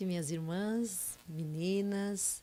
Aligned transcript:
Noite, 0.00 0.06
minhas 0.06 0.30
irmãs, 0.30 1.18
meninas. 1.28 2.42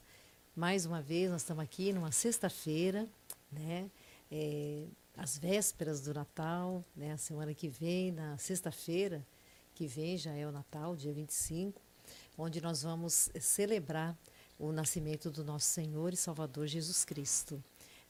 Mais 0.56 0.86
uma 0.86 1.02
vez, 1.02 1.32
nós 1.32 1.42
estamos 1.42 1.64
aqui 1.64 1.92
numa 1.92 2.12
sexta-feira, 2.12 3.08
né? 3.52 3.90
É, 4.32 4.84
as 5.16 5.40
vésperas 5.40 6.02
do 6.02 6.14
Natal, 6.14 6.84
né? 6.96 7.14
A 7.14 7.18
semana 7.18 7.56
que 7.56 7.68
vem, 7.68 8.12
na 8.12 8.38
sexta-feira 8.38 9.26
que 9.74 9.88
vem, 9.88 10.20
já 10.20 10.32
é 10.34 10.46
o 10.46 10.52
Natal, 10.52 10.96
dia 10.96 11.12
25, 11.12 11.82
onde 12.38 12.62
nós 12.62 12.84
vamos 12.84 13.32
celebrar 13.40 14.16
o 14.60 14.72
nascimento 14.72 15.32
do 15.32 15.44
nosso 15.44 15.66
Senhor 15.66 16.14
e 16.14 16.18
Salvador 16.18 16.68
Jesus 16.68 17.04
Cristo. 17.04 17.64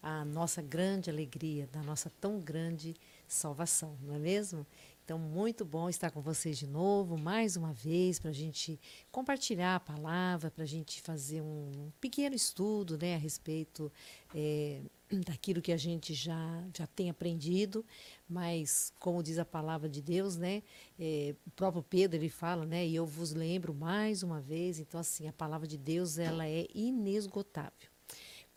A 0.03 0.25
nossa 0.25 0.61
grande 0.61 1.09
alegria, 1.09 1.69
da 1.71 1.81
nossa 1.83 2.11
tão 2.19 2.37
grande 2.37 2.97
salvação, 3.29 3.95
não 4.01 4.15
é 4.15 4.19
mesmo? 4.19 4.67
Então, 5.07 5.17
muito 5.17 5.63
bom 5.63 5.87
estar 5.87 6.11
com 6.11 6.19
vocês 6.19 6.57
de 6.57 6.67
novo, 6.67 7.17
mais 7.17 7.55
uma 7.55 7.71
vez, 7.71 8.19
para 8.19 8.29
a 8.29 8.33
gente 8.33 8.77
compartilhar 9.09 9.77
a 9.77 9.79
palavra, 9.79 10.51
para 10.51 10.65
a 10.65 10.67
gente 10.67 10.99
fazer 10.99 11.41
um 11.41 11.89
pequeno 12.01 12.35
estudo 12.35 12.97
né, 12.97 13.15
a 13.15 13.17
respeito 13.17 13.89
é, 14.35 14.81
daquilo 15.25 15.61
que 15.61 15.71
a 15.71 15.77
gente 15.77 16.13
já, 16.13 16.61
já 16.75 16.85
tem 16.85 17.09
aprendido, 17.09 17.85
mas, 18.27 18.91
como 18.99 19.23
diz 19.23 19.39
a 19.39 19.45
palavra 19.45 19.87
de 19.87 20.01
Deus, 20.01 20.35
né, 20.35 20.61
é, 20.99 21.33
o 21.45 21.51
próprio 21.51 21.83
Pedro 21.83 22.17
ele 22.17 22.27
fala, 22.27 22.65
né, 22.65 22.85
e 22.85 22.93
eu 22.93 23.05
vos 23.05 23.31
lembro 23.31 23.73
mais 23.73 24.23
uma 24.23 24.41
vez, 24.41 24.77
então, 24.77 24.99
assim, 24.99 25.25
a 25.25 25.31
palavra 25.31 25.65
de 25.65 25.77
Deus 25.77 26.17
ela 26.17 26.45
é 26.45 26.67
inesgotável. 26.75 27.89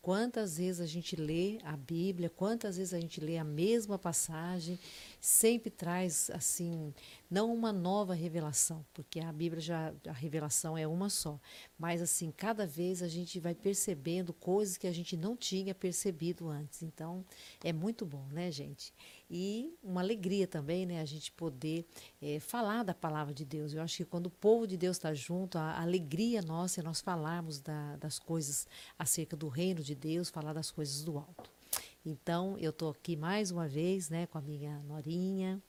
Quantas 0.01 0.57
vezes 0.57 0.81
a 0.81 0.87
gente 0.87 1.15
lê 1.15 1.59
a 1.63 1.77
Bíblia, 1.77 2.27
quantas 2.27 2.75
vezes 2.75 2.91
a 2.91 2.99
gente 2.99 3.21
lê 3.21 3.37
a 3.37 3.43
mesma 3.43 3.99
passagem, 3.99 4.79
sempre 5.21 5.69
traz 5.69 6.31
assim, 6.31 6.91
não 7.29 7.53
uma 7.53 7.71
nova 7.71 8.15
revelação, 8.15 8.83
porque 8.91 9.19
a 9.19 9.31
Bíblia 9.31 9.61
já 9.61 9.93
a 10.07 10.11
revelação 10.11 10.75
é 10.75 10.87
uma 10.87 11.11
só, 11.11 11.39
mas 11.77 12.01
assim, 12.01 12.31
cada 12.35 12.65
vez 12.65 13.03
a 13.03 13.07
gente 13.07 13.39
vai 13.39 13.53
percebendo 13.53 14.33
coisas 14.33 14.77
que 14.77 14.87
a 14.87 14.91
gente 14.91 15.15
não 15.15 15.37
tinha 15.37 15.75
percebido 15.75 16.49
antes. 16.49 16.81
Então, 16.81 17.23
é 17.63 17.71
muito 17.71 18.03
bom, 18.03 18.25
né, 18.31 18.49
gente? 18.49 18.91
E 19.29 19.73
uma 19.83 20.01
alegria 20.01 20.47
também, 20.47 20.85
né, 20.87 20.99
a 20.99 21.05
gente 21.05 21.31
poder 21.31 21.85
é, 22.19 22.39
falar 22.39 22.83
da 22.83 22.93
palavra 22.93 23.33
de 23.33 23.45
Deus. 23.45 23.73
Eu 23.73 23.81
acho 23.83 23.97
que 23.97 24.05
quando 24.05 24.25
o 24.25 24.31
povo 24.31 24.65
de 24.65 24.75
Deus 24.75 24.97
está 24.97 25.13
junto, 25.13 25.57
a 25.57 25.79
alegria 25.79 26.41
nossa 26.41 26.81
é 26.81 26.83
nós 26.83 26.99
falarmos 26.99 27.61
da, 27.61 27.95
das 27.97 28.17
coisas 28.17 28.67
acerca 28.97 29.37
do 29.37 29.47
reino 29.47 29.81
de 29.83 29.93
Deus, 29.93 30.29
falar 30.29 30.53
das 30.53 30.71
coisas 30.71 31.03
do 31.03 31.17
alto. 31.17 31.60
Então, 32.05 32.57
eu 32.57 32.71
estou 32.71 32.89
aqui 32.89 33.15
mais 33.15 33.51
uma 33.51 33.67
vez, 33.67 34.09
né, 34.09 34.25
com 34.27 34.37
a 34.37 34.41
minha 34.41 34.79
norinha, 34.83 35.61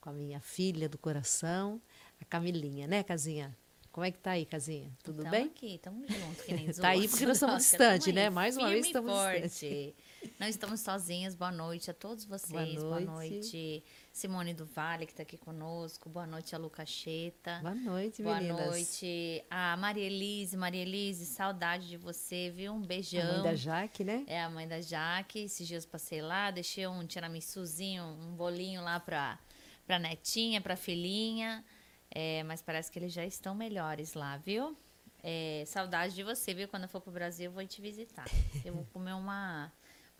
com 0.00 0.10
a 0.10 0.12
minha 0.12 0.40
filha 0.40 0.88
do 0.88 0.98
coração, 0.98 1.80
a 2.20 2.24
Camilinha, 2.24 2.86
né, 2.86 3.02
Casinha? 3.02 3.56
Como 3.92 4.04
é 4.04 4.10
que 4.10 4.18
tá 4.18 4.32
aí, 4.32 4.44
Casinha? 4.44 4.92
Tudo 5.02 5.22
tamo 5.22 5.30
bem? 5.30 5.46
aqui, 5.46 5.76
estamos 5.76 6.06
juntos, 6.06 6.42
que 6.42 6.52
nem 6.52 6.66
Tá 6.74 6.88
aí 6.88 7.08
porque 7.08 7.24
nós 7.24 7.36
estamos 7.36 7.62
distantes, 7.62 8.14
né? 8.14 8.28
Mais 8.28 8.56
uma 8.56 8.68
vez 8.68 8.86
estamos 8.86 9.12
distantes. 9.42 9.94
Não 10.38 10.46
estamos 10.46 10.80
sozinhas. 10.80 11.34
Boa 11.34 11.50
noite 11.50 11.90
a 11.90 11.94
todos 11.94 12.26
vocês. 12.26 12.82
Boa 12.82 13.00
noite. 13.00 13.06
Boa 13.06 13.20
noite 13.20 13.84
Simone 14.16 14.54
do 14.54 14.64
Vale, 14.64 15.04
que 15.04 15.12
está 15.12 15.24
aqui 15.24 15.36
conosco. 15.36 16.08
Boa 16.08 16.26
noite 16.26 16.54
a 16.54 16.58
Lucacheta. 16.58 17.58
Boa 17.60 17.74
noite, 17.74 18.22
Boa 18.22 18.36
meninas. 18.36 18.56
Boa 18.56 18.70
noite 18.70 19.44
a 19.50 19.76
Maria 19.76 20.04
Elise. 20.04 20.56
Maria 20.56 20.80
Elise, 20.80 21.26
saudade 21.26 21.86
de 21.86 21.98
você, 21.98 22.48
viu? 22.48 22.72
Um 22.72 22.80
beijão. 22.80 23.20
A 23.20 23.34
mãe 23.34 23.42
da 23.42 23.54
Jaque, 23.54 24.04
né? 24.04 24.24
É, 24.26 24.42
a 24.42 24.48
mãe 24.48 24.66
da 24.66 24.80
Jaque. 24.80 25.40
Esses 25.40 25.68
dias 25.68 25.84
passei 25.84 26.22
lá, 26.22 26.50
deixei 26.50 26.86
um 26.86 27.06
tiramissuzinho, 27.06 28.04
um 28.04 28.34
bolinho 28.34 28.82
lá 28.82 28.98
para 28.98 29.38
pra 29.86 29.98
netinha, 29.98 30.62
pra 30.62 30.76
filhinha. 30.76 31.62
É, 32.10 32.42
mas 32.44 32.62
parece 32.62 32.90
que 32.90 32.98
eles 32.98 33.12
já 33.12 33.26
estão 33.26 33.54
melhores 33.54 34.14
lá, 34.14 34.38
viu? 34.38 34.74
É, 35.22 35.62
saudade 35.66 36.14
de 36.14 36.22
você, 36.22 36.54
viu? 36.54 36.68
Quando 36.68 36.84
eu 36.84 36.88
for 36.88 37.02
pro 37.02 37.12
Brasil, 37.12 37.50
eu 37.50 37.52
vou 37.52 37.66
te 37.66 37.82
visitar. 37.82 38.24
Eu 38.64 38.72
vou 38.72 38.86
comer 38.86 39.12
uma 39.12 39.70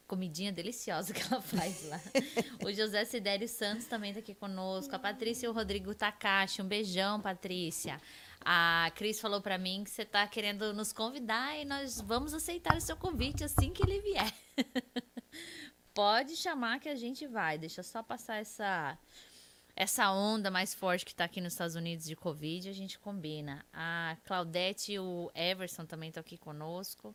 comidinha 0.07 0.53
deliciosa 0.53 1.13
que 1.13 1.23
ela 1.23 1.43
faz 1.43 1.89
lá. 1.89 2.01
o 2.65 2.73
José 2.73 3.05
Sidério 3.05 3.49
Santos 3.49 3.87
também 3.87 4.13
tá 4.13 4.21
aqui 4.21 4.35
conosco. 4.35 4.95
A 4.95 4.99
Patrícia 4.99 5.47
e 5.47 5.49
o 5.49 5.53
Rodrigo 5.53 5.95
Takashi. 5.95 6.63
Um 6.63 6.69
beijão, 6.69 7.21
Patrícia. 7.21 8.01
A 8.45 8.91
Cris 8.95 9.21
falou 9.21 9.41
para 9.41 9.59
mim 9.59 9.83
que 9.83 9.91
você 9.91 10.05
tá 10.05 10.27
querendo 10.27 10.73
nos 10.73 10.93
convidar 10.93 11.59
e 11.59 11.65
nós 11.65 12.01
vamos 12.01 12.33
aceitar 12.33 12.77
o 12.77 12.81
seu 12.81 12.97
convite 12.97 13.43
assim 13.43 13.73
que 13.73 13.83
ele 13.83 14.01
vier. 14.01 14.33
Pode 15.93 16.37
chamar 16.37 16.79
que 16.79 16.89
a 16.89 16.95
gente 16.95 17.27
vai. 17.27 17.59
Deixa 17.59 17.83
só 17.83 18.03
passar 18.03 18.37
essa 18.37 18.97
essa 19.75 20.11
onda 20.11 20.51
mais 20.51 20.75
forte 20.75 21.05
que 21.05 21.11
está 21.11 21.25
aqui 21.25 21.39
nos 21.39 21.53
Estados 21.53 21.77
Unidos 21.77 22.07
de 22.07 22.17
Covid, 22.17 22.67
a 22.71 22.73
gente 22.73 22.99
combina. 22.99 23.65
A 23.71 24.17
Claudete 24.25 24.93
e 24.93 24.99
o 24.99 25.31
Everson 25.35 25.85
também 25.85 26.09
estão 26.09 26.23
aqui 26.23 26.39
conosco. 26.39 27.15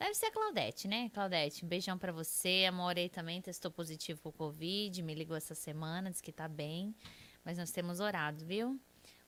Deve 0.00 0.14
ser 0.14 0.26
a 0.26 0.32
Claudete, 0.32 0.88
né? 0.88 1.10
Claudete, 1.10 1.62
um 1.62 1.68
beijão 1.68 1.98
para 1.98 2.10
você. 2.10 2.64
A 2.66 2.72
Morei 2.72 3.10
também 3.10 3.42
testou 3.42 3.70
positivo 3.70 4.18
pro 4.22 4.32
Covid, 4.32 5.02
me 5.02 5.14
ligou 5.14 5.36
essa 5.36 5.54
semana, 5.54 6.10
disse 6.10 6.22
que 6.22 6.32
tá 6.32 6.48
bem. 6.48 6.94
Mas 7.44 7.58
nós 7.58 7.70
temos 7.70 8.00
orado, 8.00 8.42
viu? 8.46 8.80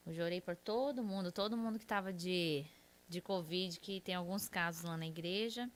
Eu 0.06 0.24
orei 0.24 0.40
por 0.40 0.56
todo 0.56 1.04
mundo, 1.04 1.30
todo 1.30 1.58
mundo 1.58 1.78
que 1.78 1.84
tava 1.84 2.10
de, 2.10 2.64
de 3.06 3.20
Covid, 3.20 3.78
que 3.80 4.00
tem 4.00 4.14
alguns 4.14 4.48
casos 4.48 4.84
lá 4.84 4.96
na 4.96 5.06
igreja. 5.06 5.70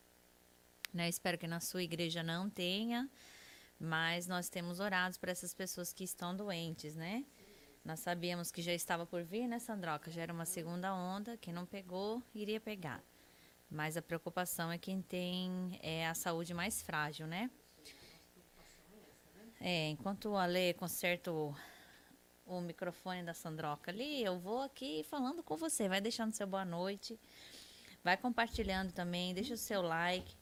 Né? 0.95 1.11
Espero 1.11 1.37
que 1.37 1.47
na 1.47 1.61
sua 1.61 1.83
igreja 1.83 2.23
não 2.23 2.49
tenha. 2.49 3.07
Mas 3.79 4.27
nós 4.27 4.49
temos 4.49 4.81
orado 4.81 5.19
por 5.19 5.29
essas 5.29 5.53
pessoas 5.53 5.93
que 5.93 6.05
estão 6.05 6.35
doentes, 6.35 6.97
né? 6.97 7.23
Nós 7.85 8.01
sabíamos 8.01 8.51
que 8.51 8.63
já 8.63 8.73
estava 8.73 9.05
por 9.05 9.23
vir, 9.23 9.47
né, 9.47 9.59
Sandroca? 9.59 10.11
Já 10.11 10.23
era 10.23 10.33
uma 10.33 10.47
segunda 10.47 10.95
onda, 10.95 11.37
quem 11.37 11.53
não 11.53 11.67
pegou, 11.67 12.23
iria 12.35 12.59
pegar. 12.59 13.05
Mas 13.71 13.97
a 13.97 14.03
preocupação 14.03 14.71
é 14.71 14.79
quem 14.79 15.03
tem 15.03 15.79
é, 15.83 16.07
a 16.07 16.15
saúde 16.15 16.55
mais 16.55 16.83
frágil, 16.83 17.27
né? 17.27 17.51
É, 19.61 19.89
enquanto 19.89 20.31
o 20.31 20.37
Ale 20.37 20.75
conserta 20.75 21.33
o, 21.33 21.55
o 22.45 22.61
microfone 22.61 23.23
da 23.23 23.35
Sandroca 23.35 23.91
ali, 23.91 24.23
eu 24.23 24.39
vou 24.39 24.63
aqui 24.63 25.05
falando 25.05 25.43
com 25.43 25.57
você. 25.57 25.89
Vai 25.89 26.01
deixando 26.01 26.33
seu 26.33 26.47
boa 26.47 26.65
noite. 26.65 27.19
Vai 28.05 28.17
compartilhando 28.17 28.93
também, 28.93 29.35
deixa 29.35 29.55
o 29.55 29.59
seu 29.59 29.83
like. 29.83 30.37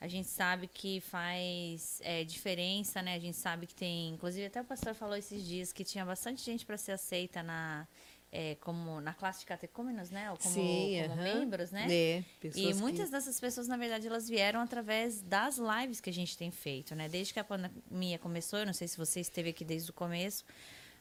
A 0.00 0.06
gente 0.06 0.28
sabe 0.28 0.68
que 0.68 1.00
faz 1.00 1.98
é, 2.02 2.24
diferença, 2.24 3.00
né? 3.00 3.14
A 3.14 3.18
gente 3.18 3.36
sabe 3.36 3.66
que 3.66 3.74
tem. 3.74 4.10
Inclusive, 4.10 4.46
até 4.46 4.60
o 4.60 4.64
pastor 4.64 4.94
falou 4.94 5.16
esses 5.16 5.44
dias 5.44 5.72
que 5.72 5.82
tinha 5.82 6.04
bastante 6.04 6.44
gente 6.44 6.66
para 6.66 6.76
ser 6.76 6.92
aceita 6.92 7.42
na, 7.42 7.88
é, 8.34 8.56
como 8.56 9.00
na 9.00 9.14
classe 9.14 9.40
de 9.40 9.46
catecúmenos, 9.46 10.10
né? 10.10 10.28
Ou 10.32 10.36
como, 10.36 10.52
Sim, 10.52 11.02
como 11.08 11.14
uh 11.14 11.24
-huh. 11.24 11.34
membros, 11.38 11.70
né? 11.70 11.86
É, 11.88 12.24
e 12.56 12.74
muitas 12.74 13.06
que... 13.06 13.12
dessas 13.12 13.38
pessoas, 13.38 13.68
na 13.68 13.76
verdade, 13.76 14.08
elas 14.08 14.28
vieram 14.28 14.60
através 14.60 15.22
das 15.22 15.56
lives 15.56 16.00
que 16.00 16.10
a 16.10 16.12
gente 16.12 16.36
tem 16.36 16.50
feito, 16.50 16.96
né? 16.96 17.08
Desde 17.08 17.32
que 17.32 17.38
a 17.38 17.44
pandemia 17.44 18.18
começou, 18.18 18.58
eu 18.58 18.66
não 18.66 18.72
sei 18.72 18.88
se 18.88 18.98
você 18.98 19.20
esteve 19.20 19.50
aqui 19.50 19.64
desde 19.64 19.90
o 19.90 19.94
começo, 19.94 20.44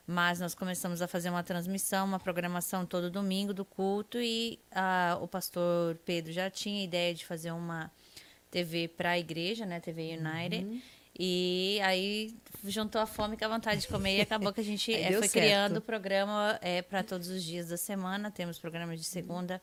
mas 0.05 0.39
nós 0.39 0.53
começamos 0.53 1.01
a 1.01 1.07
fazer 1.07 1.31
uma 1.31 1.41
transmissão, 1.41 2.05
uma 2.05 2.19
programação 2.19 2.85
todo 2.85 3.09
domingo 3.09 3.51
do 3.51 3.65
culto 3.65 4.19
e 4.21 4.59
uh, 4.71 5.23
o 5.23 5.27
pastor 5.27 5.95
Pedro 6.05 6.31
já 6.31 6.51
tinha 6.51 6.81
a 6.81 6.83
ideia 6.83 7.15
de 7.15 7.25
fazer 7.25 7.51
uma 7.51 7.91
TV 8.51 8.87
para 8.87 9.11
a 9.11 9.19
igreja, 9.19 9.65
né? 9.65 9.79
TV 9.79 10.19
United. 10.19 10.65
Uhum. 10.65 10.81
E 11.17 11.79
aí 11.83 12.35
juntou 12.65 12.99
a 13.01 13.05
fome 13.05 13.37
com 13.37 13.45
a 13.45 13.47
vontade 13.47 13.81
de 13.81 13.87
comer 13.87 14.17
e 14.17 14.21
acabou 14.21 14.51
que 14.53 14.61
a 14.61 14.63
gente 14.63 14.91
é, 14.93 15.11
foi 15.11 15.27
certo. 15.27 15.31
criando 15.31 15.77
o 15.77 15.81
programa 15.81 16.57
é, 16.61 16.81
para 16.81 17.03
todos 17.03 17.27
os 17.27 17.43
dias 17.43 17.69
da 17.69 17.77
semana. 17.77 18.31
Temos 18.31 18.57
programas 18.57 18.99
de 18.99 19.05
segunda 19.05 19.61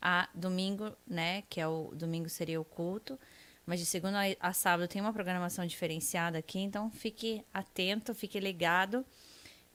a 0.00 0.28
domingo, 0.34 0.92
né? 1.06 1.42
Que 1.48 1.60
é 1.60 1.68
o 1.68 1.92
domingo 1.94 2.28
seria 2.28 2.60
o 2.60 2.64
culto. 2.64 3.18
Mas 3.66 3.80
de 3.80 3.86
segunda 3.86 4.18
a 4.38 4.52
sábado 4.52 4.88
tem 4.88 5.02
uma 5.02 5.12
programação 5.12 5.66
diferenciada 5.66 6.38
aqui, 6.38 6.60
então 6.60 6.88
fique 6.88 7.44
atento, 7.52 8.14
fique 8.14 8.38
ligado 8.38 9.04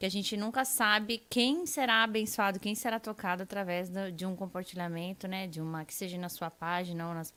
que 0.01 0.05
a 0.07 0.09
gente 0.09 0.35
nunca 0.35 0.65
sabe 0.65 1.19
quem 1.29 1.63
será 1.67 2.01
abençoado, 2.01 2.59
quem 2.59 2.73
será 2.73 2.99
tocado 2.99 3.43
através 3.43 3.87
de 4.15 4.25
um 4.25 4.35
compartilhamento, 4.35 5.27
né? 5.27 5.45
De 5.45 5.61
uma 5.61 5.85
que 5.85 5.93
seja 5.93 6.17
na 6.17 6.27
sua 6.27 6.49
página 6.49 7.07
ou 7.07 7.13
nas, 7.13 7.31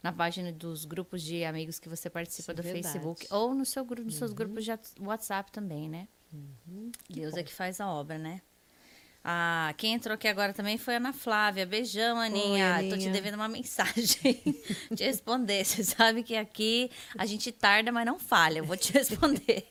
na 0.00 0.12
página 0.12 0.52
dos 0.52 0.84
grupos 0.84 1.20
de 1.24 1.44
amigos 1.44 1.80
que 1.80 1.88
você 1.88 2.08
participa 2.08 2.52
Isso 2.52 2.62
do 2.62 2.68
é 2.68 2.72
Facebook 2.72 3.26
ou 3.32 3.52
no 3.52 3.66
seu 3.66 3.84
grupo, 3.84 4.04
nos 4.04 4.14
uhum. 4.14 4.18
seus 4.20 4.32
grupos 4.32 4.64
de 4.64 4.70
WhatsApp 5.00 5.50
também, 5.50 5.88
né? 5.88 6.06
Uhum. 6.32 6.92
Deus 7.10 7.34
é 7.34 7.42
que 7.42 7.52
faz 7.52 7.80
a 7.80 7.88
obra, 7.88 8.16
né? 8.16 8.40
Ah, 9.26 9.72
quem 9.78 9.94
entrou 9.94 10.14
aqui 10.14 10.28
agora 10.28 10.52
também 10.52 10.76
foi 10.76 10.92
a 10.92 10.96
Ana 10.98 11.14
Flávia. 11.14 11.64
Beijão, 11.64 12.18
Aninha. 12.18 12.44
Oi, 12.44 12.60
Aninha. 12.60 12.94
Tô 12.94 13.00
te 13.00 13.08
devendo 13.08 13.36
uma 13.36 13.48
mensagem 13.48 14.04
te 14.94 15.02
responder. 15.02 15.64
Você 15.64 15.82
sabe 15.82 16.22
que 16.22 16.36
aqui 16.36 16.90
a 17.16 17.24
gente 17.24 17.50
tarda, 17.50 17.90
mas 17.90 18.04
não 18.04 18.18
falha. 18.18 18.58
Eu 18.58 18.66
vou 18.66 18.76
te 18.76 18.92
responder. 18.94 19.64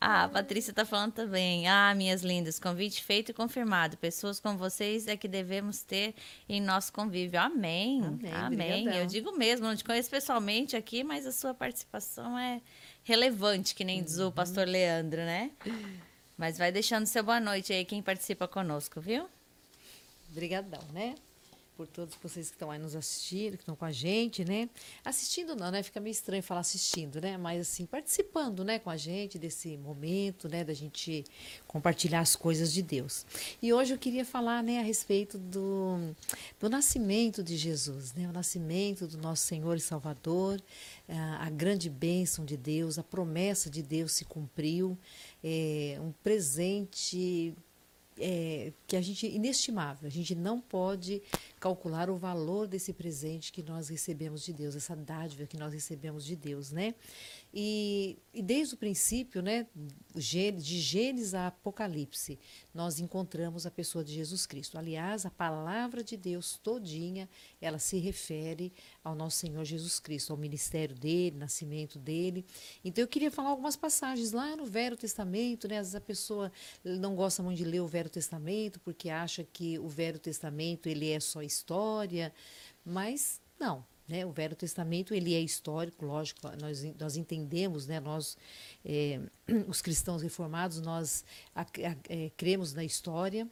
ah, 0.00 0.24
a 0.24 0.28
Patrícia 0.30 0.72
tá 0.72 0.86
falando 0.86 1.12
também. 1.12 1.68
Ah, 1.68 1.94
minhas 1.94 2.22
lindas, 2.22 2.58
convite 2.58 3.04
feito 3.04 3.30
e 3.30 3.34
confirmado. 3.34 3.98
Pessoas 3.98 4.40
como 4.40 4.56
vocês 4.56 5.06
é 5.06 5.18
que 5.18 5.28
devemos 5.28 5.82
ter 5.82 6.14
em 6.48 6.62
nosso 6.62 6.94
convívio. 6.94 7.38
Amém. 7.38 8.02
Amém. 8.02 8.32
Amém. 8.32 8.96
Eu 8.96 9.04
digo 9.04 9.36
mesmo, 9.36 9.66
não 9.66 9.76
te 9.76 9.84
conheço 9.84 10.08
pessoalmente 10.08 10.74
aqui, 10.74 11.04
mas 11.04 11.26
a 11.26 11.32
sua 11.32 11.52
participação 11.52 12.38
é 12.38 12.62
relevante, 13.04 13.74
que 13.74 13.84
nem 13.84 14.02
diz 14.02 14.16
o 14.16 14.24
uhum. 14.24 14.32
pastor 14.32 14.66
Leandro, 14.66 15.20
né? 15.20 15.50
Mas 16.40 16.56
vai 16.56 16.72
deixando 16.72 17.04
seu 17.04 17.22
boa 17.22 17.38
noite 17.38 17.70
aí 17.70 17.84
quem 17.84 18.02
participa 18.02 18.48
conosco, 18.48 18.98
viu? 18.98 19.28
Obrigadão, 20.30 20.80
né? 20.90 21.14
por 21.80 21.86
todos 21.86 22.14
vocês 22.22 22.50
que 22.50 22.56
estão 22.56 22.70
aí 22.70 22.78
nos 22.78 22.94
assistindo, 22.94 23.56
que 23.56 23.62
estão 23.62 23.74
com 23.74 23.86
a 23.86 23.90
gente, 23.90 24.44
né? 24.44 24.68
Assistindo 25.02 25.56
não, 25.56 25.70
né? 25.70 25.82
Fica 25.82 25.98
meio 25.98 26.12
estranho 26.12 26.42
falar 26.42 26.60
assistindo, 26.60 27.22
né? 27.22 27.38
Mas 27.38 27.62
assim, 27.62 27.86
participando, 27.86 28.62
né, 28.62 28.78
com 28.78 28.90
a 28.90 28.98
gente 28.98 29.38
desse 29.38 29.78
momento, 29.78 30.46
né, 30.46 30.62
da 30.62 30.74
gente 30.74 31.24
compartilhar 31.66 32.20
as 32.20 32.36
coisas 32.36 32.70
de 32.70 32.82
Deus. 32.82 33.24
E 33.62 33.72
hoje 33.72 33.94
eu 33.94 33.98
queria 33.98 34.26
falar, 34.26 34.62
né, 34.62 34.78
a 34.78 34.82
respeito 34.82 35.38
do, 35.38 36.14
do 36.60 36.68
nascimento 36.68 37.42
de 37.42 37.56
Jesus, 37.56 38.12
né? 38.12 38.28
O 38.28 38.32
nascimento 38.32 39.06
do 39.06 39.16
nosso 39.16 39.46
Senhor 39.46 39.74
e 39.74 39.80
Salvador, 39.80 40.60
a, 41.08 41.46
a 41.46 41.48
grande 41.48 41.88
bênção 41.88 42.44
de 42.44 42.58
Deus, 42.58 42.98
a 42.98 43.02
promessa 43.02 43.70
de 43.70 43.82
Deus 43.82 44.12
se 44.12 44.26
cumpriu, 44.26 44.98
é, 45.42 45.98
um 46.00 46.12
presente 46.22 47.54
é, 48.18 48.72
que 48.86 48.96
a 48.96 49.00
gente 49.00 49.26
inestimável. 49.26 50.06
A 50.06 50.10
gente 50.10 50.34
não 50.34 50.60
pode 50.60 51.22
calcular 51.58 52.10
o 52.10 52.16
valor 52.16 52.66
desse 52.66 52.92
presente 52.92 53.52
que 53.52 53.62
nós 53.62 53.88
recebemos 53.88 54.44
de 54.44 54.52
Deus, 54.52 54.76
essa 54.76 54.94
dádiva 54.94 55.46
que 55.46 55.56
nós 55.56 55.72
recebemos 55.72 56.24
de 56.24 56.36
Deus, 56.36 56.70
né? 56.70 56.94
E, 57.52 58.18
e 58.32 58.42
desde 58.42 58.74
o 58.74 58.78
princípio, 58.78 59.42
né, 59.42 59.66
de 60.14 60.80
Gênesis 60.80 61.34
a 61.34 61.48
Apocalipse, 61.48 62.38
nós 62.72 63.00
encontramos 63.00 63.66
a 63.66 63.70
pessoa 63.70 64.04
de 64.04 64.14
Jesus 64.14 64.46
Cristo. 64.46 64.78
Aliás, 64.78 65.26
a 65.26 65.30
palavra 65.30 66.04
de 66.04 66.16
Deus 66.16 66.58
todinha, 66.62 67.28
ela 67.60 67.78
se 67.78 67.98
refere 67.98 68.72
ao 69.02 69.16
nosso 69.16 69.38
Senhor 69.38 69.64
Jesus 69.64 69.98
Cristo, 69.98 70.32
ao 70.32 70.36
ministério 70.36 70.94
dele, 70.94 71.36
nascimento 71.36 71.98
dele. 71.98 72.44
Então 72.84 73.02
eu 73.02 73.08
queria 73.08 73.30
falar 73.30 73.50
algumas 73.50 73.76
passagens 73.76 74.30
lá 74.30 74.54
no 74.54 74.64
Velho 74.64 74.96
Testamento, 74.96 75.66
né? 75.66 75.78
Às 75.78 75.88
vezes 75.88 75.94
a 75.96 76.00
pessoa 76.00 76.52
não 76.84 77.16
gosta 77.16 77.42
muito 77.42 77.58
de 77.58 77.64
ler 77.64 77.80
o 77.80 77.86
Velho 77.86 78.10
Testamento 78.10 78.78
porque 78.80 79.10
acha 79.10 79.42
que 79.42 79.78
o 79.78 79.88
Velho 79.88 80.18
Testamento 80.20 80.88
ele 80.88 81.10
é 81.10 81.18
só 81.18 81.42
história, 81.42 82.32
mas 82.84 83.40
não, 83.58 83.84
né? 84.10 84.26
O 84.26 84.32
Velho 84.32 84.56
Testamento 84.56 85.14
ele 85.14 85.34
é 85.34 85.40
histórico, 85.40 86.04
lógico, 86.04 86.40
nós, 86.60 86.82
nós 86.98 87.16
entendemos, 87.16 87.86
né? 87.86 88.00
nós, 88.00 88.36
é, 88.84 89.20
os 89.68 89.80
cristãos 89.80 90.20
reformados, 90.20 90.80
nós 90.80 91.24
a, 91.54 91.62
a, 91.62 91.66
é, 92.08 92.30
cremos 92.36 92.74
na 92.74 92.84
história, 92.84 93.48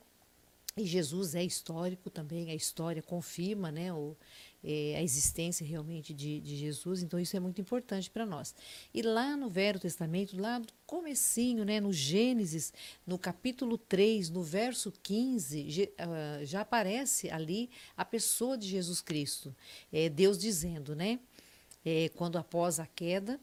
e 0.76 0.86
Jesus 0.86 1.34
é 1.34 1.42
histórico 1.42 2.08
também, 2.08 2.50
a 2.50 2.54
história 2.54 3.02
confirma 3.02 3.72
né, 3.72 3.92
o, 3.92 4.16
é, 4.62 4.96
a 4.96 5.02
existência 5.02 5.66
realmente 5.66 6.12
de, 6.12 6.40
de, 6.40 6.56
Jesus, 6.56 7.02
então 7.02 7.18
isso 7.18 7.36
é 7.36 7.40
muito 7.40 7.60
importante 7.60 8.10
para 8.10 8.26
nós. 8.26 8.54
E 8.92 9.02
lá 9.02 9.36
no 9.36 9.48
Velho 9.48 9.78
Testamento, 9.78 10.40
lá 10.40 10.58
no 10.58 10.66
comecinho, 10.84 11.64
né, 11.64 11.80
no 11.80 11.92
Gênesis, 11.92 12.72
no 13.06 13.18
capítulo 13.18 13.78
3, 13.78 14.30
no 14.30 14.42
verso 14.42 14.92
15, 15.02 15.90
uh, 16.00 16.44
já 16.44 16.62
aparece 16.62 17.30
ali 17.30 17.70
a 17.96 18.04
pessoa 18.04 18.58
de 18.58 18.66
Jesus 18.66 19.00
Cristo. 19.00 19.54
É, 19.92 20.08
Deus 20.08 20.38
dizendo, 20.38 20.96
né, 20.96 21.20
é, 21.84 22.08
quando 22.10 22.36
após 22.36 22.80
a 22.80 22.86
queda, 22.86 23.40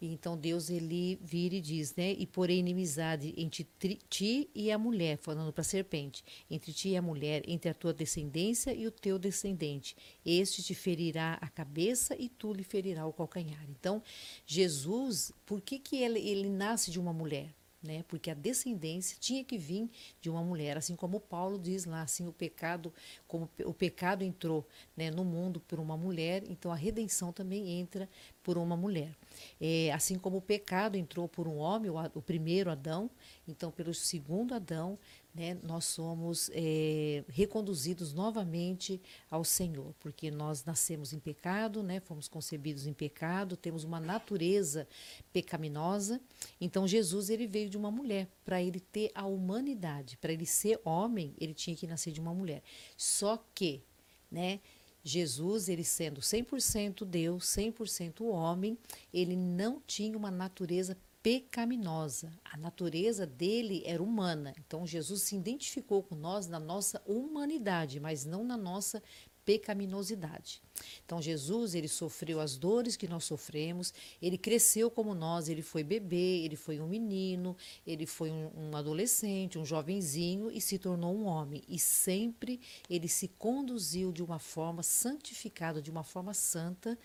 e 0.00 0.12
então 0.12 0.36
Deus 0.36 0.70
ele 0.70 1.18
vira 1.22 1.54
e 1.54 1.60
diz, 1.60 1.94
né? 1.94 2.12
E 2.12 2.26
porém 2.26 2.58
inimizade 2.58 3.34
entre 3.36 3.64
ti 4.08 4.50
e 4.54 4.70
a 4.70 4.78
mulher, 4.78 5.18
falando 5.18 5.52
para 5.52 5.62
a 5.62 5.64
serpente, 5.64 6.24
entre 6.50 6.72
ti 6.72 6.90
e 6.90 6.96
a 6.96 7.02
mulher, 7.02 7.42
entre 7.46 7.70
a 7.70 7.74
tua 7.74 7.92
descendência 7.92 8.74
e 8.74 8.86
o 8.86 8.90
teu 8.90 9.18
descendente. 9.18 9.96
Este 10.24 10.62
te 10.62 10.74
ferirá 10.74 11.38
a 11.40 11.48
cabeça 11.48 12.16
e 12.18 12.28
tu 12.28 12.52
lhe 12.52 12.64
ferirá 12.64 13.06
o 13.06 13.12
calcanhar. 13.12 13.64
Então, 13.68 14.02
Jesus, 14.46 15.32
por 15.46 15.60
que 15.60 15.78
que 15.78 15.96
ele, 15.96 16.18
ele 16.18 16.48
nasce 16.48 16.90
de 16.90 16.98
uma 16.98 17.12
mulher? 17.12 17.54
Né? 17.84 18.04
Porque 18.08 18.30
a 18.30 18.34
descendência 18.34 19.16
tinha 19.20 19.44
que 19.44 19.58
vir 19.58 19.88
de 20.20 20.30
uma 20.30 20.42
mulher, 20.42 20.76
assim 20.76 20.96
como 20.96 21.20
Paulo 21.20 21.58
diz 21.58 21.84
lá, 21.84 22.02
assim 22.02 22.26
o 22.26 22.32
pecado, 22.32 22.92
como 23.28 23.48
o 23.64 23.74
pecado 23.74 24.24
entrou, 24.24 24.66
né, 24.96 25.10
no 25.10 25.24
mundo 25.24 25.60
por 25.60 25.78
uma 25.78 25.96
mulher, 25.96 26.42
então 26.48 26.72
a 26.72 26.76
redenção 26.76 27.32
também 27.32 27.68
entra 27.68 28.08
por 28.42 28.58
uma 28.58 28.76
mulher. 28.76 29.14
É, 29.60 29.92
assim 29.92 30.18
como 30.18 30.38
o 30.38 30.42
pecado 30.42 30.96
entrou 30.96 31.28
por 31.28 31.46
um 31.46 31.58
homem, 31.58 31.90
o, 31.90 31.96
o 32.14 32.22
primeiro 32.22 32.70
Adão, 32.70 33.10
então 33.46 33.70
pelo 33.70 33.92
segundo 33.92 34.54
Adão 34.54 34.98
né, 35.34 35.58
nós 35.64 35.84
somos 35.86 36.48
é, 36.54 37.24
reconduzidos 37.28 38.12
novamente 38.12 39.02
ao 39.28 39.42
Senhor, 39.42 39.92
porque 39.98 40.30
nós 40.30 40.64
nascemos 40.64 41.12
em 41.12 41.18
pecado, 41.18 41.82
né, 41.82 41.98
fomos 41.98 42.28
concebidos 42.28 42.86
em 42.86 42.92
pecado, 42.92 43.56
temos 43.56 43.82
uma 43.82 43.98
natureza 43.98 44.86
pecaminosa. 45.32 46.20
Então 46.60 46.86
Jesus 46.86 47.30
ele 47.30 47.48
veio 47.48 47.68
de 47.68 47.76
uma 47.76 47.90
mulher 47.90 48.28
para 48.44 48.62
ele 48.62 48.78
ter 48.78 49.10
a 49.12 49.26
humanidade, 49.26 50.16
para 50.18 50.32
ele 50.32 50.46
ser 50.46 50.80
homem, 50.84 51.34
ele 51.38 51.52
tinha 51.52 51.74
que 51.74 51.86
nascer 51.86 52.12
de 52.12 52.20
uma 52.20 52.32
mulher. 52.32 52.62
Só 52.96 53.44
que, 53.52 53.82
né, 54.30 54.60
Jesus, 55.02 55.68
ele 55.68 55.84
sendo 55.84 56.20
100% 56.20 57.04
Deus, 57.04 57.44
100% 57.44 58.22
homem, 58.24 58.78
ele 59.12 59.36
não 59.36 59.80
tinha 59.86 60.16
uma 60.16 60.30
natureza 60.30 60.96
pecaminosa. 61.24 62.30
A 62.44 62.58
natureza 62.58 63.26
dele 63.26 63.82
era 63.86 64.02
humana. 64.02 64.52
Então 64.58 64.86
Jesus 64.86 65.22
se 65.22 65.34
identificou 65.34 66.02
com 66.02 66.14
nós 66.14 66.46
na 66.46 66.60
nossa 66.60 67.00
humanidade, 67.06 67.98
mas 67.98 68.26
não 68.26 68.44
na 68.44 68.58
nossa 68.58 69.02
pecaminosidade. 69.42 70.60
Então 71.04 71.22
Jesus, 71.22 71.74
ele 71.74 71.88
sofreu 71.88 72.40
as 72.40 72.56
dores 72.56 72.96
que 72.96 73.08
nós 73.08 73.24
sofremos, 73.24 73.92
ele 74.20 74.36
cresceu 74.36 74.90
como 74.90 75.14
nós, 75.14 75.48
ele 75.48 75.62
foi 75.62 75.82
bebê, 75.82 76.42
ele 76.44 76.56
foi 76.56 76.78
um 76.80 76.86
menino, 76.86 77.56
ele 77.86 78.04
foi 78.04 78.30
um, 78.30 78.50
um 78.54 78.76
adolescente, 78.76 79.58
um 79.58 79.64
jovenzinho 79.64 80.50
e 80.50 80.60
se 80.60 80.78
tornou 80.78 81.14
um 81.14 81.24
homem. 81.24 81.62
E 81.68 81.78
sempre 81.78 82.60
ele 82.88 83.08
se 83.08 83.28
conduziu 83.28 84.12
de 84.12 84.22
uma 84.22 84.38
forma 84.38 84.82
santificada, 84.82 85.80
de 85.80 85.90
uma 85.90 86.04
forma 86.04 86.34
santa, 86.34 86.98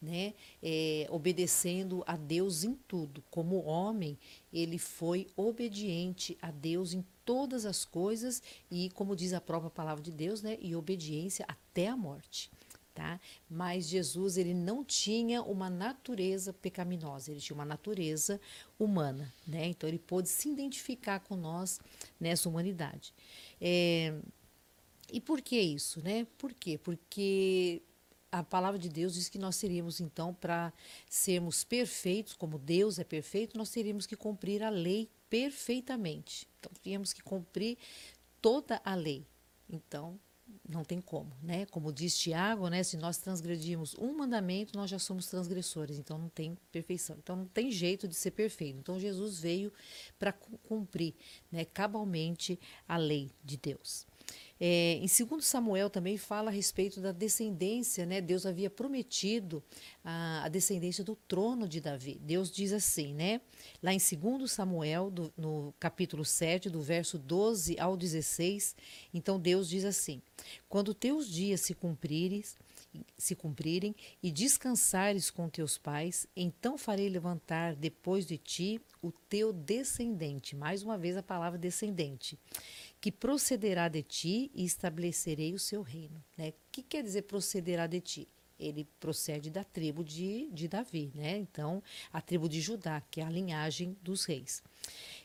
né, 0.00 0.34
é, 0.62 1.06
obedecendo 1.10 2.02
a 2.06 2.16
Deus 2.16 2.64
em 2.64 2.74
tudo. 2.74 3.22
Como 3.30 3.64
homem, 3.64 4.18
ele 4.52 4.78
foi 4.78 5.26
obediente 5.36 6.36
a 6.40 6.50
Deus 6.50 6.92
em 6.92 7.04
todas 7.24 7.66
as 7.66 7.84
coisas 7.84 8.42
e, 8.70 8.90
como 8.90 9.16
diz 9.16 9.32
a 9.32 9.40
própria 9.40 9.70
palavra 9.70 10.02
de 10.02 10.12
Deus, 10.12 10.42
né, 10.42 10.58
e 10.60 10.76
obediência 10.76 11.44
até 11.48 11.88
a 11.88 11.96
morte. 11.96 12.50
Tá? 12.94 13.20
Mas 13.50 13.86
Jesus 13.86 14.38
ele 14.38 14.54
não 14.54 14.82
tinha 14.82 15.42
uma 15.42 15.68
natureza 15.68 16.50
pecaminosa, 16.50 17.30
ele 17.30 17.40
tinha 17.40 17.54
uma 17.54 17.64
natureza 17.66 18.40
humana, 18.78 19.30
né? 19.46 19.66
Então 19.66 19.86
ele 19.86 19.98
pôde 19.98 20.30
se 20.30 20.48
identificar 20.48 21.20
com 21.20 21.36
nós 21.36 21.78
nessa 22.18 22.48
humanidade. 22.48 23.12
É, 23.60 24.14
e 25.12 25.20
por 25.20 25.42
que 25.42 25.60
isso, 25.60 26.02
né? 26.02 26.26
Por 26.38 26.54
quê? 26.54 26.78
Porque 26.78 27.82
a 28.38 28.42
palavra 28.42 28.78
de 28.78 28.88
Deus 28.88 29.14
diz 29.14 29.28
que 29.30 29.38
nós 29.38 29.58
teríamos, 29.58 29.98
então, 29.98 30.34
para 30.34 30.72
sermos 31.08 31.64
perfeitos, 31.64 32.34
como 32.34 32.58
Deus 32.58 32.98
é 32.98 33.04
perfeito, 33.04 33.56
nós 33.56 33.70
teríamos 33.70 34.06
que 34.06 34.14
cumprir 34.14 34.62
a 34.62 34.68
lei 34.68 35.08
perfeitamente. 35.30 36.46
Então, 36.58 36.70
teríamos 36.82 37.14
que 37.14 37.22
cumprir 37.22 37.78
toda 38.42 38.80
a 38.84 38.94
lei. 38.94 39.26
Então, 39.70 40.20
não 40.68 40.84
tem 40.84 41.00
como, 41.00 41.32
né? 41.42 41.64
Como 41.66 41.90
diz 41.90 42.16
Tiago, 42.16 42.68
né? 42.68 42.82
Se 42.82 42.98
nós 42.98 43.16
transgredirmos 43.16 43.94
um 43.94 44.14
mandamento, 44.14 44.76
nós 44.76 44.90
já 44.90 44.98
somos 44.98 45.26
transgressores. 45.28 45.98
Então, 45.98 46.18
não 46.18 46.28
tem 46.28 46.58
perfeição. 46.70 47.16
Então, 47.18 47.36
não 47.36 47.46
tem 47.46 47.70
jeito 47.70 48.06
de 48.06 48.14
ser 48.14 48.32
perfeito. 48.32 48.78
Então, 48.78 49.00
Jesus 49.00 49.40
veio 49.40 49.72
para 50.18 50.32
cumprir, 50.32 51.14
né? 51.50 51.64
Cabalmente 51.64 52.60
a 52.86 52.98
lei 52.98 53.30
de 53.42 53.56
Deus. 53.56 54.06
É, 54.58 54.94
em 54.94 55.06
2 55.06 55.44
Samuel 55.44 55.90
também 55.90 56.16
fala 56.16 56.50
a 56.50 56.52
respeito 56.52 57.00
da 57.00 57.12
descendência, 57.12 58.06
né? 58.06 58.20
Deus 58.20 58.46
havia 58.46 58.70
prometido 58.70 59.62
a, 60.02 60.44
a, 60.44 60.48
descendência 60.48 61.04
do 61.04 61.14
trono 61.14 61.68
de 61.68 61.80
Davi. 61.80 62.18
Deus 62.22 62.50
diz 62.50 62.72
assim, 62.72 63.12
né? 63.12 63.40
Lá 63.82 63.92
em 63.92 63.98
2 63.98 64.50
Samuel, 64.50 65.10
do, 65.10 65.32
no 65.36 65.74
capítulo 65.78 66.24
7, 66.24 66.70
do 66.70 66.80
verso 66.80 67.18
12 67.18 67.78
ao 67.78 67.96
16, 67.96 68.74
então 69.12 69.38
Deus 69.38 69.68
diz 69.68 69.84
assim: 69.84 70.22
Quando 70.68 70.94
teus 70.94 71.28
dias 71.28 71.60
se 71.60 71.74
cumprirem, 71.74 72.42
se 73.18 73.34
cumprirem 73.34 73.94
e 74.22 74.32
descansares 74.32 75.30
com 75.30 75.50
teus 75.50 75.76
pais, 75.76 76.26
então 76.34 76.78
farei 76.78 77.10
levantar 77.10 77.74
depois 77.74 78.24
de 78.24 78.38
ti 78.38 78.80
o 79.02 79.12
teu 79.12 79.52
descendente. 79.52 80.56
Mais 80.56 80.82
uma 80.82 80.96
vez 80.96 81.14
a 81.14 81.22
palavra 81.22 81.58
descendente 81.58 82.38
que 83.00 83.12
procederá 83.12 83.88
de 83.88 84.02
ti 84.02 84.50
e 84.54 84.64
estabelecerei 84.64 85.52
o 85.52 85.58
seu 85.58 85.82
reino. 85.82 86.22
Né? 86.36 86.50
O 86.50 86.54
que 86.72 86.82
quer 86.82 87.02
dizer 87.02 87.22
procederá 87.22 87.86
de 87.86 88.00
ti? 88.00 88.28
Ele 88.58 88.88
procede 88.98 89.50
da 89.50 89.62
tribo 89.62 90.02
de, 90.02 90.48
de 90.50 90.66
Davi, 90.66 91.12
né? 91.14 91.36
Então, 91.36 91.82
a 92.10 92.22
tribo 92.22 92.48
de 92.48 92.60
Judá, 92.60 93.02
que 93.10 93.20
é 93.20 93.24
a 93.24 93.30
linhagem 93.30 93.96
dos 94.00 94.24
reis. 94.24 94.62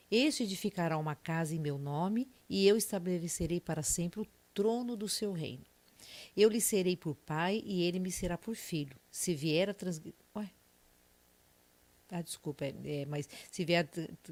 Este 0.10 0.44
edificará 0.44 0.98
uma 0.98 1.16
casa 1.16 1.56
em 1.56 1.60
meu 1.60 1.78
nome, 1.78 2.28
e 2.50 2.68
eu 2.68 2.75
estabelecerei 2.75 3.62
para 3.62 3.84
sempre 3.84 4.20
o 4.20 4.28
trono 4.54 4.98
do 4.98 5.08
seu 5.08 5.32
reino. 5.32 5.63
Eu 6.36 6.50
lhe 6.50 6.60
serei 6.60 6.98
por 6.98 7.16
pai, 7.16 7.63
e 7.66 7.84
ele 7.84 8.00
me 8.00 8.12
será 8.12 8.38
por 8.38 8.56
filho. 8.56 8.98
Se 9.10 9.34
vier 9.34 9.70
a. 9.70 9.75
ah, 12.12 12.22
desculpa, 12.22 12.65
é, 12.65 13.06
mas 13.08 13.27
se 13.50 13.63
vier 13.63 13.88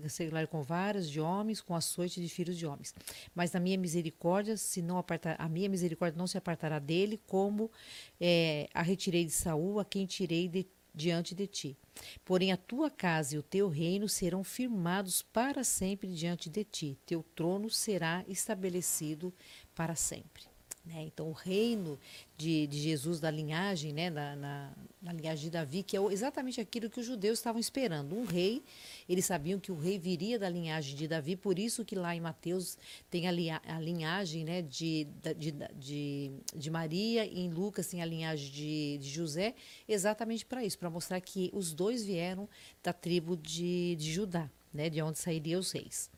celular 0.09 0.45
com 0.47 0.61
varas 0.61 1.09
de 1.09 1.21
homens, 1.21 1.61
com 1.61 1.73
açoite 1.73 2.21
de 2.21 2.27
filhos 2.27 2.57
de 2.57 2.67
homens. 2.67 2.93
Mas 3.33 3.53
na 3.53 3.59
minha 3.59 3.77
misericórdia, 3.77 4.57
se 4.57 4.81
não 4.81 4.97
apartar, 4.97 5.37
a 5.39 5.47
minha 5.47 5.69
misericórdia 5.69 6.17
não 6.17 6.27
se 6.27 6.37
apartará 6.37 6.77
dele, 6.77 7.21
como 7.25 7.71
é, 8.19 8.67
a 8.73 8.81
retirei 8.81 9.23
de 9.23 9.31
Saul, 9.31 9.79
a 9.79 9.85
quem 9.85 10.05
tirei 10.05 10.49
de, 10.49 10.67
diante 10.93 11.33
de 11.33 11.47
ti. 11.47 11.77
Porém, 12.25 12.51
a 12.51 12.57
tua 12.57 12.89
casa 12.89 13.35
e 13.35 13.39
o 13.39 13.43
teu 13.43 13.69
reino 13.69 14.09
serão 14.09 14.43
firmados 14.43 15.21
para 15.21 15.63
sempre 15.63 16.13
diante 16.13 16.49
de 16.49 16.65
ti. 16.65 16.97
Teu 17.05 17.23
trono 17.33 17.69
será 17.69 18.25
estabelecido 18.27 19.33
para 19.73 19.95
sempre. 19.95 20.48
Né? 20.89 21.03
Então, 21.03 21.29
o 21.29 21.33
reino 21.33 21.99
de, 22.35 22.65
de, 22.65 22.79
Jesus, 22.79 23.19
da 23.19 23.29
linhagem, 23.29 23.93
né? 23.93 24.09
na, 24.09 24.35
na, 24.35 24.71
na, 24.99 25.13
linhagem 25.13 25.45
de 25.45 25.51
Davi, 25.51 25.83
que 25.83 25.95
é 25.95 26.03
exatamente 26.11 26.59
aquilo 26.59 26.89
que 26.89 26.99
os 26.99 27.05
judeus 27.05 27.37
estavam 27.37 27.59
esperando. 27.59 28.15
Um 28.15 28.25
rei, 28.25 28.63
eles 29.07 29.25
sabiam 29.25 29.59
que 29.59 29.71
o 29.71 29.77
rei 29.77 29.99
viria 29.99 30.39
da 30.39 30.49
linhagem 30.49 30.95
de 30.95 31.07
Davi, 31.07 31.35
por 31.35 31.59
isso 31.59 31.85
que 31.85 31.93
lá 31.93 32.15
em 32.15 32.19
Mateus 32.19 32.75
tem 33.09 33.27
a, 33.27 33.61
a 33.67 33.79
linhagem 33.79 34.43
né? 34.43 34.63
de, 34.63 35.07
de, 35.37 35.51
de, 35.75 36.31
de, 36.55 36.71
Maria, 36.71 37.23
e 37.23 37.41
em 37.41 37.49
Lucas 37.51 37.85
tem 37.85 38.01
a 38.01 38.05
linhagem 38.05 38.51
de, 38.51 38.97
de 38.97 39.09
José, 39.09 39.53
exatamente 39.87 40.43
para 40.43 40.65
isso, 40.65 40.79
para 40.79 40.89
mostrar 40.89 41.21
que 41.21 41.51
os 41.53 41.71
dois 41.71 42.03
vieram 42.03 42.49
da 42.81 42.91
tribo 42.91 43.37
de, 43.37 43.95
de 43.95 44.11
Judá, 44.11 44.49
né? 44.73 44.89
de 44.89 44.99
onde 45.03 45.19
sairiam 45.19 45.59
os 45.59 45.71
reis. 45.71 46.09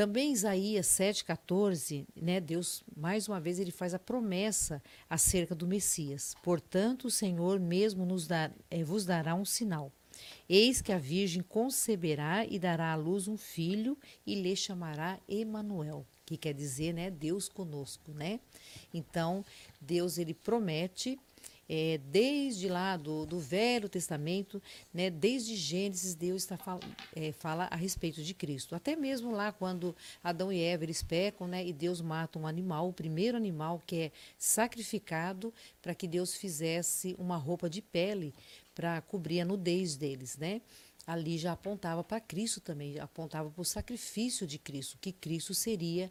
Também 0.00 0.32
Isaías 0.32 0.86
7,14, 0.86 2.06
né, 2.16 2.40
Deus, 2.40 2.82
mais 2.96 3.28
uma 3.28 3.38
vez, 3.38 3.58
ele 3.58 3.70
faz 3.70 3.92
a 3.92 3.98
promessa 3.98 4.82
acerca 5.10 5.54
do 5.54 5.66
Messias. 5.66 6.34
Portanto, 6.42 7.08
o 7.08 7.10
Senhor 7.10 7.60
mesmo 7.60 8.06
nos 8.06 8.26
dar, 8.26 8.50
é, 8.70 8.82
vos 8.82 9.04
dará 9.04 9.34
um 9.34 9.44
sinal. 9.44 9.92
Eis 10.48 10.80
que 10.80 10.90
a 10.90 10.96
Virgem 10.96 11.42
conceberá 11.42 12.46
e 12.46 12.58
dará 12.58 12.92
à 12.92 12.96
luz 12.96 13.28
um 13.28 13.36
filho 13.36 13.94
e 14.26 14.34
lhe 14.34 14.56
chamará 14.56 15.20
Emanuel, 15.28 16.06
que 16.24 16.38
quer 16.38 16.54
dizer, 16.54 16.94
né, 16.94 17.10
Deus 17.10 17.46
conosco, 17.46 18.10
né? 18.14 18.40
Então, 18.94 19.44
Deus 19.78 20.16
ele 20.16 20.32
promete 20.32 21.20
é, 21.72 22.00
desde 22.10 22.68
lá 22.68 22.96
do, 22.96 23.24
do, 23.24 23.38
Velho 23.38 23.88
Testamento, 23.88 24.60
né, 24.92 25.08
desde 25.08 25.54
Gênesis, 25.54 26.16
Deus 26.16 26.42
está 26.42 26.56
fal, 26.56 26.80
é, 27.14 27.30
fala 27.30 27.68
a 27.70 27.76
respeito 27.76 28.24
de 28.24 28.34
Cristo. 28.34 28.74
Até 28.74 28.96
mesmo 28.96 29.30
lá 29.30 29.52
quando 29.52 29.94
Adão 30.20 30.52
e 30.52 30.60
Eva 30.60 30.82
eles 30.82 31.00
pecam, 31.00 31.46
né, 31.46 31.64
e 31.64 31.72
Deus 31.72 32.00
mata 32.00 32.40
um 32.40 32.46
animal, 32.46 32.88
o 32.88 32.92
primeiro 32.92 33.36
animal 33.36 33.80
que 33.86 33.96
é 33.96 34.12
sacrificado 34.36 35.54
para 35.80 35.94
que 35.94 36.08
Deus 36.08 36.34
fizesse 36.34 37.14
uma 37.16 37.36
roupa 37.36 37.70
de 37.70 37.80
pele 37.80 38.34
para 38.74 39.00
cobrir 39.02 39.40
a 39.40 39.44
nudez 39.44 39.96
deles, 39.96 40.36
né? 40.36 40.60
ali 41.06 41.38
já 41.38 41.52
apontava 41.52 42.04
para 42.04 42.20
Cristo 42.20 42.60
também, 42.60 42.98
apontava 43.00 43.50
para 43.50 43.62
o 43.62 43.64
sacrifício 43.64 44.46
de 44.46 44.58
Cristo, 44.58 44.96
que 45.00 45.10
Cristo 45.10 45.54
seria 45.54 46.10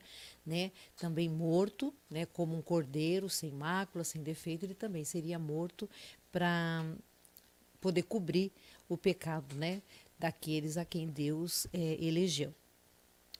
né, 0.50 0.72
também 0.98 1.30
morto, 1.30 1.94
né, 2.10 2.26
como 2.26 2.58
um 2.58 2.62
cordeiro, 2.62 3.30
sem 3.30 3.52
mácula, 3.52 4.04
sem 4.04 4.22
defeito, 4.22 4.66
ele 4.66 4.74
também 4.74 5.06
seria 5.06 5.38
morto 5.38 5.88
para 6.32 6.84
poder 7.80 8.02
cobrir 8.04 8.52
o 8.90 8.98
pecado 8.98 9.56
né, 9.56 9.82
daqueles 10.18 10.76
a 10.76 10.84
quem 10.84 11.08
Deus 11.08 11.68
é, 11.72 12.04
elegeu. 12.04 12.54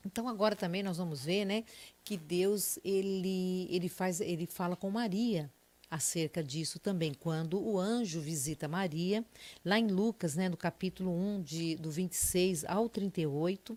Então 0.06 0.28
agora 0.28 0.56
também 0.56 0.82
nós 0.82 0.96
vamos 0.96 1.24
ver, 1.24 1.44
né, 1.44 1.64
que 2.04 2.16
Deus 2.16 2.78
ele 2.84 3.66
ele 3.70 3.88
faz 3.88 4.20
ele 4.20 4.46
fala 4.46 4.74
com 4.76 4.90
Maria, 4.90 5.50
acerca 5.90 6.42
disso 6.42 6.78
também, 6.78 7.12
quando 7.12 7.60
o 7.60 7.78
anjo 7.78 8.20
visita 8.20 8.68
Maria, 8.68 9.24
lá 9.64 9.78
em 9.78 9.88
Lucas, 9.88 10.36
né, 10.36 10.48
no 10.48 10.56
capítulo 10.56 11.10
1, 11.12 11.42
de, 11.42 11.76
do 11.76 11.90
26 11.90 12.64
ao 12.64 12.88
38, 12.88 13.76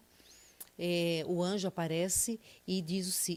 é, 0.78 1.24
o 1.28 1.42
anjo 1.42 1.68
aparece 1.68 2.40
e 2.68 2.82
diz, 2.82 3.28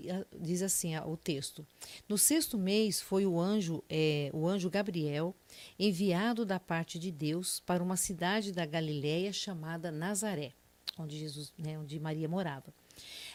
diz 0.40 0.62
assim 0.62 0.96
o 0.98 1.16
texto: 1.16 1.66
No 2.08 2.16
sexto 2.16 2.56
mês 2.56 3.00
foi 3.00 3.26
o 3.26 3.38
anjo, 3.38 3.82
é, 3.88 4.30
o 4.32 4.46
anjo 4.46 4.70
Gabriel, 4.70 5.34
enviado 5.78 6.44
da 6.44 6.58
parte 6.58 6.98
de 6.98 7.10
Deus 7.10 7.60
para 7.60 7.82
uma 7.82 7.96
cidade 7.96 8.52
da 8.52 8.64
Galiléia 8.64 9.32
chamada 9.32 9.90
Nazaré, 9.90 10.52
onde 10.98 11.18
Jesus, 11.18 11.52
né, 11.58 11.78
onde 11.78 12.00
Maria 12.00 12.28
morava 12.28 12.72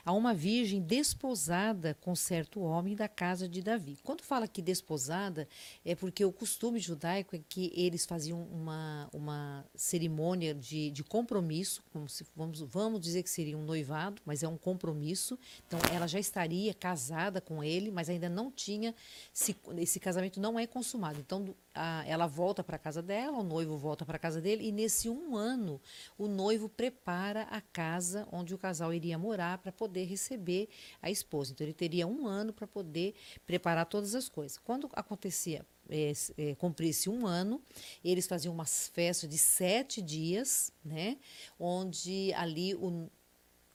a 0.03 0.11
uma 0.13 0.33
virgem 0.33 0.81
desposada 0.81 1.95
com 2.01 2.15
certo 2.15 2.61
homem 2.61 2.95
da 2.95 3.07
casa 3.07 3.47
de 3.47 3.61
Davi. 3.61 3.97
Quando 4.03 4.23
fala 4.23 4.47
que 4.47 4.61
desposada, 4.61 5.47
é 5.85 5.95
porque 5.95 6.23
o 6.25 6.31
costume 6.31 6.79
judaico 6.79 7.35
é 7.35 7.39
que 7.47 7.71
eles 7.75 8.05
faziam 8.05 8.41
uma, 8.43 9.09
uma 9.13 9.65
cerimônia 9.75 10.53
de, 10.53 10.91
de 10.91 11.03
compromisso, 11.03 11.83
como 11.91 12.07
se 12.09 12.25
vamos, 12.35 12.61
vamos 12.61 13.01
dizer 13.01 13.23
que 13.23 13.29
seria 13.29 13.57
um 13.57 13.63
noivado, 13.63 14.21
mas 14.25 14.43
é 14.43 14.47
um 14.47 14.57
compromisso. 14.57 15.37
Então 15.67 15.79
ela 15.93 16.07
já 16.07 16.19
estaria 16.19 16.73
casada 16.73 17.39
com 17.39 17.63
ele, 17.63 17.91
mas 17.91 18.09
ainda 18.09 18.29
não 18.29 18.51
tinha, 18.51 18.95
se, 19.31 19.55
esse 19.77 19.99
casamento 19.99 20.39
não 20.39 20.57
é 20.57 20.65
consumado. 20.65 21.19
Então 21.19 21.55
a, 21.73 22.03
ela 22.07 22.27
volta 22.27 22.63
para 22.63 22.75
a 22.75 22.79
casa 22.79 23.01
dela, 23.01 23.37
o 23.37 23.43
noivo 23.43 23.77
volta 23.77 24.05
para 24.05 24.15
a 24.15 24.19
casa 24.19 24.41
dele, 24.41 24.67
e 24.67 24.71
nesse 24.71 25.09
um 25.09 25.35
ano 25.35 25.79
o 26.17 26.27
noivo 26.27 26.67
prepara 26.67 27.43
a 27.43 27.61
casa 27.61 28.27
onde 28.31 28.53
o 28.53 28.57
casal 28.57 28.93
iria 28.93 29.17
morar 29.17 29.57
para 29.57 29.71
poder 29.71 29.90
receber 29.99 30.69
a 31.01 31.11
esposa. 31.11 31.51
Então 31.51 31.65
ele 31.65 31.73
teria 31.73 32.07
um 32.07 32.27
ano 32.27 32.53
para 32.53 32.67
poder 32.67 33.13
preparar 33.45 33.85
todas 33.85 34.15
as 34.15 34.29
coisas. 34.29 34.57
Quando 34.57 34.89
acontecia 34.93 35.65
é, 35.89 36.13
é, 36.37 36.55
cumprisse 36.55 37.09
um 37.09 37.27
ano, 37.27 37.61
eles 38.03 38.27
faziam 38.27 38.53
uma 38.53 38.65
festa 38.65 39.27
de 39.27 39.37
sete 39.37 40.01
dias, 40.01 40.71
né? 40.83 41.17
Onde 41.59 42.33
ali 42.33 42.73
o, 42.75 43.09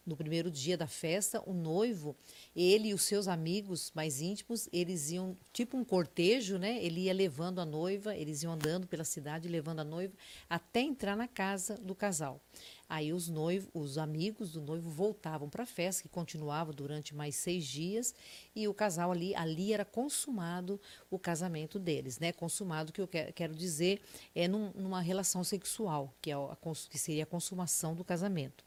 no 0.06 0.16
primeiro 0.16 0.50
dia 0.50 0.78
da 0.78 0.86
festa, 0.86 1.42
o 1.44 1.52
noivo, 1.52 2.16
ele 2.54 2.88
e 2.88 2.94
os 2.94 3.02
seus 3.02 3.26
amigos 3.26 3.90
mais 3.92 4.20
íntimos, 4.20 4.68
eles 4.72 5.10
iam, 5.10 5.36
tipo 5.52 5.76
um 5.76 5.84
cortejo, 5.84 6.58
né? 6.58 6.82
Ele 6.82 7.02
ia 7.02 7.12
levando 7.12 7.60
a 7.60 7.66
noiva, 7.66 8.14
eles 8.14 8.44
iam 8.44 8.52
andando 8.52 8.86
pela 8.86 9.02
cidade, 9.02 9.48
levando 9.48 9.80
a 9.80 9.84
noiva, 9.84 10.14
até 10.48 10.80
entrar 10.80 11.16
na 11.16 11.26
casa 11.26 11.76
do 11.76 11.94
casal. 11.94 12.40
Aí 12.88 13.12
os 13.12 13.28
noivos, 13.28 13.68
os 13.74 13.98
amigos 13.98 14.52
do 14.52 14.60
noivo 14.60 14.88
voltavam 14.88 15.48
para 15.48 15.64
a 15.64 15.66
festa, 15.66 16.02
que 16.02 16.08
continuava 16.08 16.72
durante 16.72 17.14
mais 17.14 17.34
seis 17.34 17.64
dias, 17.64 18.14
e 18.54 18.68
o 18.68 18.74
casal 18.74 19.10
ali, 19.10 19.34
ali 19.34 19.72
era 19.72 19.84
consumado 19.84 20.80
o 21.10 21.18
casamento 21.18 21.80
deles, 21.80 22.20
né? 22.20 22.32
Consumado, 22.32 22.92
que 22.92 23.00
eu 23.00 23.08
quero 23.08 23.54
dizer, 23.54 24.00
é 24.34 24.46
num, 24.46 24.70
numa 24.70 25.00
relação 25.00 25.42
sexual, 25.42 26.14
que, 26.22 26.30
é 26.30 26.34
a, 26.34 26.56
que 26.88 26.98
seria 26.98 27.24
a 27.24 27.26
consumação 27.26 27.94
do 27.94 28.04
casamento. 28.04 28.64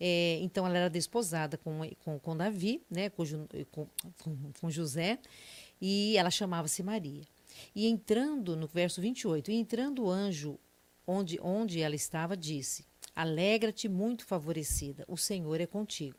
É, 0.00 0.38
então 0.40 0.66
ela 0.66 0.78
era 0.78 0.90
desposada 0.90 1.58
com, 1.58 1.80
com, 2.04 2.18
com 2.18 2.36
Davi, 2.36 2.80
né, 2.90 3.10
com, 3.10 3.24
com, 3.70 3.86
com 4.58 4.70
José, 4.70 5.18
e 5.80 6.16
ela 6.16 6.30
chamava-se 6.30 6.82
Maria. 6.82 7.24
E 7.74 7.86
entrando, 7.86 8.56
no 8.56 8.66
verso 8.66 9.00
28, 9.00 9.50
e 9.50 9.54
entrando 9.54 10.04
o 10.04 10.10
anjo 10.10 10.58
onde, 11.06 11.38
onde 11.42 11.80
ela 11.80 11.94
estava, 11.94 12.36
disse: 12.36 12.84
Alegra-te, 13.18 13.88
muito 13.88 14.24
favorecida, 14.24 15.04
o 15.08 15.16
Senhor 15.16 15.60
é 15.60 15.66
contigo. 15.66 16.16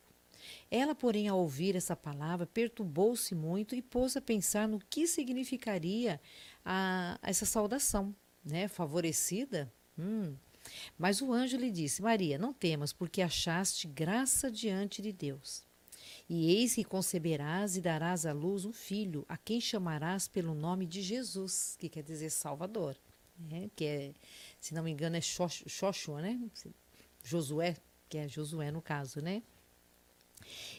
Ela, 0.69 0.93
porém, 0.93 1.29
ao 1.29 1.39
ouvir 1.39 1.77
essa 1.77 1.95
palavra, 1.95 2.45
perturbou-se 2.45 3.33
muito 3.33 3.73
e 3.73 3.81
pôs 3.81 4.17
a 4.17 4.21
pensar 4.21 4.67
no 4.67 4.81
que 4.89 5.07
significaria 5.07 6.19
a, 6.65 7.17
essa 7.23 7.45
saudação, 7.45 8.13
né? 8.43 8.67
Favorecida? 8.67 9.71
Hum, 9.97 10.35
mas 10.97 11.21
o 11.21 11.31
anjo 11.31 11.55
lhe 11.55 11.71
disse: 11.71 12.01
Maria, 12.01 12.37
não 12.37 12.51
temas, 12.51 12.91
porque 12.91 13.21
achaste 13.21 13.87
graça 13.87 14.51
diante 14.51 15.01
de 15.01 15.13
Deus. 15.13 15.63
E 16.27 16.53
eis 16.53 16.75
que 16.75 16.83
conceberás 16.83 17.77
e 17.77 17.81
darás 17.81 18.25
à 18.25 18.33
luz 18.33 18.65
um 18.65 18.73
filho, 18.73 19.25
a 19.29 19.37
quem 19.37 19.61
chamarás 19.61 20.27
pelo 20.27 20.53
nome 20.53 20.85
de 20.85 21.01
Jesus, 21.01 21.77
que 21.79 21.87
quer 21.87 22.03
dizer 22.03 22.29
Salvador. 22.29 22.97
Né? 23.37 23.71
Que 23.73 23.85
é, 23.85 24.13
se 24.59 24.73
não 24.73 24.83
me 24.83 24.91
engano, 24.91 25.15
é 25.15 25.21
Xoxua, 25.21 26.21
né? 26.21 26.37
Josué, 27.29 27.77
que 28.09 28.17
é 28.17 28.27
Josué 28.27 28.71
no 28.71 28.81
caso, 28.81 29.21
né? 29.21 29.43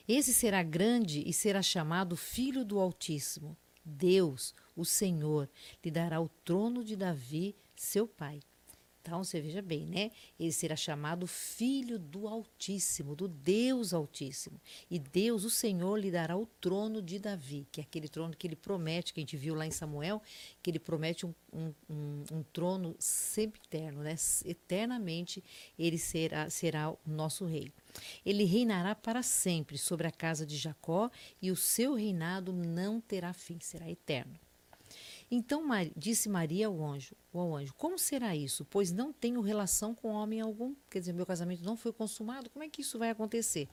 Esse 0.08 0.34
será 0.34 0.62
grande 0.64 1.22
e 1.24 1.32
será 1.32 1.62
chamado 1.62 2.16
Filho 2.16 2.64
do 2.64 2.80
Altíssimo. 2.80 3.56
Deus, 3.84 4.52
o 4.74 4.84
Senhor, 4.84 5.48
lhe 5.84 5.90
dará 5.90 6.20
o 6.20 6.28
trono 6.28 6.82
de 6.82 6.96
Davi, 6.96 7.54
seu 7.76 8.06
pai 8.06 8.40
então, 9.02 9.24
você 9.24 9.40
veja 9.40 9.62
bem, 9.62 9.86
né? 9.86 10.10
Ele 10.38 10.52
será 10.52 10.76
chamado 10.76 11.26
Filho 11.26 11.98
do 11.98 12.28
Altíssimo, 12.28 13.16
do 13.16 13.26
Deus 13.26 13.94
Altíssimo. 13.94 14.60
E 14.90 14.98
Deus, 14.98 15.44
o 15.44 15.50
Senhor, 15.50 15.96
lhe 15.96 16.10
dará 16.10 16.36
o 16.36 16.44
trono 16.44 17.00
de 17.00 17.18
Davi, 17.18 17.66
que 17.72 17.80
é 17.80 17.84
aquele 17.84 18.08
trono 18.08 18.36
que 18.36 18.46
ele 18.46 18.56
promete, 18.56 19.14
que 19.14 19.20
a 19.20 19.22
gente 19.22 19.38
viu 19.38 19.54
lá 19.54 19.66
em 19.66 19.70
Samuel, 19.70 20.22
que 20.62 20.70
ele 20.70 20.78
promete 20.78 21.24
um, 21.24 21.34
um, 21.50 21.72
um, 21.88 22.24
um 22.30 22.42
trono 22.52 22.94
sempre 22.98 23.58
eterno, 23.64 24.02
né? 24.02 24.14
Eternamente 24.44 25.42
ele 25.78 25.96
será, 25.96 26.50
será 26.50 26.90
o 26.90 26.98
nosso 27.06 27.46
rei. 27.46 27.72
Ele 28.24 28.44
reinará 28.44 28.94
para 28.94 29.22
sempre 29.22 29.78
sobre 29.78 30.06
a 30.06 30.12
casa 30.12 30.44
de 30.44 30.58
Jacó 30.58 31.10
e 31.40 31.50
o 31.50 31.56
seu 31.56 31.94
reinado 31.94 32.52
não 32.52 33.00
terá 33.00 33.32
fim, 33.32 33.58
será 33.60 33.90
eterno. 33.90 34.38
Então 35.30 35.62
disse 35.96 36.28
Maria 36.28 36.66
ao 36.66 36.84
anjo, 36.84 37.14
ao 37.32 37.54
anjo, 37.54 37.72
como 37.74 37.96
será 37.96 38.34
isso? 38.34 38.64
Pois 38.64 38.90
não 38.90 39.12
tenho 39.12 39.40
relação 39.40 39.94
com 39.94 40.08
homem 40.08 40.40
algum. 40.40 40.74
Quer 40.90 40.98
dizer, 40.98 41.12
meu 41.12 41.24
casamento 41.24 41.62
não 41.62 41.76
foi 41.76 41.92
consumado. 41.92 42.50
Como 42.50 42.64
é 42.64 42.68
que 42.68 42.82
isso 42.82 42.98
vai 42.98 43.10
acontecer? 43.10 43.68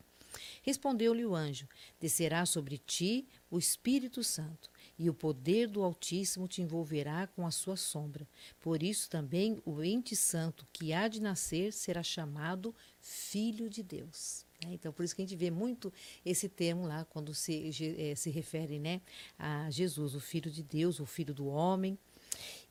Respondeu-lhe 0.61 1.25
o 1.25 1.35
anjo: 1.35 1.67
Descerá 1.99 2.45
sobre 2.45 2.77
ti 2.77 3.27
o 3.49 3.57
Espírito 3.57 4.23
Santo, 4.23 4.69
e 4.99 5.09
o 5.09 5.13
poder 5.13 5.67
do 5.67 5.83
Altíssimo 5.83 6.47
te 6.47 6.61
envolverá 6.61 7.27
com 7.27 7.45
a 7.45 7.51
sua 7.51 7.75
sombra. 7.75 8.27
Por 8.59 8.83
isso 8.83 9.09
também 9.09 9.61
o 9.65 9.83
ente 9.83 10.15
santo 10.15 10.67
que 10.71 10.93
há 10.93 11.07
de 11.07 11.21
nascer 11.21 11.73
será 11.73 12.03
chamado 12.03 12.75
Filho 12.99 13.69
de 13.69 13.81
Deus. 13.81 14.46
Né? 14.63 14.73
Então, 14.73 14.91
por 14.91 15.03
isso 15.03 15.15
que 15.15 15.21
a 15.21 15.25
gente 15.25 15.35
vê 15.35 15.51
muito 15.51 15.91
esse 16.25 16.49
termo 16.49 16.87
lá, 16.87 17.05
quando 17.05 17.33
se, 17.33 17.71
eh, 17.97 18.15
se 18.15 18.29
refere 18.29 18.79
né, 18.79 19.01
a 19.37 19.69
Jesus, 19.69 20.15
o 20.15 20.19
Filho 20.19 20.51
de 20.51 20.63
Deus, 20.63 20.99
o 20.99 21.05
Filho 21.05 21.33
do 21.33 21.47
homem. 21.47 21.97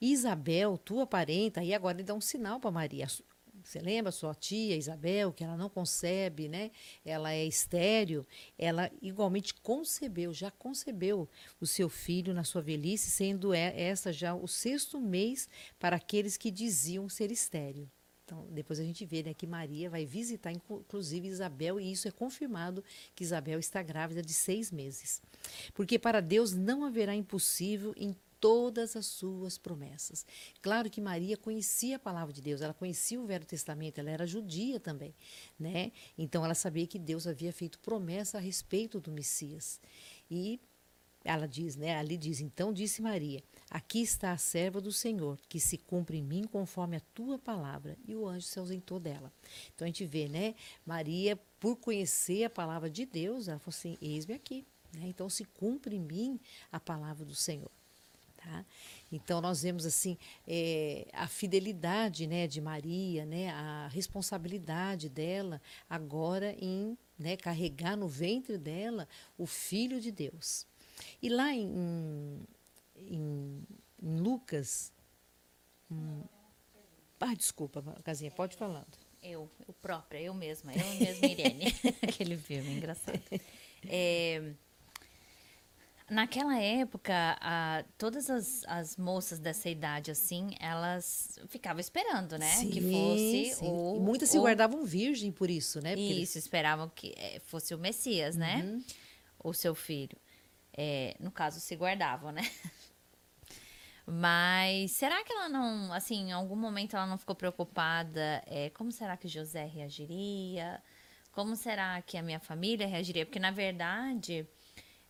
Isabel, 0.01 0.79
tua 0.79 1.07
parenta, 1.07 1.63
e 1.63 1.75
agora 1.75 1.97
ele 1.97 2.05
dá 2.05 2.15
um 2.15 2.21
sinal 2.21 2.61
para 2.61 2.71
Maria. 2.71 3.07
Você 3.65 3.81
lembra 3.81 4.13
sua 4.13 4.33
tia 4.33 4.77
Isabel, 4.77 5.33
que 5.33 5.43
ela 5.43 5.57
não 5.57 5.69
concebe, 5.69 6.49
né? 6.49 6.71
Ela 7.05 7.33
é 7.33 7.45
estéreo. 7.45 8.25
Ela 8.57 8.91
igualmente 9.03 9.55
concebeu, 9.55 10.33
já 10.33 10.53
concebeu 10.53 11.29
o 11.61 11.67
seu 11.67 11.89
filho 11.89 12.33
na 12.33 12.45
sua 12.45 12.63
velhice, 12.63 13.11
sendo 13.11 13.53
essa 13.53 14.13
já 14.13 14.35
o 14.35 14.47
sexto 14.47 15.01
mês 15.01 15.49
para 15.81 15.97
aqueles 15.97 16.37
que 16.37 16.51
diziam 16.51 17.09
ser 17.09 17.33
estéreo. 17.33 17.91
Então, 18.27 18.45
depois 18.51 18.81
a 18.81 18.83
gente 18.83 19.07
vê 19.07 19.23
né, 19.23 19.33
que 19.33 19.47
Maria 19.47 19.89
vai 19.89 20.05
visitar, 20.05 20.51
inclusive, 20.51 21.29
Isabel, 21.29 21.79
e 21.79 21.93
isso 21.93 22.09
é 22.09 22.11
confirmado 22.11 22.83
que 23.15 23.23
Isabel 23.23 23.61
está 23.61 23.81
grávida 23.85 24.21
de 24.21 24.35
seis 24.35 24.73
meses. 24.73 25.23
Porque 25.73 25.97
para 25.97 26.21
Deus 26.21 26.53
não 26.53 26.85
haverá 26.85 27.15
impossível 27.15 27.95
em 27.97 28.17
todas 28.41 28.97
as 28.97 29.07
suas 29.07 29.57
promessas. 29.57 30.27
Claro 30.61 30.91
que 30.91 31.01
Maria 31.01 31.37
conhecia 31.37 31.97
a 31.97 32.01
palavra 32.01 32.33
de 32.33 32.43
Deus, 32.43 32.61
ela 32.61 32.75
conhecia 32.75 33.21
o 33.21 33.27
Velho 33.27 33.47
Testamento, 33.47 33.99
ela 33.99 34.11
era 34.11 34.27
judia 34.27 34.81
também, 34.81 35.15
né? 35.57 35.93
Então 36.19 36.45
ela 36.45 36.55
sabia 36.55 36.87
que 36.87 36.99
Deus 36.99 37.29
havia 37.29 37.53
feito 37.53 37.79
promessa 37.79 38.39
a 38.39 38.41
respeito 38.41 39.01
do 39.01 39.13
Messias. 39.13 39.81
E 40.29 40.61
ela 41.27 41.47
diz, 41.47 41.77
né? 41.77 41.97
Ali 41.97 42.17
diz: 42.17 42.41
Então 42.41 42.73
disse 42.73 43.03
Maria: 43.03 43.43
Aqui 43.71 44.01
está 44.01 44.33
a 44.33 44.39
serva 44.39 44.81
do 44.81 44.93
Senhor, 44.93 45.39
que 45.49 45.59
se 45.59 45.77
cumpre 45.77 46.19
em 46.19 46.23
mim 46.23 46.45
conforme 46.45 46.97
a 46.97 47.01
tua 47.15 47.39
palavra. 47.39 47.97
E 48.07 48.15
o 48.15 48.27
anjo 48.27 48.47
se 48.47 48.59
ausentou 48.59 49.01
dela. 49.01 49.33
Então 49.75 49.85
a 49.85 49.89
gente 49.89 50.07
vê, 50.07 50.29
né? 50.29 50.55
Maria, 50.85 51.39
por 51.59 51.77
conhecer 51.77 52.45
a 52.45 52.51
palavra 52.51 52.89
de 52.89 53.05
Deus, 53.05 53.49
ela 53.49 53.59
falou 53.59 53.77
assim: 53.77 53.99
Eis-me 54.01 54.35
aqui. 54.35 54.65
Né? 54.93 55.09
Então 55.09 55.29
se 55.29 55.45
cumpre 55.45 55.97
em 55.97 56.01
mim 56.01 56.41
a 56.71 56.81
palavra 56.81 57.25
do 57.25 57.35
Senhor. 57.35 57.71
Tá? 58.37 58.65
Então 59.11 59.41
nós 59.41 59.63
vemos 59.63 59.85
assim 59.85 60.17
é, 60.47 61.09
a 61.13 61.27
fidelidade 61.27 62.27
né, 62.27 62.47
de 62.47 62.61
Maria, 62.61 63.27
né, 63.27 63.51
a 63.51 63.89
responsabilidade 63.89 65.09
dela 65.09 65.61
agora 65.89 66.55
em 66.61 66.97
né, 67.19 67.37
carregar 67.37 67.97
no 67.97 68.07
ventre 68.07 68.57
dela 68.57 69.09
o 69.37 69.47
Filho 69.47 70.01
de 70.01 70.13
Deus. 70.13 70.67
E 71.23 71.29
lá 71.29 71.53
em, 71.53 72.47
em, 72.97 73.63
em 74.03 74.17
Lucas. 74.21 74.93
Hum, 75.91 76.25
ah, 77.21 77.35
desculpa, 77.35 77.83
Casinha, 78.05 78.31
pode 78.31 78.57
falando. 78.57 78.99
Eu, 79.23 79.51
eu 79.67 79.75
própria, 79.75 80.21
eu 80.21 80.35
mesma, 80.35 80.73
eu 80.73 80.95
mesma, 80.95 81.27
Irene. 81.27 81.75
Aquele 82.03 82.37
filme 82.37 82.77
engraçado. 82.77 83.21
É, 83.89 84.55
Naquela 86.09 86.57
época, 86.57 87.37
a, 87.41 87.85
todas 87.99 88.31
as, 88.31 88.63
as 88.69 88.97
moças 88.97 89.41
dessa 89.41 89.69
idade, 89.69 90.13
assim, 90.13 90.51
elas 90.61 91.37
ficavam 91.49 91.81
esperando, 91.81 92.39
né? 92.39 92.49
Sim, 92.55 92.71
que 92.71 92.81
fosse 92.81 93.55
sim. 93.57 93.67
o. 93.67 93.97
E 93.97 94.01
muitas 94.01 94.31
se 94.31 94.39
o, 94.39 94.43
guardavam 94.43 94.85
virgem 94.85 95.33
por 95.33 95.51
isso, 95.51 95.81
né? 95.81 95.97
Porque 95.97 96.03
isso, 96.03 96.35
eles... 96.35 96.37
esperavam 96.37 96.89
que 96.89 97.13
é, 97.17 97.41
fosse 97.41 97.75
o 97.75 97.79
Messias, 97.79 98.37
né? 98.37 98.63
Uhum. 98.63 98.85
O 99.43 99.53
seu 99.53 99.75
filho. 99.75 100.17
É, 100.77 101.17
no 101.19 101.31
caso, 101.31 101.61
se 101.61 101.75
guardavam, 101.75 102.33
né? 102.33 102.43
Mas 104.07 104.93
será 104.93 105.25
que 105.25 105.33
ela 105.33 105.49
não, 105.49 105.93
assim, 105.93 106.29
em 106.29 106.33
algum 106.33 106.55
momento 106.55 106.95
ela 106.95 107.07
não 107.07 107.19
ficou 107.19 107.35
preocupada? 107.35 108.43
É, 108.47 108.71
como 108.71 108.93
será 108.93 109.17
que 109.17 109.27
José 109.27 109.65
reagiria? 109.65 110.81
Como 111.33 111.57
será 111.57 112.01
que 112.03 112.17
a 112.17 112.23
minha 112.23 112.39
família 112.39 112.87
reagiria? 112.87 113.27
Porque, 113.27 113.41
na 113.41 113.51
verdade 113.51 114.47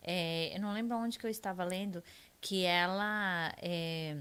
é, 0.07 0.55
eu 0.55 0.61
não 0.61 0.72
lembro 0.72 0.96
onde 0.96 1.18
que 1.18 1.26
eu 1.26 1.31
estava 1.31 1.64
lendo 1.64 2.02
que 2.40 2.64
ela 2.64 3.52
é, 3.61 4.16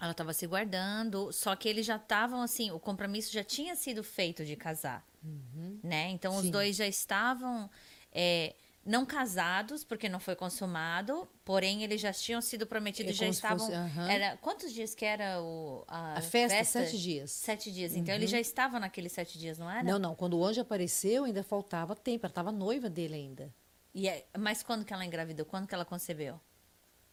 ela 0.00 0.10
estava 0.10 0.32
se 0.32 0.44
guardando, 0.46 1.32
só 1.32 1.54
que 1.54 1.68
eles 1.68 1.86
já 1.86 1.96
estavam 1.96 2.42
assim, 2.42 2.72
o 2.72 2.80
compromisso 2.80 3.32
já 3.32 3.44
tinha 3.44 3.76
sido 3.76 4.02
feito 4.02 4.44
de 4.44 4.56
casar, 4.56 5.06
uhum. 5.22 5.78
né? 5.84 6.10
Então 6.10 6.32
Sim. 6.32 6.38
os 6.38 6.50
dois 6.50 6.74
já 6.74 6.86
estavam 6.86 7.70
é, 8.10 8.56
não 8.86 9.04
casados 9.04 9.82
porque 9.84 10.08
não 10.08 10.20
foi 10.20 10.36
consumado, 10.36 11.28
porém 11.44 11.82
eles 11.82 12.00
já 12.00 12.12
tinham 12.12 12.40
sido 12.40 12.66
prometidos, 12.66 13.12
É 13.12 13.14
já 13.14 13.28
estavam. 13.28 13.58
fosse. 13.58 13.72
Era 14.08 14.36
quantos 14.36 14.72
dias 14.72 14.94
que 14.94 15.04
era 15.04 15.42
o 15.42 15.84
a, 15.88 16.18
A 16.18 16.20
festa, 16.22 16.64
sete 16.64 16.98
dias. 16.98 17.30
Sete 17.32 17.72
dias. 17.72 17.94
Então 17.96 18.14
eles 18.14 18.30
já 18.30 18.38
estavam 18.40 18.78
naqueles 18.80 19.12
sete 19.12 19.38
dias, 19.38 19.58
não 19.58 19.70
era? 19.70 19.82
Não, 19.82 19.98
não. 19.98 20.14
Quando 20.14 20.38
o 20.38 20.44
anjo 20.44 20.60
apareceu, 20.60 21.24
ainda 21.24 21.42
faltava 21.42 21.94
tempo. 21.96 22.24
Ela 22.26 22.30
estava 22.30 22.52
noiva 22.52 22.88
dele 22.88 23.14
ainda. 23.14 23.52
E 23.92 24.08
é- 24.08 24.26
mas 24.38 24.62
quando 24.62 24.84
que 24.84 24.92
ela 24.92 25.04
engravidou? 25.04 25.44
Quando 25.44 25.66
que 25.66 25.74
ela 25.74 25.84
concebeu? 25.84 26.40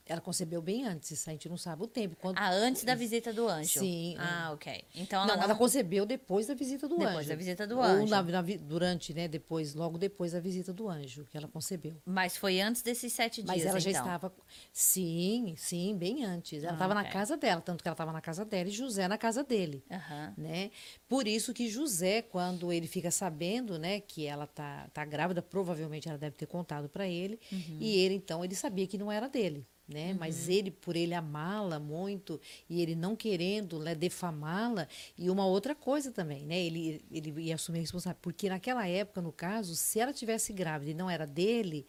Ela 0.06 0.20
concebeu 0.20 0.62
bem 0.62 0.86
antes, 0.86 1.26
a 1.28 1.32
gente 1.32 1.48
não 1.48 1.58
sabe 1.58 1.82
o 1.84 1.88
tempo. 1.88 2.18
Quando... 2.20 2.38
Ah, 2.38 2.50
antes 2.52 2.84
da 2.84 2.94
visita 2.94 3.32
do 3.32 3.48
anjo. 3.48 3.80
Sim, 3.80 4.16
Ah, 4.20 4.52
ok. 4.54 4.84
Então 4.96 5.20
ela 5.22 5.28
não, 5.28 5.36
não, 5.38 5.44
ela 5.44 5.56
concebeu 5.56 6.06
depois 6.06 6.46
da 6.48 6.54
visita 6.54 6.88
do 6.90 6.98
Depois 6.98 7.18
anjo. 7.20 7.30
da 7.30 7.36
visita 7.36 7.66
do 7.66 7.78
Ou 7.78 7.84
anjo. 7.84 8.12
na- 8.12 8.22
na 8.22 8.42
vi- 8.42 8.58
durante, 8.58 9.14
né? 9.14 9.28
Depois, 9.30 9.74
logo 9.74 9.98
depois 9.98 10.34
da 10.34 10.42
visita 10.42 10.74
do 10.74 10.90
anjo, 10.90 11.26
que 11.32 11.38
ela 11.38 11.48
concebeu. 11.48 11.96
Mas 12.06 12.36
foi 12.36 12.60
antes 12.60 12.82
desses 12.82 13.14
sete 13.14 13.42
dias, 13.42 13.48
Mas 13.48 13.66
ela 13.66 13.80
já 13.80 13.92
então. 13.92 14.02
estava. 14.04 14.34
Sim, 14.74 15.54
sim, 15.58 15.96
bem 15.96 16.26
antes. 16.26 16.64
Ela 16.64 16.74
Ah, 16.74 16.76
estava 16.76 16.94
na 16.94 17.06
casa 17.06 17.38
dela, 17.38 17.62
tanto 17.62 17.82
que 17.82 17.88
ela 17.88 17.94
estava 17.94 18.12
na 18.12 18.20
casa 18.22 18.44
dela 18.44 18.68
e 18.68 18.72
José 18.72 19.08
na 19.08 19.18
casa 19.18 19.44
dele. 19.44 19.84
Aham. 19.90 20.34
Né? 20.38 20.72
Por 21.08 21.28
isso 21.28 21.54
que 21.54 21.70
José, 21.70 22.22
quando 22.22 22.74
ele 22.74 22.88
fica 22.88 23.10
sabendo, 23.12 23.80
né, 23.80 24.02
que 24.02 24.26
ela 24.26 24.46
tá, 24.48 24.90
tá 24.94 25.06
grávida, 25.06 25.42
provavelmente 25.42 26.10
ela 26.10 26.18
deve 26.18 26.36
ter 26.36 26.48
contado 26.48 26.90
para 26.90 27.08
ele, 27.08 27.40
Uhum. 27.52 27.78
e 27.80 27.96
ele 28.00 28.16
então 28.16 28.44
ele 28.44 28.56
sabia 28.56 28.86
que 28.88 28.98
não 28.98 29.12
era 29.12 29.30
dele, 29.30 29.66
né? 29.88 30.16
Mas 30.18 30.48
ele 30.48 30.72
por 30.72 30.96
ele 30.96 31.14
amá-la 31.14 31.80
muito 31.80 32.40
e 32.70 32.82
ele 32.82 32.96
não 32.96 33.16
querendo 33.16 33.80
né, 33.80 33.94
defamá-la 33.94 34.88
e 35.18 35.30
uma 35.30 35.46
outra 35.46 35.76
coisa 35.76 36.12
também, 36.12 36.46
né? 36.46 36.58
Ele 36.60 37.02
ele 37.12 37.42
ia 37.42 37.56
assumir 37.56 37.80
a 37.80 37.82
responsabilidade, 37.82 38.22
porque 38.22 38.50
naquela 38.50 38.88
época, 38.88 39.22
no 39.22 39.32
caso, 39.32 39.76
se 39.76 40.00
ela 40.00 40.14
tivesse 40.14 40.54
grávida 40.54 40.92
e 40.92 40.94
não 40.94 41.10
era 41.10 41.28
dele, 41.28 41.86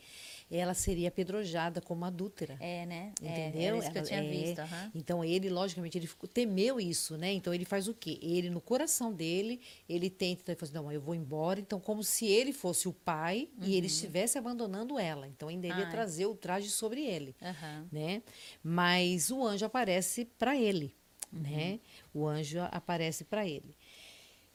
ela 0.56 0.74
seria 0.74 1.08
apedrejada 1.08 1.80
como 1.80 2.04
adúltera. 2.04 2.56
É, 2.60 2.86
né? 2.86 3.12
É, 3.22 3.28
Entendeu? 3.30 3.62
era 3.62 3.78
isso 3.78 3.90
que 3.90 3.98
eu 3.98 4.00
Ela- 4.00 4.08
tinha 4.08 4.22
é. 4.24 4.28
visto. 4.28 4.58
aham. 4.60 4.90
Então 4.94 5.24
ele, 5.24 5.50
logicamente, 5.50 5.98
ele 5.98 6.08
temeu 6.32 6.80
isso, 6.80 7.16
né? 7.16 7.32
Então 7.32 7.52
ele 7.52 7.64
faz 7.64 7.88
o 7.88 7.94
quê? 7.94 8.18
Ele, 8.22 8.50
no 8.50 8.60
coração 8.60 9.12
dele, 9.12 9.60
ele 9.88 10.08
tenta, 10.10 10.42
então, 10.42 10.52
ele 10.52 10.58
fala 10.60 10.70
assim, 10.70 10.74
não, 10.86 10.92
eu 10.92 11.00
vou 11.00 11.14
embora. 11.14 11.60
Então, 11.60 11.80
como 11.80 12.02
se 12.04 12.26
ele 12.26 12.52
fosse 12.52 12.88
o 12.88 12.92
pai 12.92 13.48
e 13.62 13.74
ele 13.74 13.86
estivesse 13.86 14.38
abandonando 14.38 14.98
ela. 14.98 15.26
Então 15.26 15.48
ainda 15.48 15.66
ele 15.66 15.78
ia 15.80 15.86
trazer 15.86 16.26
o 16.26 16.34
traje 16.34 16.70
sobre 16.70 17.02
ele, 17.04 17.34
Aham. 17.42 17.88
né? 17.90 18.22
Mas 18.62 19.30
o 19.30 19.44
anjo 19.44 19.64
aparece 19.66 20.24
para 20.38 20.56
ele, 20.56 20.94
né? 21.32 21.80
O 22.12 22.26
anjo 22.26 22.58
aparece 22.70 23.24
para 23.24 23.46
ele. 23.46 23.74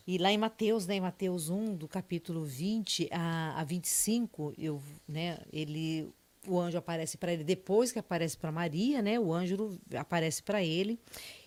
E 0.07 0.17
lá 0.17 0.31
em 0.31 0.37
Mateus, 0.37 0.87
né, 0.87 0.95
em 0.95 1.01
Mateus 1.01 1.49
1, 1.49 1.75
do 1.75 1.87
capítulo 1.87 2.43
20 2.43 3.07
a, 3.11 3.59
a 3.59 3.63
25, 3.63 4.53
eu, 4.57 4.81
né, 5.07 5.37
ele, 5.53 6.09
o 6.47 6.59
anjo 6.59 6.77
aparece 6.77 7.17
para 7.17 7.31
ele 7.33 7.43
depois 7.43 7.91
que 7.91 7.99
aparece 7.99 8.35
para 8.37 8.51
Maria, 8.51 9.01
né, 9.01 9.19
o 9.19 9.31
anjo 9.33 9.79
aparece 9.95 10.41
para 10.41 10.63
ele. 10.63 10.99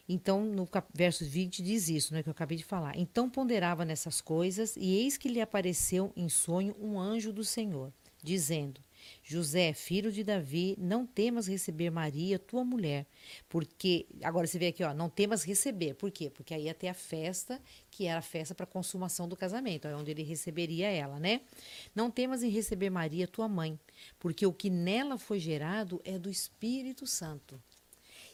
Então, 0.08 0.44
no 0.44 0.66
cap- 0.66 0.88
verso 0.94 1.24
20 1.24 1.62
diz 1.62 1.88
isso, 1.88 2.12
né, 2.12 2.22
que 2.22 2.28
eu 2.28 2.32
acabei 2.32 2.56
de 2.56 2.64
falar. 2.64 2.96
Então 2.98 3.28
ponderava 3.30 3.84
nessas 3.84 4.20
coisas, 4.20 4.76
e 4.76 4.94
eis 4.96 5.16
que 5.16 5.28
lhe 5.28 5.40
apareceu 5.40 6.12
em 6.16 6.28
sonho 6.28 6.76
um 6.80 6.98
anjo 7.00 7.32
do 7.32 7.44
Senhor, 7.44 7.92
dizendo: 8.22 8.80
José, 9.32 9.72
filho 9.72 10.12
de 10.12 10.22
Davi, 10.22 10.76
não 10.78 11.06
temas 11.06 11.46
receber 11.46 11.90
Maria, 11.90 12.38
tua 12.38 12.64
mulher, 12.64 13.06
porque 13.48 14.06
agora 14.22 14.46
você 14.46 14.58
vê 14.58 14.68
aqui, 14.68 14.84
ó, 14.84 14.92
não 14.92 15.08
temas 15.08 15.42
receber. 15.42 15.94
Por 15.94 16.10
quê? 16.10 16.28
Porque 16.28 16.52
aí 16.52 16.72
ter 16.74 16.88
a 16.88 16.94
festa, 16.94 17.60
que 17.90 18.06
era 18.06 18.18
a 18.18 18.22
festa 18.22 18.54
para 18.54 18.66
consumação 18.66 19.26
do 19.26 19.36
casamento, 19.36 19.88
é 19.88 19.96
onde 19.96 20.10
ele 20.10 20.22
receberia 20.22 20.88
ela, 20.88 21.18
né? 21.18 21.40
Não 21.94 22.10
temas 22.10 22.42
em 22.42 22.50
receber 22.50 22.90
Maria, 22.90 23.26
tua 23.26 23.48
mãe, 23.48 23.78
porque 24.18 24.46
o 24.46 24.52
que 24.52 24.68
nela 24.68 25.18
foi 25.18 25.38
gerado 25.38 26.00
é 26.04 26.18
do 26.18 26.28
Espírito 26.28 27.06
Santo. 27.06 27.60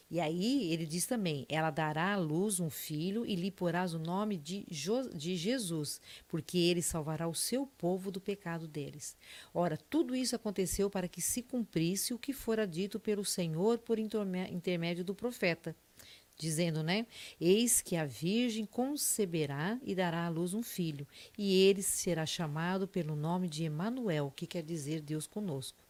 E 0.09 0.19
aí 0.19 0.71
ele 0.71 0.85
diz 0.85 1.05
também: 1.05 1.45
ela 1.47 1.69
dará 1.69 2.13
à 2.13 2.17
luz 2.17 2.59
um 2.59 2.69
filho 2.69 3.25
e 3.25 3.35
lhe 3.35 3.51
porás 3.51 3.93
o 3.93 3.99
nome 3.99 4.37
de, 4.37 4.65
jo 4.69 5.09
de 5.09 5.35
Jesus, 5.35 6.01
porque 6.27 6.57
ele 6.57 6.81
salvará 6.81 7.27
o 7.27 7.35
seu 7.35 7.65
povo 7.65 8.11
do 8.11 8.19
pecado 8.19 8.67
deles. 8.67 9.15
Ora, 9.53 9.77
tudo 9.77 10.15
isso 10.15 10.35
aconteceu 10.35 10.89
para 10.89 11.07
que 11.07 11.21
se 11.21 11.43
cumprisse 11.43 12.13
o 12.13 12.19
que 12.19 12.33
fora 12.33 12.65
dito 12.65 12.99
pelo 12.99 13.23
Senhor 13.23 13.77
por 13.79 13.99
intermédio 13.99 15.03
do 15.03 15.13
profeta 15.13 15.75
dizendo, 16.39 16.81
né? 16.81 17.05
Eis 17.39 17.81
que 17.81 17.97
a 17.97 18.05
virgem 18.05 18.65
conceberá 18.65 19.77
e 19.83 19.93
dará 19.93 20.25
à 20.25 20.29
luz 20.29 20.53
um 20.53 20.63
filho, 20.63 21.05
e 21.37 21.53
ele 21.63 21.83
será 21.83 22.25
chamado 22.25 22.87
pelo 22.87 23.13
nome 23.13 23.49
de 23.49 23.65
Emanuel, 23.65 24.31
que 24.33 24.47
quer 24.47 24.63
dizer 24.63 25.01
Deus 25.01 25.27
conosco. 25.27 25.83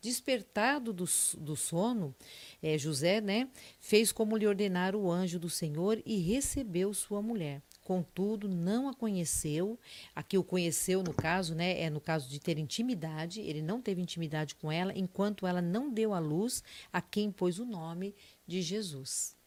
Despertado 0.00 0.92
do, 0.92 1.04
do 1.38 1.56
sono, 1.56 2.14
é, 2.62 2.78
José, 2.78 3.20
né, 3.20 3.48
fez 3.80 4.12
como 4.12 4.36
lhe 4.36 4.46
ordenara 4.46 4.96
o 4.96 5.10
anjo 5.10 5.38
do 5.38 5.50
Senhor 5.50 6.00
e 6.06 6.18
recebeu 6.18 6.94
sua 6.94 7.20
mulher. 7.20 7.60
Contudo, 7.82 8.48
não 8.48 8.88
a 8.88 8.94
conheceu. 8.94 9.78
Aqui 10.14 10.36
o 10.38 10.44
conheceu, 10.44 11.02
no 11.02 11.12
caso, 11.12 11.54
né, 11.54 11.80
é 11.80 11.90
no 11.90 12.00
caso 12.00 12.28
de 12.28 12.38
ter 12.38 12.58
intimidade. 12.58 13.40
Ele 13.40 13.62
não 13.62 13.80
teve 13.80 14.00
intimidade 14.00 14.54
com 14.54 14.70
ela 14.70 14.92
enquanto 14.94 15.46
ela 15.46 15.62
não 15.62 15.90
deu 15.90 16.14
à 16.14 16.18
luz 16.18 16.62
a 16.92 17.00
quem 17.00 17.32
pôs 17.32 17.58
o 17.58 17.64
nome 17.64 18.14
de 18.46 18.62
Jesus. 18.62 19.38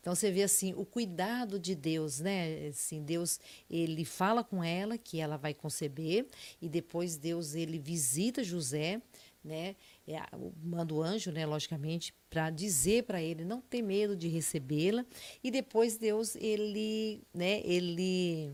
Então 0.00 0.14
você 0.14 0.30
vê 0.30 0.42
assim 0.42 0.72
o 0.74 0.84
cuidado 0.84 1.58
de 1.58 1.74
Deus, 1.74 2.20
né? 2.20 2.68
Assim, 2.68 3.02
Deus 3.02 3.38
ele 3.68 4.04
fala 4.04 4.42
com 4.42 4.64
ela 4.64 4.96
que 4.96 5.20
ela 5.20 5.36
vai 5.36 5.52
conceber 5.52 6.26
e 6.60 6.68
depois 6.68 7.16
Deus 7.16 7.54
ele 7.54 7.78
visita 7.78 8.42
José, 8.42 9.00
né? 9.42 9.76
É, 10.06 10.18
manda 10.62 10.94
o 10.94 11.02
anjo, 11.02 11.30
né? 11.32 11.46
Logicamente 11.46 12.14
para 12.28 12.50
dizer 12.50 13.04
para 13.04 13.22
ele 13.22 13.44
não 13.44 13.60
ter 13.60 13.82
medo 13.82 14.16
de 14.16 14.28
recebê-la 14.28 15.04
e 15.42 15.50
depois 15.50 15.96
Deus 15.96 16.36
ele, 16.36 17.22
né? 17.34 17.60
Ele 17.64 18.52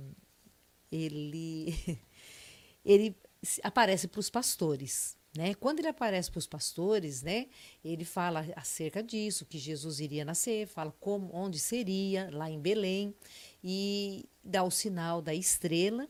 ele 0.90 1.98
ele 2.84 3.16
aparece 3.62 4.08
para 4.08 4.20
os 4.20 4.30
pastores, 4.30 5.16
né? 5.36 5.54
Quando 5.54 5.80
ele 5.80 5.88
aparece 5.88 6.30
para 6.30 6.38
os 6.38 6.46
pastores, 6.46 7.22
né, 7.22 7.46
ele 7.84 8.04
fala 8.04 8.46
acerca 8.56 9.02
disso, 9.02 9.44
que 9.44 9.58
Jesus 9.58 10.00
iria 10.00 10.24
nascer, 10.24 10.66
fala 10.66 10.92
como, 10.98 11.30
onde 11.34 11.58
seria, 11.58 12.30
lá 12.32 12.50
em 12.50 12.58
Belém, 12.58 13.14
e 13.62 14.26
dá 14.42 14.62
o 14.62 14.70
sinal 14.70 15.20
da 15.20 15.34
estrela. 15.34 16.08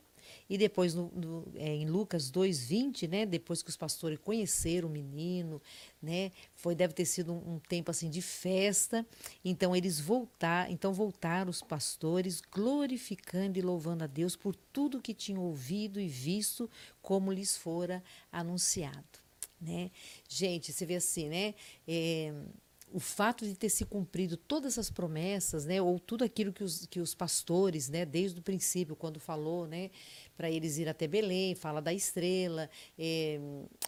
E 0.49 0.57
depois, 0.57 0.95
no, 0.95 1.11
no, 1.15 1.45
é, 1.55 1.75
em 1.75 1.87
Lucas 1.87 2.31
2,20, 2.31 3.09
né, 3.09 3.27
depois 3.27 3.63
que 3.63 3.71
os 3.71 3.77
pastores 3.77 4.19
conheceram 4.19 4.89
o 4.89 4.91
menino, 4.91 5.61
né, 6.01 6.33
foi, 6.55 6.75
deve 6.75 6.95
ter 6.95 7.05
sido 7.05 7.33
um, 7.33 7.55
um 7.55 7.59
tempo 7.59 7.91
assim 7.91 8.09
de 8.09 8.23
festa. 8.23 9.07
Então, 9.45 9.75
eles 9.75 10.01
voltar, 10.01 10.71
então 10.71 10.93
voltaram 10.93 11.51
os 11.51 11.63
pastores 11.63 12.41
glorificando 12.41 13.59
e 13.59 13.63
louvando 13.63 14.05
a 14.05 14.07
Deus 14.07 14.37
por 14.37 14.55
tudo 14.73 15.01
que 15.01 15.15
tinham 15.15 15.43
ouvido 15.43 16.01
e 16.01 16.09
visto, 16.09 16.71
como 17.03 17.33
lhes 17.33 17.57
fora 17.57 18.03
anunciado. 18.31 19.27
Né? 19.61 19.91
Gente, 20.29 20.73
você 20.73 20.85
vê 20.85 20.97
assim, 20.97 21.29
né? 21.29 21.55
É, 21.89 22.33
o 22.93 23.01
fato 23.01 23.45
de 23.45 23.55
ter 23.55 23.69
se 23.69 23.85
cumprido 23.85 24.37
todas 24.37 24.75
essas 24.75 24.91
promessas, 24.91 25.65
né, 25.65 25.83
ou 25.83 25.99
tudo 25.99 26.25
aquilo 26.25 26.53
que 26.53 26.63
os, 26.63 26.87
que 26.87 27.01
os 27.01 27.15
pastores, 27.15 27.89
né, 27.89 28.05
desde 28.05 28.39
o 28.39 28.43
princípio, 28.43 28.97
quando 28.97 29.19
falou, 29.19 29.67
né, 29.67 29.91
para 30.37 30.51
eles 30.51 30.79
ir 30.79 30.89
até 30.89 31.07
Belém, 31.07 31.55
fala 31.55 31.81
da 31.81 31.93
estrela. 31.93 32.69
É, 32.99 33.39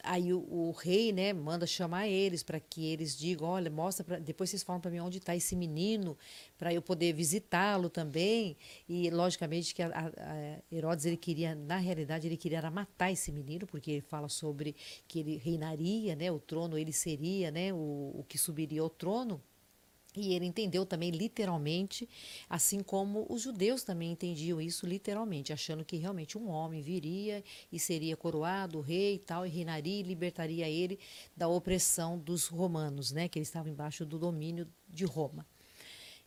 aí 0.02 0.32
o, 0.32 0.38
o, 0.38 0.70
rei, 0.72 1.12
né, 1.12 1.32
manda 1.32 1.66
chamar 1.66 2.08
eles 2.08 2.42
para 2.42 2.58
que 2.58 2.86
eles 2.86 3.16
digam, 3.16 3.48
olha, 3.48 3.70
mostra, 3.70 4.04
pra, 4.04 4.18
depois 4.18 4.50
vocês 4.50 4.62
falam 4.62 4.80
para 4.80 4.90
mim 4.90 5.00
onde 5.00 5.18
está 5.18 5.36
esse 5.36 5.54
menino, 5.54 6.16
para 6.56 6.72
eu 6.72 6.80
poder 6.80 7.12
visitá-lo 7.12 7.90
também. 7.90 8.56
E 8.88 9.10
logicamente 9.10 9.74
que 9.74 9.82
a, 9.82 9.88
a, 9.88 10.74
Herodes 10.74 11.04
ele 11.04 11.16
queria, 11.16 11.54
na 11.54 11.76
realidade, 11.76 12.26
ele 12.26 12.36
queria 12.36 12.68
matar 12.70 13.12
esse 13.12 13.30
menino, 13.30 13.66
porque 13.66 13.90
ele 13.90 14.00
fala 14.00 14.28
sobre 14.28 14.74
que 15.06 15.20
ele 15.20 15.36
reinaria, 15.36 16.16
né, 16.16 16.30
o 16.32 16.38
trono 16.38 16.78
ele 16.78 16.92
seria, 16.92 17.50
né, 17.50 17.72
o, 17.72 18.14
o 18.14 18.24
que 18.28 18.38
subiria 18.38 18.80
ao 18.80 18.90
trono. 18.90 19.42
E 20.20 20.34
ele 20.34 20.46
entendeu 20.46 20.84
também 20.84 21.10
literalmente, 21.10 22.08
assim 22.48 22.80
como 22.80 23.26
os 23.28 23.42
judeus 23.42 23.82
também 23.82 24.12
entendiam 24.12 24.60
isso 24.60 24.86
literalmente, 24.86 25.52
achando 25.52 25.84
que 25.84 25.96
realmente 25.96 26.36
um 26.36 26.48
homem 26.48 26.82
viria 26.82 27.44
e 27.70 27.78
seria 27.78 28.16
coroado, 28.16 28.80
rei 28.80 29.14
e 29.14 29.18
tal, 29.18 29.46
e 29.46 29.48
reinaria 29.48 30.00
e 30.00 30.02
libertaria 30.02 30.68
ele 30.68 30.98
da 31.36 31.48
opressão 31.48 32.18
dos 32.18 32.46
romanos, 32.46 33.12
né, 33.12 33.28
que 33.28 33.38
eles 33.38 33.48
estavam 33.48 33.70
embaixo 33.70 34.04
do 34.04 34.18
domínio 34.18 34.66
de 34.88 35.04
Roma. 35.04 35.46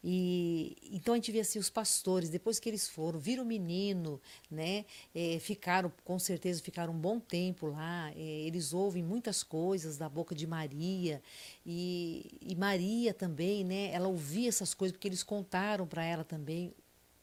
E 0.04 0.76
então 0.92 1.14
a 1.14 1.18
gente 1.18 1.32
vê 1.32 1.40
assim 1.40 1.60
os 1.60 1.70
pastores, 1.70 2.30
depois 2.30 2.60
que 2.60 2.68
eles 2.68 2.90
foram, 2.90 3.20
viram 3.20 3.44
o 3.44 3.46
menino, 3.46 4.20
né? 4.50 4.86
É, 5.14 5.38
ficaram, 5.40 5.92
com 6.04 6.18
certeza, 6.18 6.62
ficaram 6.62 6.94
um 6.94 6.98
bom 6.98 7.20
tempo 7.20 7.68
lá. 7.68 8.12
É, 8.16 8.20
eles 8.20 8.74
ouvem 8.74 9.04
muitas 9.04 9.44
coisas 9.44 9.98
da 9.98 10.10
boca 10.10 10.34
de 10.34 10.48
Maria 10.48 11.22
e, 11.66 12.38
e 12.42 12.56
Maria 12.56 13.14
também, 13.14 13.64
né? 13.64 13.92
Ela 13.92 14.08
ouvia 14.08 14.50
essas 14.50 14.74
coisas 14.74 14.94
porque 14.96 15.08
eles 15.08 15.24
contaram 15.24 15.86
para 15.86 16.04
ela 16.04 16.24
também 16.24 16.74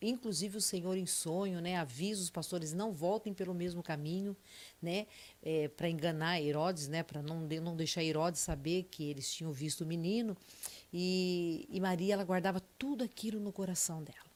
inclusive 0.01 0.57
o 0.57 0.61
Senhor 0.61 0.97
em 0.97 1.07
sonho, 1.07 1.61
né, 1.61 1.77
avisa 1.77 2.23
os 2.23 2.31
pastores 2.31 2.73
não 2.73 2.93
voltem 2.93 3.35
pelo 3.35 3.55
mesmo 3.55 3.83
caminho, 3.83 4.37
né, 4.81 5.07
é, 5.43 5.69
para 5.69 5.89
enganar 5.89 6.41
Herodes, 6.41 6.89
né, 6.89 7.03
para 7.03 7.23
não, 7.23 7.47
de, 7.47 7.61
não 7.61 7.77
deixar 7.77 8.03
Herodes 8.03 8.41
saber 8.41 8.85
que 8.91 9.05
eles 9.05 9.33
tinham 9.33 9.53
visto 9.53 9.83
o 9.83 9.87
menino. 9.87 10.37
E, 10.93 11.67
e 11.71 11.81
Maria, 11.81 12.15
ela 12.15 12.25
guardava 12.25 12.61
tudo 12.79 13.05
aquilo 13.05 13.41
no 13.41 13.53
coração 13.53 14.03
dela 14.03 14.28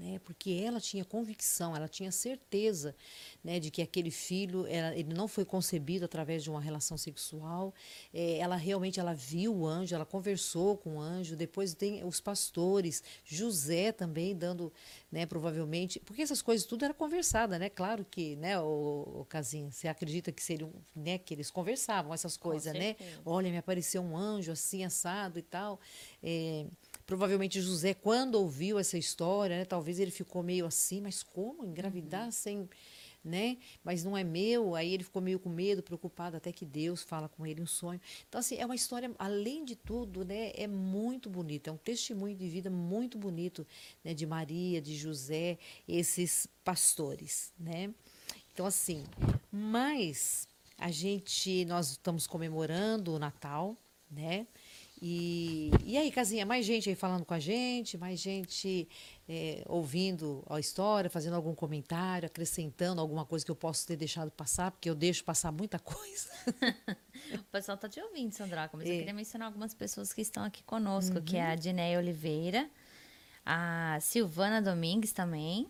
né? 0.00 0.18
Porque 0.24 0.50
ela 0.64 0.80
tinha 0.80 1.04
convicção, 1.04 1.76
ela 1.76 1.86
tinha 1.86 2.10
certeza, 2.10 2.96
né, 3.44 3.60
de 3.60 3.70
que 3.70 3.82
aquele 3.82 4.10
filho, 4.10 4.66
ela, 4.66 4.96
ele 4.96 5.12
não 5.12 5.28
foi 5.28 5.44
concebido 5.44 6.06
através 6.06 6.42
de 6.42 6.48
uma 6.48 6.60
relação 6.60 6.96
sexual. 6.96 7.74
É, 8.12 8.38
ela 8.38 8.56
realmente 8.56 8.98
ela 8.98 9.12
viu 9.12 9.54
o 9.54 9.66
anjo, 9.66 9.94
ela 9.94 10.06
conversou 10.06 10.78
com 10.78 10.96
o 10.96 11.00
anjo. 11.00 11.36
Depois 11.36 11.74
tem 11.74 12.02
os 12.02 12.18
pastores, 12.18 13.02
José 13.26 13.92
também 13.92 14.34
dando, 14.34 14.72
né, 15.12 15.26
provavelmente, 15.26 16.00
porque 16.00 16.22
essas 16.22 16.40
coisas 16.40 16.66
tudo 16.66 16.86
era 16.86 16.94
conversada, 16.94 17.58
né? 17.58 17.68
Claro 17.68 18.06
que, 18.10 18.36
né, 18.36 18.58
o, 18.58 19.20
o 19.20 19.26
Casinha, 19.28 19.70
você 19.70 19.86
acredita 19.86 20.32
que 20.32 20.42
seriam, 20.42 20.72
né, 20.96 21.18
que 21.18 21.34
eles 21.34 21.50
conversavam 21.50 22.14
essas 22.14 22.38
coisas, 22.38 22.72
né? 22.72 22.96
Olha, 23.24 23.50
me 23.50 23.58
apareceu 23.58 24.00
um 24.00 24.16
anjo 24.16 24.50
assim 24.50 24.82
assado 24.82 25.38
e 25.38 25.42
tal. 25.42 25.78
É, 26.22 26.64
Provavelmente 27.10 27.60
José, 27.60 27.92
quando 27.92 28.36
ouviu 28.36 28.78
essa 28.78 28.96
história, 28.96 29.58
né, 29.58 29.64
talvez 29.64 29.98
ele 29.98 30.12
ficou 30.12 30.44
meio 30.44 30.64
assim, 30.64 31.00
mas 31.00 31.24
como 31.24 31.64
engravidar 31.64 32.26
uhum. 32.26 32.30
sem, 32.30 32.68
né? 33.24 33.56
Mas 33.82 34.04
não 34.04 34.16
é 34.16 34.22
meu. 34.22 34.76
Aí 34.76 34.94
ele 34.94 35.02
ficou 35.02 35.20
meio 35.20 35.40
com 35.40 35.48
medo, 35.48 35.82
preocupado, 35.82 36.36
até 36.36 36.52
que 36.52 36.64
Deus 36.64 37.02
fala 37.02 37.28
com 37.28 37.44
ele 37.44 37.60
um 37.60 37.66
sonho. 37.66 38.00
Então 38.28 38.38
assim, 38.38 38.58
é 38.58 38.64
uma 38.64 38.76
história, 38.76 39.10
além 39.18 39.64
de 39.64 39.74
tudo, 39.74 40.24
né, 40.24 40.52
é 40.54 40.68
muito 40.68 41.28
bonita, 41.28 41.68
é 41.68 41.72
um 41.72 41.76
testemunho 41.76 42.36
de 42.36 42.48
vida 42.48 42.70
muito 42.70 43.18
bonito, 43.18 43.66
né, 44.04 44.14
de 44.14 44.24
Maria, 44.24 44.80
de 44.80 44.96
José, 44.96 45.58
esses 45.88 46.46
pastores, 46.62 47.52
né? 47.58 47.92
Então 48.54 48.64
assim, 48.64 49.02
mas 49.50 50.46
a 50.78 50.92
gente 50.92 51.64
nós 51.64 51.90
estamos 51.90 52.28
comemorando 52.28 53.14
o 53.14 53.18
Natal, 53.18 53.76
né? 54.08 54.46
E, 55.02 55.70
e 55.82 55.96
aí, 55.96 56.10
Casinha, 56.10 56.44
mais 56.44 56.66
gente 56.66 56.90
aí 56.90 56.94
falando 56.94 57.24
com 57.24 57.32
a 57.32 57.38
gente, 57.38 57.96
mais 57.96 58.20
gente 58.20 58.86
é, 59.26 59.64
ouvindo 59.66 60.44
a 60.48 60.60
história, 60.60 61.08
fazendo 61.08 61.36
algum 61.36 61.54
comentário, 61.54 62.26
acrescentando 62.26 63.00
alguma 63.00 63.24
coisa 63.24 63.42
que 63.42 63.50
eu 63.50 63.56
posso 63.56 63.86
ter 63.86 63.96
deixado 63.96 64.30
passar, 64.30 64.70
porque 64.70 64.90
eu 64.90 64.94
deixo 64.94 65.24
passar 65.24 65.50
muita 65.52 65.78
coisa. 65.80 66.30
o 67.32 67.44
pessoal 67.44 67.76
está 67.76 67.88
te 67.88 67.98
ouvindo, 68.00 68.32
Sandraca, 68.32 68.76
mas 68.76 68.86
é. 68.86 68.92
eu 68.92 68.98
queria 68.98 69.14
mencionar 69.14 69.46
algumas 69.46 69.72
pessoas 69.72 70.12
que 70.12 70.20
estão 70.20 70.44
aqui 70.44 70.62
conosco, 70.64 71.16
uhum. 71.16 71.24
que 71.24 71.36
é 71.36 71.46
a 71.46 71.50
uhum. 71.50 71.56
Diné 71.56 71.96
Oliveira, 71.96 72.68
a 73.44 73.96
Silvana 74.02 74.60
Domingues 74.60 75.12
também, 75.12 75.66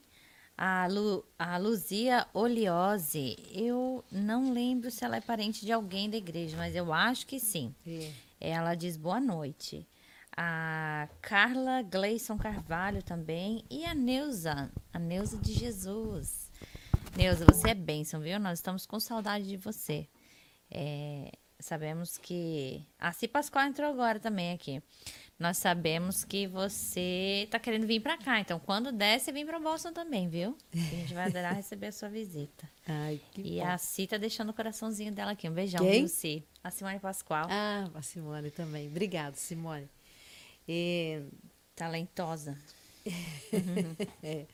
a, 0.59 0.89
Lu, 0.89 1.25
a 1.39 1.57
Luzia 1.57 2.27
Oliose. 2.35 3.37
Eu 3.53 4.05
não 4.11 4.53
lembro 4.53 4.91
se 4.91 5.05
ela 5.05 5.17
é 5.17 5.21
parente 5.21 5.65
de 5.65 5.71
alguém 5.71 6.11
da 6.11 6.17
igreja, 6.17 6.57
mas 6.57 6.75
eu 6.75 6.93
acho 6.93 7.29
que 7.29 7.39
sim. 7.39 7.73
É. 7.87 8.11
Ela 8.41 8.75
diz 8.75 8.97
boa 8.97 9.21
noite. 9.21 9.87
A 10.35 11.09
Carla 11.21 11.83
Gleison 11.83 12.39
Carvalho 12.39 13.03
também. 13.03 13.63
E 13.71 13.85
a 13.85 13.95
Neuza, 13.95 14.73
a 14.93 14.99
Neuza 14.99 15.37
de 15.37 15.53
Jesus. 15.53 16.51
Neuza, 17.15 17.45
você 17.45 17.71
é 17.71 17.75
bênção, 17.75 18.21
viu? 18.21 18.41
Nós 18.41 18.59
estamos 18.59 18.87
com 18.87 18.99
saudade 18.99 19.47
de 19.47 19.59
você. 19.59 20.09
É, 20.71 21.31
sabemos 21.59 22.17
que. 22.17 22.83
A 22.99 23.13
Si 23.13 23.29
Pascoal 23.29 23.67
entrou 23.67 23.91
agora 23.91 24.19
também 24.19 24.53
aqui. 24.53 24.83
Nós 25.41 25.57
sabemos 25.57 26.23
que 26.23 26.47
você 26.47 27.45
está 27.47 27.59
querendo 27.59 27.87
vir 27.87 27.99
para 28.01 28.19
cá. 28.19 28.39
Então, 28.41 28.61
quando 28.61 28.93
der, 28.93 29.19
você 29.19 29.33
vem 29.33 29.47
para 29.47 29.59
Boston 29.59 29.91
também, 29.91 30.29
viu? 30.29 30.55
A 30.75 30.77
gente 30.77 31.15
vai 31.15 31.25
adorar 31.29 31.57
receber 31.57 31.87
a 31.87 31.93
sua 31.93 32.11
visita. 32.11 32.69
Ai, 32.87 33.19
que 33.33 33.41
e 33.41 33.59
bom. 33.59 33.67
a 33.67 33.79
Si 33.79 34.07
tá 34.07 34.19
deixando 34.19 34.51
o 34.51 34.53
coraçãozinho 34.53 35.11
dela 35.11 35.33
aqui. 35.33 35.49
Um 35.49 35.55
beijão, 35.55 35.81
Quem? 35.81 36.01
viu, 36.01 36.09
Si? 36.09 36.47
A 36.63 36.71
Simone 36.71 37.01
Pascoal. 37.01 37.47
Ah, 37.49 37.89
a 37.95 38.03
Simone 38.03 38.51
também. 38.51 38.89
Obrigada, 38.89 39.35
Simone. 39.35 39.89
É... 40.69 41.23
Talentosa. 41.75 42.57
é. 44.23 44.45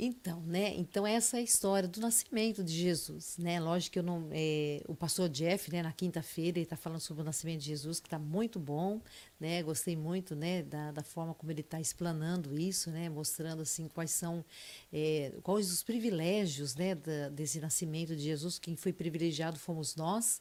Então, 0.00 0.40
né? 0.42 0.76
Então 0.76 1.04
essa 1.04 1.38
é 1.38 1.40
a 1.40 1.42
história 1.42 1.88
do 1.88 2.00
nascimento 2.00 2.62
de 2.62 2.72
Jesus, 2.72 3.36
né? 3.36 3.58
Lógico 3.58 3.94
que 3.94 3.98
eu 3.98 4.02
não, 4.04 4.28
é, 4.30 4.80
o 4.86 4.94
pastor 4.94 5.28
Jeff, 5.28 5.72
né? 5.72 5.82
Na 5.82 5.92
quinta-feira 5.92 6.58
ele 6.58 6.62
está 6.62 6.76
falando 6.76 7.00
sobre 7.00 7.22
o 7.22 7.24
nascimento 7.24 7.58
de 7.62 7.66
Jesus, 7.66 7.98
que 7.98 8.06
está 8.06 8.18
muito 8.18 8.60
bom, 8.60 9.00
né? 9.40 9.60
Gostei 9.60 9.96
muito, 9.96 10.36
né? 10.36 10.62
Da, 10.62 10.92
da 10.92 11.02
forma 11.02 11.34
como 11.34 11.50
ele 11.50 11.62
está 11.62 11.80
explanando 11.80 12.56
isso, 12.56 12.92
né? 12.92 13.08
Mostrando 13.08 13.62
assim 13.62 13.88
quais 13.88 14.12
são, 14.12 14.44
é, 14.92 15.32
quais 15.42 15.72
os 15.72 15.82
privilégios, 15.82 16.76
né? 16.76 16.94
Da, 16.94 17.28
desse 17.30 17.58
nascimento 17.58 18.14
de 18.14 18.22
Jesus. 18.22 18.56
Quem 18.56 18.76
foi 18.76 18.92
privilegiado 18.92 19.58
fomos 19.58 19.96
nós, 19.96 20.40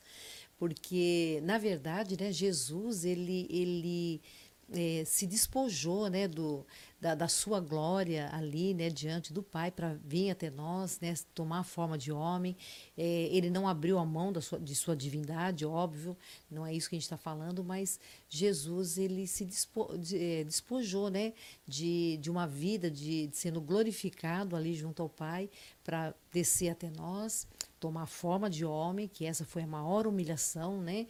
porque 0.59 1.39
na 1.43 1.57
verdade, 1.57 2.15
né? 2.15 2.31
Jesus 2.31 3.03
ele 3.05 3.47
ele 3.49 4.21
é, 4.71 5.03
se 5.05 5.25
despojou, 5.25 6.09
né? 6.09 6.27
Do 6.27 6.65
da, 6.99 7.13
da 7.13 7.27
sua 7.27 7.59
glória 7.59 8.29
ali, 8.33 8.73
né, 8.73 8.89
diante 8.89 9.31
do 9.31 9.43
Pai, 9.43 9.69
para 9.69 9.93
vir 10.03 10.31
até 10.31 10.49
nós, 10.49 10.99
né, 10.99 11.13
tomar 11.33 11.59
a 11.59 11.63
forma 11.63 11.97
de 11.97 12.11
homem. 12.11 12.57
É, 12.97 13.29
ele 13.31 13.49
não 13.49 13.67
abriu 13.67 13.99
a 13.99 14.05
mão 14.05 14.31
da 14.31 14.41
sua, 14.41 14.59
de 14.59 14.75
sua 14.75 14.95
divindade, 14.95 15.65
óbvio, 15.65 16.17
não 16.49 16.65
é 16.65 16.73
isso 16.73 16.89
que 16.89 16.95
a 16.95 16.97
gente 16.97 17.03
está 17.03 17.17
falando, 17.17 17.63
mas 17.63 17.99
Jesus 18.27 18.97
ele 18.97 19.27
se 19.27 19.45
de, 19.45 20.17
é, 20.17 20.43
despojou, 20.43 21.09
né, 21.09 21.33
de, 21.67 22.17
de 22.17 22.31
uma 22.31 22.47
vida 22.47 22.89
de, 22.89 23.27
de 23.27 23.37
sendo 23.37 23.61
glorificado 23.61 24.55
ali 24.55 24.73
junto 24.73 25.01
ao 25.03 25.09
Pai 25.09 25.49
para 25.83 26.15
descer 26.33 26.69
até 26.69 26.89
nós, 26.89 27.47
tomar 27.79 28.03
a 28.03 28.07
forma 28.07 28.49
de 28.49 28.65
homem, 28.65 29.07
que 29.07 29.23
essa 29.23 29.45
foi 29.45 29.63
a 29.63 29.67
maior 29.67 30.07
humilhação, 30.07 30.81
né, 30.81 31.05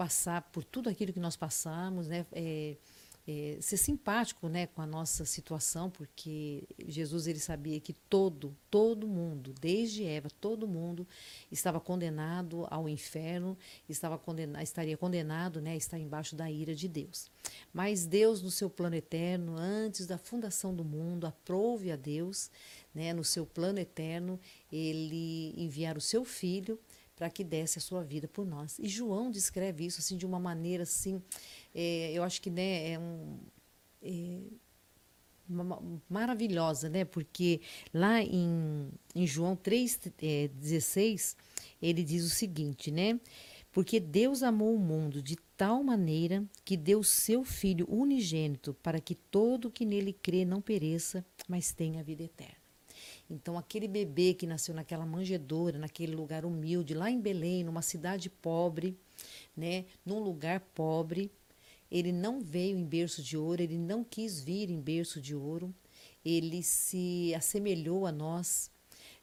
passar 0.00 0.40
por 0.50 0.64
tudo 0.64 0.88
aquilo 0.88 1.12
que 1.12 1.20
nós 1.20 1.36
passamos, 1.36 2.08
né, 2.08 2.24
é, 2.32 2.74
é, 3.28 3.58
ser 3.60 3.76
simpático 3.76 4.48
né, 4.48 4.66
com 4.66 4.80
a 4.80 4.86
nossa 4.86 5.26
situação, 5.26 5.90
porque 5.90 6.64
Jesus 6.88 7.26
ele 7.26 7.38
sabia 7.38 7.78
que 7.78 7.92
todo, 7.92 8.56
todo 8.70 9.06
mundo, 9.06 9.52
desde 9.60 10.02
Eva, 10.06 10.30
todo 10.40 10.66
mundo 10.66 11.06
estava 11.52 11.78
condenado 11.78 12.66
ao 12.70 12.88
inferno, 12.88 13.58
estava 13.86 14.16
condenado, 14.16 14.62
estaria 14.62 14.96
condenado 14.96 15.60
né, 15.60 15.72
a 15.72 15.76
estar 15.76 15.98
embaixo 15.98 16.34
da 16.34 16.50
ira 16.50 16.74
de 16.74 16.88
Deus. 16.88 17.30
Mas 17.70 18.06
Deus, 18.06 18.40
no 18.40 18.50
seu 18.50 18.70
plano 18.70 18.96
eterno, 18.96 19.54
antes 19.58 20.06
da 20.06 20.16
fundação 20.16 20.74
do 20.74 20.82
mundo, 20.82 21.26
aprove 21.26 21.92
a 21.92 21.96
Deus, 21.96 22.50
né, 22.94 23.12
no 23.12 23.22
seu 23.22 23.44
plano 23.44 23.78
eterno, 23.78 24.40
ele 24.72 25.52
enviar 25.58 25.98
o 25.98 26.00
seu 26.00 26.24
filho 26.24 26.78
para 27.20 27.28
que 27.28 27.44
desse 27.44 27.78
a 27.78 27.82
sua 27.82 28.02
vida 28.02 28.26
por 28.26 28.46
nós. 28.46 28.78
E 28.78 28.88
João 28.88 29.30
descreve 29.30 29.84
isso 29.84 30.00
assim 30.00 30.16
de 30.16 30.24
uma 30.24 30.40
maneira 30.40 30.84
assim 30.84 31.22
é, 31.74 32.12
eu 32.14 32.22
acho 32.22 32.40
que 32.40 32.48
né, 32.48 32.92
é 32.92 32.98
um. 32.98 33.38
É, 34.00 34.38
maravilhosa, 36.08 36.88
né? 36.88 37.04
Porque 37.04 37.60
lá 37.92 38.22
em, 38.22 38.88
em 39.14 39.26
João 39.26 39.54
3,16, 39.54 41.36
é, 41.82 41.86
ele 41.86 42.02
diz 42.02 42.24
o 42.24 42.30
seguinte, 42.30 42.90
né? 42.90 43.20
Porque 43.70 44.00
Deus 44.00 44.42
amou 44.42 44.74
o 44.74 44.78
mundo 44.78 45.20
de 45.20 45.36
tal 45.58 45.84
maneira 45.84 46.42
que 46.64 46.74
deu 46.74 47.02
seu 47.02 47.44
Filho 47.44 47.86
unigênito 47.90 48.72
para 48.82 48.98
que 48.98 49.14
todo 49.14 49.70
que 49.70 49.84
nele 49.84 50.14
crê 50.14 50.46
não 50.46 50.62
pereça, 50.62 51.22
mas 51.46 51.70
tenha 51.70 52.00
a 52.00 52.02
vida 52.02 52.22
eterna. 52.22 52.59
Então, 53.30 53.56
aquele 53.56 53.86
bebê 53.86 54.34
que 54.34 54.44
nasceu 54.44 54.74
naquela 54.74 55.06
manjedoura, 55.06 55.78
naquele 55.78 56.16
lugar 56.16 56.44
humilde, 56.44 56.94
lá 56.94 57.08
em 57.08 57.20
Belém, 57.20 57.62
numa 57.62 57.80
cidade 57.80 58.28
pobre, 58.28 58.98
né, 59.56 59.84
num 60.04 60.18
lugar 60.18 60.58
pobre, 60.74 61.30
ele 61.88 62.10
não 62.10 62.40
veio 62.40 62.76
em 62.76 62.84
berço 62.84 63.22
de 63.22 63.36
ouro, 63.36 63.62
ele 63.62 63.78
não 63.78 64.02
quis 64.02 64.40
vir 64.40 64.68
em 64.68 64.80
berço 64.80 65.20
de 65.20 65.34
ouro, 65.34 65.72
ele 66.24 66.60
se 66.62 67.32
assemelhou 67.34 68.04
a 68.04 68.10
nós, 68.10 68.68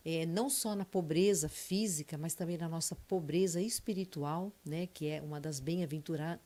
é, 0.10 0.26
não 0.26 0.50
só 0.50 0.74
na 0.74 0.86
pobreza 0.86 1.50
física, 1.50 2.18
mas 2.18 2.34
também 2.34 2.58
na 2.58 2.70
nossa 2.70 2.96
pobreza 2.96 3.62
espiritual, 3.62 4.54
né, 4.66 4.88
que 4.88 5.06
é 5.06 5.22
uma 5.22 5.38
das 5.38 5.60
bem-aventuranças, 5.60 6.40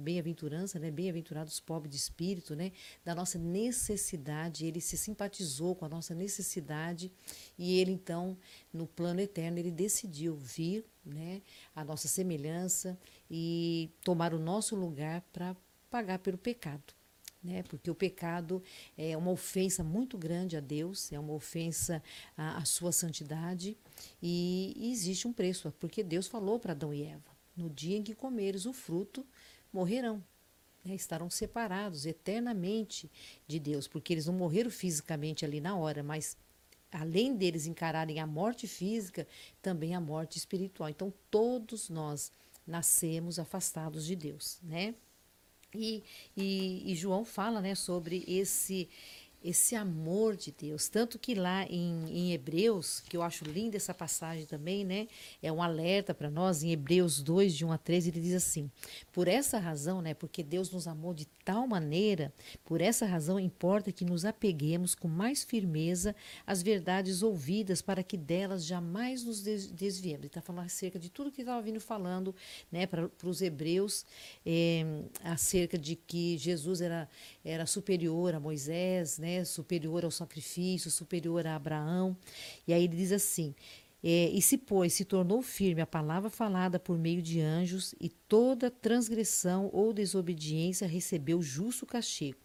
bem-aventurança, 0.00 0.78
né, 0.78 0.88
bem-aventurados 0.88 1.58
pobres 1.58 1.90
de 1.90 1.96
espírito, 1.96 2.54
né, 2.54 2.70
da 3.04 3.16
nossa 3.16 3.36
necessidade, 3.36 4.64
ele 4.64 4.80
se 4.80 4.96
simpatizou 4.96 5.74
com 5.74 5.84
a 5.84 5.88
nossa 5.88 6.14
necessidade 6.14 7.10
e 7.58 7.80
ele 7.80 7.90
então, 7.90 8.38
no 8.72 8.86
plano 8.86 9.18
eterno, 9.18 9.58
ele 9.58 9.72
decidiu 9.72 10.36
vir, 10.36 10.84
né, 11.04 11.42
a 11.74 11.82
nossa 11.82 12.06
semelhança 12.06 12.96
e 13.28 13.90
tomar 14.04 14.32
o 14.32 14.38
nosso 14.38 14.76
lugar 14.76 15.22
para 15.32 15.56
pagar 15.90 16.20
pelo 16.20 16.38
pecado. 16.38 16.97
Né? 17.42 17.62
Porque 17.62 17.90
o 17.90 17.94
pecado 17.94 18.62
é 18.96 19.16
uma 19.16 19.30
ofensa 19.30 19.84
muito 19.84 20.18
grande 20.18 20.56
a 20.56 20.60
Deus, 20.60 21.12
é 21.12 21.18
uma 21.18 21.32
ofensa 21.32 22.02
à, 22.36 22.58
à 22.58 22.64
sua 22.64 22.90
santidade 22.90 23.76
e, 24.20 24.74
e, 24.76 24.90
existe 24.90 25.28
um 25.28 25.32
preço, 25.32 25.72
porque 25.78 26.02
Deus 26.02 26.26
falou 26.26 26.58
para 26.58 26.72
Adão 26.72 26.92
e 26.92 27.02
Eva: 27.02 27.30
no 27.56 27.70
dia 27.70 27.96
em 27.96 28.02
que 28.02 28.14
comeres 28.14 28.66
o 28.66 28.72
fruto, 28.72 29.24
morrerão. 29.72 30.22
Né? 30.84 30.94
Estarão 30.94 31.30
separados 31.30 32.06
eternamente 32.06 33.10
de 33.46 33.58
Deus, 33.58 33.86
porque 33.86 34.12
eles 34.12 34.26
não 34.26 34.34
morreram 34.34 34.70
fisicamente 34.70 35.44
ali 35.44 35.60
na 35.60 35.76
hora, 35.76 36.02
mas 36.02 36.36
além 36.90 37.36
deles 37.36 37.66
encararem 37.66 38.18
a 38.18 38.26
morte 38.26 38.66
física, 38.66 39.26
também 39.60 39.94
a 39.94 40.00
morte 40.00 40.38
espiritual. 40.38 40.88
Então, 40.88 41.12
todos 41.30 41.88
nós 41.88 42.32
nascemos 42.66 43.38
afastados 43.38 44.04
de 44.04 44.16
Deus, 44.16 44.58
né? 44.62 44.94
E, 45.74 46.02
e, 46.36 46.92
e, 46.92 46.94
João 46.94 47.24
fala 47.24 47.60
né, 47.60 47.74
sobre 47.74 48.24
esse 48.26 48.88
esse 49.42 49.76
amor 49.76 50.36
de 50.36 50.50
Deus. 50.50 50.88
Tanto 50.88 51.18
que 51.18 51.34
lá 51.34 51.64
em, 51.66 52.04
em, 52.08 52.32
Hebreus, 52.32 53.00
que 53.00 53.16
eu 53.16 53.22
acho 53.22 53.44
linda 53.44 53.76
essa 53.76 53.94
passagem 53.94 54.46
também, 54.46 54.84
né? 54.84 55.06
É 55.42 55.52
um 55.52 55.62
alerta 55.62 56.12
para 56.12 56.28
nós, 56.28 56.62
em 56.62 56.72
Hebreus 56.72 57.22
2, 57.22 57.54
de 57.54 57.64
1 57.64 57.72
a 57.72 57.78
3, 57.78 58.08
ele 58.08 58.20
diz 58.20 58.34
assim: 58.34 58.70
Por 59.12 59.28
essa 59.28 59.58
razão, 59.58 60.02
né? 60.02 60.12
Porque 60.12 60.42
Deus 60.42 60.70
nos 60.70 60.88
amou 60.88 61.14
de 61.14 61.26
tal 61.48 61.66
maneira, 61.66 62.30
por 62.62 62.82
essa 62.82 63.06
razão 63.06 63.40
importa 63.40 63.90
que 63.90 64.04
nos 64.04 64.26
apeguemos 64.26 64.94
com 64.94 65.08
mais 65.08 65.42
firmeza 65.42 66.14
às 66.46 66.62
verdades 66.62 67.22
ouvidas, 67.22 67.80
para 67.80 68.02
que 68.02 68.18
delas 68.18 68.66
jamais 68.66 69.24
nos 69.24 69.40
desviemos. 69.42 70.20
Ele 70.20 70.26
está 70.26 70.42
falando 70.42 70.66
acerca 70.66 70.98
de 70.98 71.08
tudo 71.08 71.32
que 71.32 71.40
estava 71.40 71.62
vindo 71.62 71.80
falando, 71.80 72.34
né? 72.70 72.86
Para 72.86 73.08
os 73.24 73.40
hebreus, 73.40 74.04
é, 74.44 74.84
acerca 75.24 75.78
de 75.78 75.96
que 75.96 76.36
Jesus 76.36 76.82
era, 76.82 77.08
era 77.42 77.64
superior 77.64 78.34
a 78.34 78.40
Moisés, 78.40 79.16
né, 79.16 79.42
superior 79.42 80.04
ao 80.04 80.10
sacrifício, 80.10 80.90
superior 80.90 81.46
a 81.46 81.56
Abraão. 81.56 82.14
E 82.66 82.74
aí 82.74 82.84
ele 82.84 82.94
diz 82.94 83.10
assim: 83.10 83.54
é, 84.02 84.30
e 84.30 84.40
se, 84.40 84.56
pois, 84.56 84.94
se 84.94 85.04
tornou 85.04 85.42
firme 85.42 85.80
a 85.80 85.86
palavra 85.86 86.30
falada 86.30 86.78
por 86.78 86.98
meio 86.98 87.20
de 87.20 87.40
anjos, 87.40 87.94
e 88.00 88.08
toda 88.08 88.70
transgressão 88.70 89.70
ou 89.72 89.92
desobediência 89.92 90.86
recebeu 90.86 91.42
justo 91.42 91.86
castigo. 91.86 92.38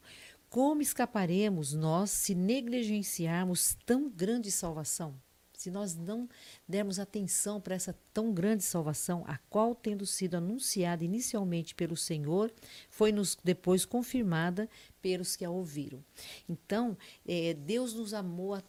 Como 0.50 0.82
escaparemos 0.82 1.74
nós 1.74 2.12
se 2.12 2.36
negligenciarmos 2.36 3.76
tão 3.86 4.10
grande 4.10 4.52
salvação? 4.52 5.16
se 5.64 5.72
nós 5.72 5.96
não 5.96 6.28
dermos 6.68 7.00
atenção 7.00 7.62
para 7.62 7.74
essa 7.74 7.98
tão 8.14 8.34
grande 8.34 8.64
salvação, 8.64 9.24
a 9.26 9.38
qual, 9.50 9.74
tendo 9.74 10.06
sido 10.06 10.36
anunciada 10.36 11.06
inicialmente 11.06 11.74
pelo 11.74 11.96
Senhor, 11.96 12.52
foi-nos 12.90 13.38
depois 13.42 13.86
confirmada 13.86 14.70
pelos 15.02 15.38
que 15.38 15.46
a 15.46 15.50
ouviram. 15.50 16.04
Então, 16.50 16.98
é, 17.26 17.54
Deus 17.54 17.94
nos 17.94 18.14
amou 18.14 18.54
a 18.54 18.62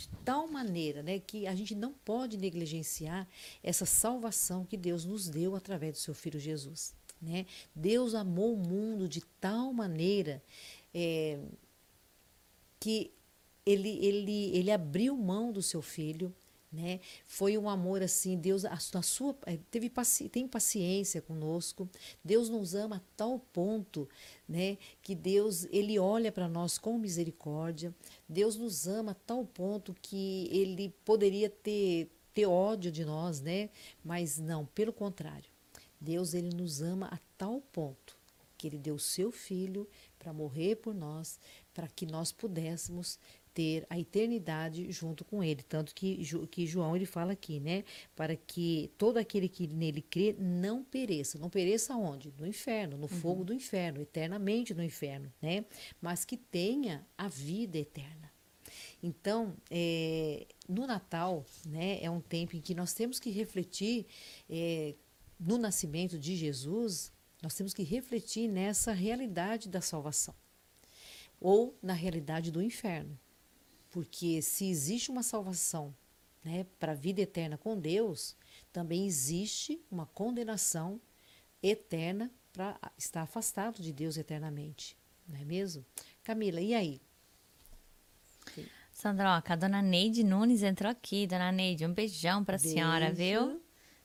de 0.00 0.08
tal 0.24 0.48
maneira 0.48 1.02
né, 1.02 1.18
que 1.18 1.46
a 1.46 1.54
gente 1.54 1.74
não 1.74 1.92
pode 1.92 2.38
negligenciar 2.38 3.28
essa 3.62 3.84
salvação 3.84 4.64
que 4.64 4.76
Deus 4.76 5.04
nos 5.04 5.28
deu 5.28 5.54
através 5.54 5.92
do 5.92 5.98
seu 5.98 6.14
Filho 6.14 6.40
Jesus. 6.40 6.94
Né? 7.20 7.44
Deus 7.74 8.14
amou 8.14 8.54
o 8.54 8.56
mundo 8.56 9.06
de 9.06 9.20
tal 9.38 9.74
maneira 9.74 10.42
é, 10.94 11.38
que 12.78 13.10
ele, 13.66 13.90
ele, 14.02 14.56
ele 14.56 14.70
abriu 14.70 15.14
mão 15.14 15.52
do 15.52 15.60
seu 15.60 15.82
filho, 15.82 16.34
né? 16.72 17.00
Foi 17.26 17.58
um 17.58 17.68
amor 17.68 18.02
assim, 18.02 18.36
Deus 18.36 18.64
a, 18.64 18.74
a 18.74 19.02
sua 19.02 19.36
eh, 19.46 19.58
teve 19.70 19.90
paci, 19.90 20.28
tem 20.28 20.46
paciência 20.46 21.20
conosco. 21.20 21.88
Deus 22.24 22.48
nos 22.48 22.74
ama 22.74 22.96
a 22.96 23.02
tal 23.16 23.38
ponto, 23.52 24.08
né, 24.48 24.78
que 25.02 25.14
Deus 25.14 25.66
ele 25.70 25.98
olha 25.98 26.30
para 26.30 26.48
nós 26.48 26.78
com 26.78 26.98
misericórdia. 26.98 27.94
Deus 28.28 28.56
nos 28.56 28.86
ama 28.86 29.12
a 29.12 29.14
tal 29.14 29.44
ponto 29.44 29.94
que 30.00 30.48
ele 30.50 30.94
poderia 31.04 31.50
ter 31.50 32.10
ter 32.32 32.46
ódio 32.46 32.92
de 32.92 33.04
nós, 33.04 33.40
né? 33.40 33.70
Mas 34.04 34.38
não, 34.38 34.64
pelo 34.66 34.92
contrário. 34.92 35.50
Deus 36.00 36.32
ele 36.32 36.54
nos 36.54 36.80
ama 36.80 37.06
a 37.08 37.18
tal 37.36 37.60
ponto 37.72 38.16
que 38.56 38.66
ele 38.66 38.78
deu 38.78 38.96
o 38.96 39.00
seu 39.00 39.32
filho 39.32 39.88
para 40.18 40.34
morrer 40.34 40.76
por 40.76 40.94
nós, 40.94 41.40
para 41.72 41.88
que 41.88 42.04
nós 42.04 42.30
pudéssemos 42.30 43.18
ter 43.54 43.86
a 43.90 43.98
eternidade 43.98 44.90
junto 44.90 45.24
com 45.24 45.42
ele. 45.42 45.62
Tanto 45.62 45.94
que, 45.94 46.22
que 46.50 46.66
João 46.66 46.96
ele 46.96 47.06
fala 47.06 47.32
aqui, 47.32 47.60
né? 47.60 47.84
Para 48.14 48.36
que 48.36 48.90
todo 48.96 49.16
aquele 49.16 49.48
que 49.48 49.66
nele 49.66 50.02
crê 50.02 50.34
não 50.38 50.82
pereça. 50.84 51.38
Não 51.38 51.50
pereça 51.50 51.94
onde? 51.94 52.32
No 52.38 52.46
inferno, 52.46 52.96
no 52.96 53.02
uhum. 53.04 53.08
fogo 53.08 53.44
do 53.44 53.52
inferno, 53.52 54.00
eternamente 54.00 54.74
no 54.74 54.82
inferno, 54.82 55.32
né? 55.40 55.64
Mas 56.00 56.24
que 56.24 56.36
tenha 56.36 57.06
a 57.16 57.28
vida 57.28 57.78
eterna. 57.78 58.30
Então, 59.02 59.56
é, 59.70 60.46
no 60.68 60.86
Natal, 60.86 61.44
né, 61.66 61.98
é 62.02 62.10
um 62.10 62.20
tempo 62.20 62.54
em 62.54 62.60
que 62.60 62.74
nós 62.74 62.92
temos 62.92 63.18
que 63.18 63.30
refletir 63.30 64.06
é, 64.48 64.94
no 65.38 65.56
nascimento 65.56 66.18
de 66.18 66.36
Jesus, 66.36 67.10
nós 67.42 67.54
temos 67.54 67.72
que 67.72 67.82
refletir 67.82 68.46
nessa 68.46 68.92
realidade 68.92 69.68
da 69.68 69.80
salvação 69.80 70.34
ou 71.40 71.76
na 71.82 71.94
realidade 71.94 72.50
do 72.50 72.62
inferno. 72.62 73.18
Porque 73.90 74.40
se 74.40 74.68
existe 74.68 75.10
uma 75.10 75.22
salvação 75.22 75.94
né, 76.44 76.66
para 76.78 76.92
a 76.92 76.94
vida 76.94 77.20
eterna 77.20 77.58
com 77.58 77.78
Deus, 77.78 78.36
também 78.72 79.06
existe 79.06 79.80
uma 79.90 80.06
condenação 80.06 81.00
eterna 81.62 82.30
para 82.52 82.78
estar 82.96 83.22
afastado 83.22 83.82
de 83.82 83.92
Deus 83.92 84.16
eternamente. 84.16 84.96
Não 85.28 85.38
é 85.38 85.44
mesmo? 85.44 85.84
Camila, 86.22 86.60
e 86.60 86.74
aí? 86.74 87.00
Sandra, 88.92 89.36
ó, 89.36 89.42
a 89.44 89.56
dona 89.56 89.80
Neide 89.80 90.22
Nunes 90.22 90.62
entrou 90.62 90.90
aqui. 90.90 91.26
Dona 91.26 91.52
Neide, 91.52 91.86
um 91.86 91.94
beijão 91.94 92.44
para 92.44 92.56
a 92.56 92.58
senhora, 92.58 93.12
viu? 93.12 93.62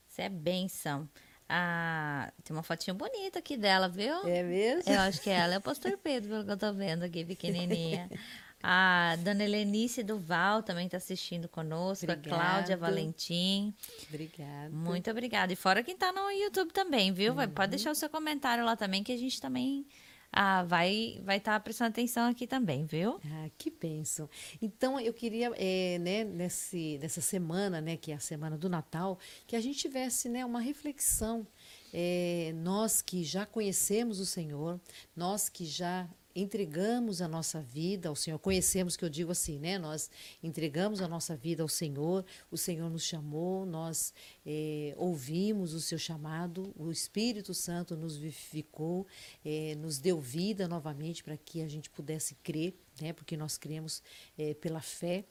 Você 0.08 0.24
é 0.24 0.30
benção. 0.30 1.10
Ah, 1.48 2.32
tem 2.44 2.56
uma 2.56 2.64
fotinha 2.64 2.94
bonita 2.94 3.40
aqui 3.40 3.58
dela, 3.58 3.88
viu? 3.88 4.28
É 4.28 4.42
mesmo? 4.42 4.92
Eu 4.92 5.00
acho 5.02 5.22
que 5.22 5.30
ela 5.30 5.56
é 5.56 5.58
o 5.58 5.62
pastor 5.62 5.98
Pedro, 5.98 6.30
pelo 6.30 6.46
que 6.46 6.52
eu 6.52 6.58
tô 6.58 6.74
vendo 6.74 7.04
aqui, 7.04 7.24
pequenininha. 7.26 8.10
A 8.68 9.16
dona 9.18 9.44
Helenice 9.44 10.02
Duval 10.02 10.64
também 10.64 10.88
está 10.88 10.98
assistindo 10.98 11.48
conosco. 11.48 12.04
Obrigado. 12.04 12.34
A 12.34 12.36
Cláudia 12.36 12.76
Valentim. 12.76 13.72
Obrigada. 14.10 14.72
Muito 14.72 15.12
obrigada. 15.12 15.54
E 15.54 15.56
fora 15.56 15.84
quem 15.84 15.94
está 15.94 16.12
no 16.12 16.32
YouTube 16.32 16.74
também, 16.74 17.14
viu? 17.14 17.36
Uhum. 17.36 17.48
Pode 17.50 17.70
deixar 17.70 17.92
o 17.92 17.96
seu 17.96 18.10
comentário 18.10 18.66
lá 18.66 18.76
também, 18.76 19.04
que 19.04 19.12
a 19.12 19.18
gente 19.18 19.40
também 19.40 19.86
ah, 20.32 20.64
vai 20.64 21.22
vai 21.24 21.38
estar 21.38 21.54
tá 21.54 21.60
prestando 21.60 21.92
atenção 21.92 22.28
aqui 22.28 22.48
também, 22.48 22.88
viu? 22.88 23.20
Ah, 23.24 23.52
que 23.56 23.70
bênção. 23.70 24.28
Então, 24.60 25.00
eu 25.00 25.14
queria, 25.14 25.52
é, 25.58 26.00
né, 26.00 26.24
nesse, 26.24 26.98
nessa 26.98 27.22
semana, 27.22 27.80
né, 27.80 27.98
que 27.98 28.12
é 28.12 28.16
a 28.16 28.20
semana 28.20 28.58
do 28.58 28.68
Natal, 28.68 29.20
que 29.46 29.56
a 29.56 29.62
gente 29.62 29.78
tivesse 29.78 30.28
né, 30.28 30.44
uma 30.44 30.60
reflexão. 30.60 31.46
É, 31.94 32.52
nós 32.56 33.00
que 33.00 33.24
já 33.24 33.46
conhecemos 33.46 34.20
o 34.20 34.26
Senhor, 34.26 34.82
nós 35.16 35.50
que 35.50 35.66
já 35.66 36.10
entregamos 36.36 37.22
a 37.22 37.28
nossa 37.28 37.62
vida 37.62 38.10
ao 38.10 38.16
Senhor, 38.16 38.38
conhecemos 38.38 38.98
que 38.98 39.06
eu 39.06 39.10
digo 39.10 39.32
assim, 39.32 39.58
né? 39.58 39.80
Nós 39.80 40.10
entregamos 40.44 41.02
a 41.02 41.08
nossa 41.08 41.36
vida 41.36 41.64
ao 41.64 41.70
Senhor, 41.70 42.26
o 42.52 42.58
Senhor 42.58 42.90
nos 42.90 43.04
chamou, 43.04 43.66
nós 43.66 44.14
é, 44.46 44.94
ouvimos 44.98 45.74
o 45.74 45.80
seu 45.80 45.98
chamado, 45.98 46.74
o 46.76 46.92
Espírito 46.92 47.54
Santo 47.54 47.96
nos 47.96 48.18
vivificou, 48.18 49.08
é, 49.46 49.76
nos 49.76 49.98
deu 49.98 50.20
vida 50.20 50.68
novamente 50.68 51.24
para 51.24 51.38
que 51.38 51.62
a 51.62 51.68
gente 51.68 51.90
pudesse 51.90 52.36
crer, 52.36 52.76
né? 53.00 53.14
Porque 53.14 53.38
nós 53.38 53.58
cremos 53.58 54.04
é, 54.38 54.54
pela 54.54 54.82
fé 54.82 55.24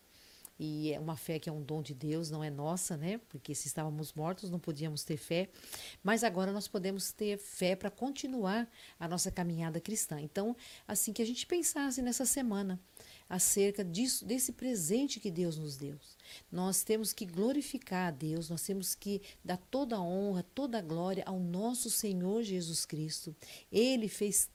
e 0.59 0.93
é 0.93 1.01
uma 1.01 1.17
fé 1.17 1.39
que 1.39 1.49
é 1.49 1.53
um 1.53 1.63
dom 1.63 1.83
de 1.83 1.95
Deus, 1.95 2.31
não 2.31 2.43
é 2.43 2.51
nossa, 2.51 2.97
né? 2.97 3.19
Porque 3.29 3.55
se 3.55 3.67
estávamos 3.67 4.13
mortos 4.13 4.51
não 4.51 4.59
podíamos 4.59 5.03
ter 5.05 5.17
fé, 5.17 5.49
mas 6.03 6.23
agora 6.23 6.53
nós 6.53 6.69
podemos 6.69 7.13
ter 7.13 7.39
fé 7.39 7.75
para 7.75 7.91
continuar 7.91 8.69
a 8.99 9.09
nossa 9.09 9.31
caminhada 9.31 9.81
cristã. 9.81 10.21
Então, 10.21 10.57
assim 10.87 11.13
que 11.13 11.23
a 11.23 11.27
gente 11.27 11.47
pensasse 11.47 12.01
nessa 12.03 12.25
semana 12.25 12.81
acerca 13.29 13.85
disso, 13.85 14.25
desse 14.25 14.53
presente 14.53 15.19
que 15.19 15.31
Deus 15.31 15.57
nos 15.57 15.77
deu. 15.77 15.99
Nós 16.53 16.83
temos 16.83 17.13
que 17.13 17.27
glorificar 17.27 18.09
a 18.09 18.11
Deus, 18.11 18.49
nós 18.49 18.63
temos 18.63 18.95
que 18.95 19.23
dar 19.45 19.57
toda 19.57 19.97
a 19.97 20.03
honra, 20.03 20.45
toda 20.55 20.79
a 20.79 20.83
glória 20.83 21.25
ao 21.27 21.41
nosso 21.41 21.91
Senhor 21.91 22.43
Jesus 22.43 22.85
Cristo. 22.85 23.35
Ele 23.73 24.09
fez 24.09 24.49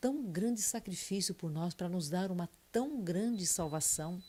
tão 0.00 0.22
grande 0.22 0.62
sacrifício 0.62 1.34
por 1.34 1.50
nós 1.50 1.74
para 1.74 1.88
nos 1.88 2.08
dar 2.08 2.30
uma 2.30 2.48
tão 2.72 3.02
grande 3.02 3.46
salvação. 3.46 4.22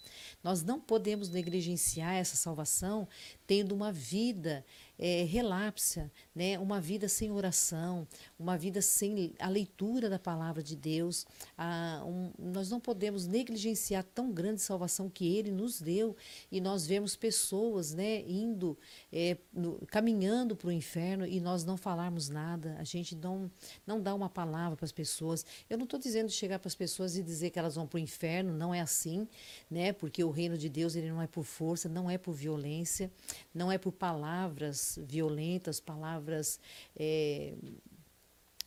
Nós 0.43 0.63
não 0.63 0.79
podemos 0.79 1.29
negligenciar 1.29 2.15
essa 2.15 2.35
salvação 2.35 3.07
tendo 3.45 3.73
uma 3.73 3.91
vida 3.91 4.65
é, 5.01 5.23
relapsa, 5.23 6.11
né? 6.33 6.59
uma 6.59 6.79
vida 6.79 7.09
sem 7.09 7.31
oração, 7.31 8.07
uma 8.37 8.55
vida 8.55 8.83
sem 8.83 9.33
a 9.39 9.49
leitura 9.49 10.07
da 10.07 10.19
palavra 10.19 10.61
de 10.61 10.75
Deus. 10.75 11.25
Ah, 11.57 12.03
um, 12.05 12.31
nós 12.37 12.69
não 12.69 12.79
podemos 12.79 13.25
negligenciar 13.25 14.03
tão 14.13 14.31
grande 14.31 14.61
salvação 14.61 15.09
que 15.09 15.35
Ele 15.35 15.49
nos 15.49 15.81
deu 15.81 16.15
e 16.51 16.61
nós 16.61 16.85
vemos 16.85 17.15
pessoas 17.15 17.95
né, 17.95 18.21
indo, 18.27 18.77
é, 19.11 19.37
no, 19.51 19.79
caminhando 19.87 20.55
para 20.55 20.67
o 20.67 20.71
inferno 20.71 21.25
e 21.25 21.39
nós 21.41 21.65
não 21.65 21.77
falarmos 21.77 22.29
nada, 22.29 22.75
a 22.77 22.83
gente 22.83 23.15
não, 23.15 23.49
não 23.87 23.99
dá 23.99 24.13
uma 24.13 24.29
palavra 24.29 24.77
para 24.77 24.85
as 24.85 24.91
pessoas. 24.91 25.43
Eu 25.67 25.79
não 25.79 25.85
estou 25.85 25.99
dizendo 25.99 26.27
de 26.27 26.33
chegar 26.33 26.59
para 26.59 26.67
as 26.67 26.75
pessoas 26.75 27.17
e 27.17 27.23
dizer 27.23 27.49
que 27.49 27.57
elas 27.57 27.73
vão 27.73 27.87
para 27.87 27.97
o 27.97 27.99
inferno, 27.99 28.53
não 28.53 28.71
é 28.71 28.81
assim, 28.81 29.27
né? 29.67 29.91
porque 29.93 30.23
o 30.23 30.29
reino 30.29 30.55
de 30.55 30.69
Deus 30.69 30.95
ele 30.95 31.09
não 31.09 31.19
é 31.19 31.25
por 31.25 31.43
força, 31.43 31.89
não 31.89 32.07
é 32.07 32.19
por 32.19 32.33
violência, 32.33 33.11
não 33.51 33.71
é 33.71 33.79
por 33.79 33.91
palavras 33.91 34.90
violentas, 34.97 35.79
palavras. 35.79 36.59
É, 36.95 37.53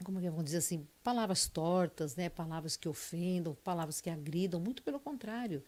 como 0.03 0.19
é 0.19 0.23
que 0.23 0.29
vamos 0.29 0.47
dizer 0.47 0.59
assim, 0.59 0.87
palavras 1.03 1.47
tortas, 1.47 2.17
né, 2.17 2.29
palavras 2.29 2.77
que 2.77 2.89
ofendam, 2.89 3.55
palavras 3.63 4.01
que 4.01 4.11
agridam, 4.11 4.61
muito 4.61 4.83
pelo 4.83 4.99
contrário, 4.99 5.63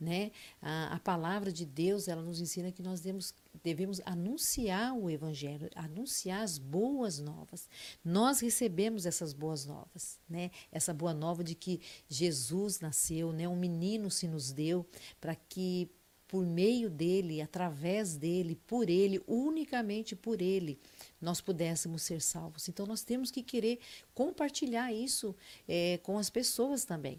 né? 0.00 0.30
A, 0.62 0.94
a 0.94 1.00
palavra 1.00 1.52
de 1.52 1.66
Deus, 1.66 2.08
ela 2.08 2.22
nos 2.22 2.40
ensina 2.40 2.72
que 2.72 2.82
nós 2.82 3.00
devemos, 3.00 3.34
devemos 3.62 4.00
anunciar 4.06 4.94
o 4.94 5.10
evangelho, 5.10 5.68
anunciar 5.74 6.42
as 6.42 6.58
boas 6.58 7.18
novas. 7.18 7.68
Nós 8.04 8.40
recebemos 8.40 9.04
essas 9.04 9.34
boas 9.34 9.66
novas, 9.66 10.18
né? 10.28 10.50
Essa 10.72 10.94
boa 10.94 11.12
nova 11.12 11.44
de 11.44 11.54
que 11.54 11.80
Jesus 12.08 12.80
nasceu, 12.80 13.32
né? 13.32 13.46
Um 13.46 13.56
menino 13.56 14.10
se 14.10 14.26
nos 14.26 14.52
deu 14.52 14.86
para 15.20 15.34
que 15.34 15.90
por 16.36 16.44
meio 16.44 16.90
dele, 16.90 17.40
através 17.40 18.14
dele, 18.14 18.60
por 18.66 18.90
ele, 18.90 19.22
unicamente 19.26 20.14
por 20.14 20.42
ele, 20.42 20.78
nós 21.18 21.40
pudéssemos 21.40 22.02
ser 22.02 22.20
salvos. 22.20 22.68
Então 22.68 22.84
nós 22.84 23.02
temos 23.02 23.30
que 23.30 23.42
querer 23.42 23.78
compartilhar 24.12 24.92
isso 24.92 25.34
é, 25.66 25.96
com 26.02 26.18
as 26.18 26.28
pessoas 26.28 26.84
também. 26.84 27.18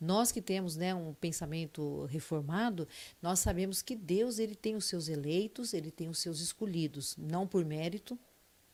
Nós 0.00 0.32
que 0.32 0.40
temos 0.40 0.76
né, 0.76 0.94
um 0.94 1.12
pensamento 1.12 2.06
reformado, 2.06 2.88
nós 3.20 3.38
sabemos 3.40 3.82
que 3.82 3.94
Deus 3.94 4.38
ele 4.38 4.54
tem 4.54 4.76
os 4.76 4.86
seus 4.86 5.08
eleitos, 5.08 5.74
ele 5.74 5.90
tem 5.90 6.08
os 6.08 6.20
seus 6.20 6.40
escolhidos, 6.40 7.18
não 7.18 7.46
por 7.46 7.66
mérito, 7.66 8.18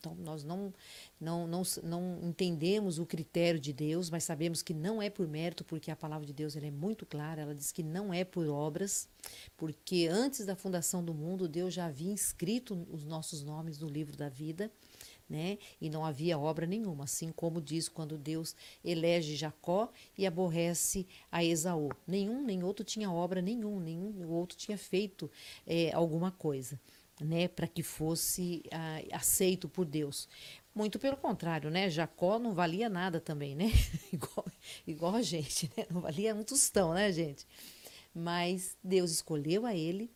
então, 0.01 0.15
nós 0.15 0.43
não, 0.43 0.73
não, 1.21 1.47
não, 1.47 1.63
não 1.83 2.19
entendemos 2.23 2.99
o 2.99 3.05
critério 3.05 3.61
de 3.61 3.71
Deus, 3.71 4.09
mas 4.09 4.25
sabemos 4.25 4.63
que 4.63 4.73
não 4.73 5.01
é 5.03 5.11
por 5.11 5.29
mérito, 5.29 5.63
porque 5.63 5.91
a 5.91 5.97
palavra 5.97 6.27
de 6.27 6.33
Deus 6.33 6.57
ela 6.57 6.67
é 6.67 6.71
muito 6.71 7.05
clara, 7.05 7.43
ela 7.43 7.55
diz 7.55 7.71
que 7.71 7.83
não 7.83 8.13
é 8.13 8.25
por 8.25 8.49
obras, 8.49 9.07
porque 9.59 10.09
antes 10.11 10.47
da 10.47 10.57
fundação 10.57 11.05
do 11.05 11.13
mundo, 11.13 11.47
Deus 11.47 11.75
já 11.75 11.85
havia 11.85 12.11
inscrito 12.11 12.87
os 12.91 13.05
nossos 13.05 13.43
nomes 13.43 13.79
no 13.79 13.89
livro 13.89 14.17
da 14.17 14.31
vida, 14.31 14.73
né? 15.29 15.59
E 15.81 15.91
não 15.91 16.05
havia 16.05 16.39
obra 16.39 16.67
nenhuma, 16.67 17.05
assim 17.05 17.31
como 17.31 17.61
diz 17.61 17.89
quando 17.89 18.19
Deus 18.19 18.57
elege 18.83 19.37
Jacó 19.37 19.93
e 20.19 20.27
aborrece 20.27 21.07
a 21.31 21.45
Esaú. 21.45 21.91
Nenhum 22.07 22.43
nem 22.43 22.65
outro 22.65 22.85
tinha 22.85 23.13
obra 23.13 23.41
nenhum, 23.41 23.79
nenhum 23.79 24.29
outro 24.29 24.57
tinha 24.59 24.79
feito 24.79 25.31
é, 25.67 25.93
alguma 25.93 26.33
coisa 26.33 26.81
né, 27.21 27.49
para 27.49 27.67
que 27.67 27.83
fosse 27.83 28.63
ah, 28.71 29.01
aceito 29.13 29.69
por 29.69 29.85
Deus. 29.85 30.29
Muito 30.75 30.99
pelo 30.99 31.17
contrário, 31.17 31.71
né? 31.71 31.91
Jacó 31.91 32.39
não 32.39 32.55
valia 32.55 32.89
nada 32.89 33.21
também, 33.21 33.55
né? 33.55 33.71
igual, 34.13 34.47
igual 34.87 35.15
a 35.17 35.23
gente, 35.23 35.71
né? 35.77 35.87
Não 35.91 36.01
valia 36.01 36.35
um 36.35 36.43
tostão, 36.43 36.95
né, 36.95 37.13
gente? 37.13 37.47
Mas 38.15 38.77
Deus 38.83 39.11
escolheu 39.11 39.67
a 39.67 39.75
ele, 39.75 40.11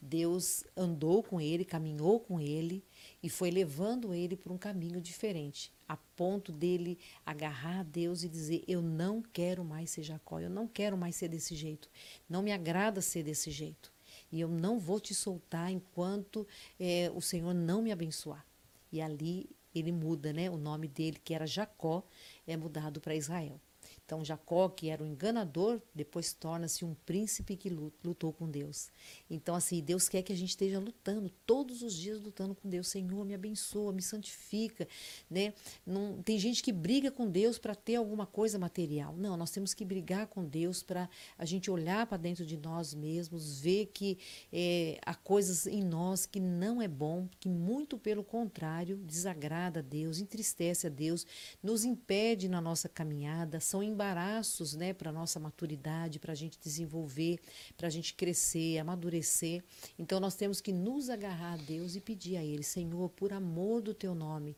Deus 0.00 0.64
andou 0.76 1.22
com 1.22 1.40
ele, 1.40 1.64
caminhou 1.64 2.20
com 2.20 2.40
ele 2.40 2.84
e 3.22 3.28
foi 3.28 3.50
levando 3.50 4.14
ele 4.14 4.36
por 4.36 4.52
um 4.52 4.58
caminho 4.58 5.00
diferente, 5.00 5.72
a 5.88 5.96
ponto 5.96 6.52
dele 6.52 6.98
agarrar 7.24 7.80
a 7.80 7.82
Deus 7.82 8.22
e 8.22 8.28
dizer: 8.28 8.62
Eu 8.66 8.80
não 8.80 9.22
quero 9.22 9.64
mais 9.64 9.90
ser 9.90 10.02
Jacó, 10.02 10.40
eu 10.40 10.50
não 10.50 10.66
quero 10.66 10.96
mais 10.96 11.16
ser 11.16 11.28
desse 11.28 11.54
jeito, 11.54 11.90
não 12.28 12.42
me 12.42 12.52
agrada 12.52 13.00
ser 13.00 13.22
desse 13.22 13.50
jeito 13.50 13.92
e 14.30 14.40
eu 14.40 14.48
não 14.48 14.78
vou 14.78 15.00
te 15.00 15.14
soltar 15.14 15.70
enquanto 15.70 16.46
é, 16.78 17.10
o 17.14 17.20
Senhor 17.20 17.54
não 17.54 17.82
me 17.82 17.92
abençoar. 17.92 18.44
E 18.92 19.00
ali 19.00 19.48
ele 19.74 19.92
muda, 19.92 20.32
né? 20.32 20.50
O 20.50 20.56
nome 20.56 20.88
dele, 20.88 21.18
que 21.22 21.34
era 21.34 21.46
Jacó, 21.46 22.02
é 22.46 22.56
mudado 22.56 23.00
para 23.00 23.14
Israel. 23.14 23.60
Então, 24.08 24.24
Jacó, 24.24 24.70
que 24.70 24.88
era 24.88 25.04
um 25.04 25.06
enganador, 25.06 25.82
depois 25.94 26.32
torna-se 26.32 26.82
um 26.82 26.94
príncipe 27.04 27.54
que 27.58 27.68
lutou 27.68 28.32
com 28.32 28.48
Deus. 28.48 28.88
Então, 29.28 29.54
assim, 29.54 29.82
Deus 29.82 30.08
quer 30.08 30.22
que 30.22 30.32
a 30.32 30.36
gente 30.36 30.48
esteja 30.48 30.78
lutando, 30.78 31.30
todos 31.44 31.82
os 31.82 31.92
dias 31.92 32.18
lutando 32.18 32.54
com 32.54 32.70
Deus. 32.70 32.88
Senhor, 32.88 33.22
me 33.26 33.34
abençoa, 33.34 33.92
me 33.92 34.00
santifica. 34.00 34.88
Né? 35.30 35.52
Não, 35.84 36.22
tem 36.22 36.38
gente 36.38 36.62
que 36.62 36.72
briga 36.72 37.10
com 37.10 37.28
Deus 37.28 37.58
para 37.58 37.74
ter 37.74 37.96
alguma 37.96 38.24
coisa 38.24 38.58
material. 38.58 39.14
Não, 39.14 39.36
nós 39.36 39.50
temos 39.50 39.74
que 39.74 39.84
brigar 39.84 40.26
com 40.28 40.42
Deus 40.42 40.82
para 40.82 41.06
a 41.36 41.44
gente 41.44 41.70
olhar 41.70 42.06
para 42.06 42.16
dentro 42.16 42.46
de 42.46 42.56
nós 42.56 42.94
mesmos, 42.94 43.60
ver 43.60 43.90
que 43.92 44.16
é, 44.50 44.98
há 45.04 45.14
coisas 45.14 45.66
em 45.66 45.84
nós 45.84 46.24
que 46.24 46.40
não 46.40 46.80
é 46.80 46.88
bom, 46.88 47.28
que 47.38 47.50
muito 47.50 47.98
pelo 47.98 48.24
contrário 48.24 48.96
desagrada 49.04 49.80
a 49.80 49.82
Deus, 49.82 50.18
entristece 50.18 50.86
a 50.86 50.90
Deus, 50.90 51.26
nos 51.62 51.84
impede 51.84 52.48
na 52.48 52.58
nossa 52.58 52.88
caminhada, 52.88 53.60
são 53.60 53.82
embaraços 53.98 54.74
né, 54.74 54.92
para 54.92 55.10
a 55.10 55.12
nossa 55.12 55.40
maturidade, 55.40 56.20
para 56.20 56.30
a 56.30 56.36
gente 56.36 56.56
desenvolver, 56.62 57.40
para 57.76 57.88
a 57.88 57.90
gente 57.90 58.14
crescer, 58.14 58.78
amadurecer. 58.78 59.64
Então 59.98 60.20
nós 60.20 60.36
temos 60.36 60.60
que 60.60 60.72
nos 60.72 61.10
agarrar 61.10 61.54
a 61.54 61.56
Deus 61.56 61.96
e 61.96 62.00
pedir 62.00 62.36
a 62.36 62.44
Ele, 62.44 62.62
Senhor, 62.62 63.08
por 63.10 63.32
amor 63.32 63.82
do 63.82 63.92
teu 63.92 64.14
nome, 64.14 64.56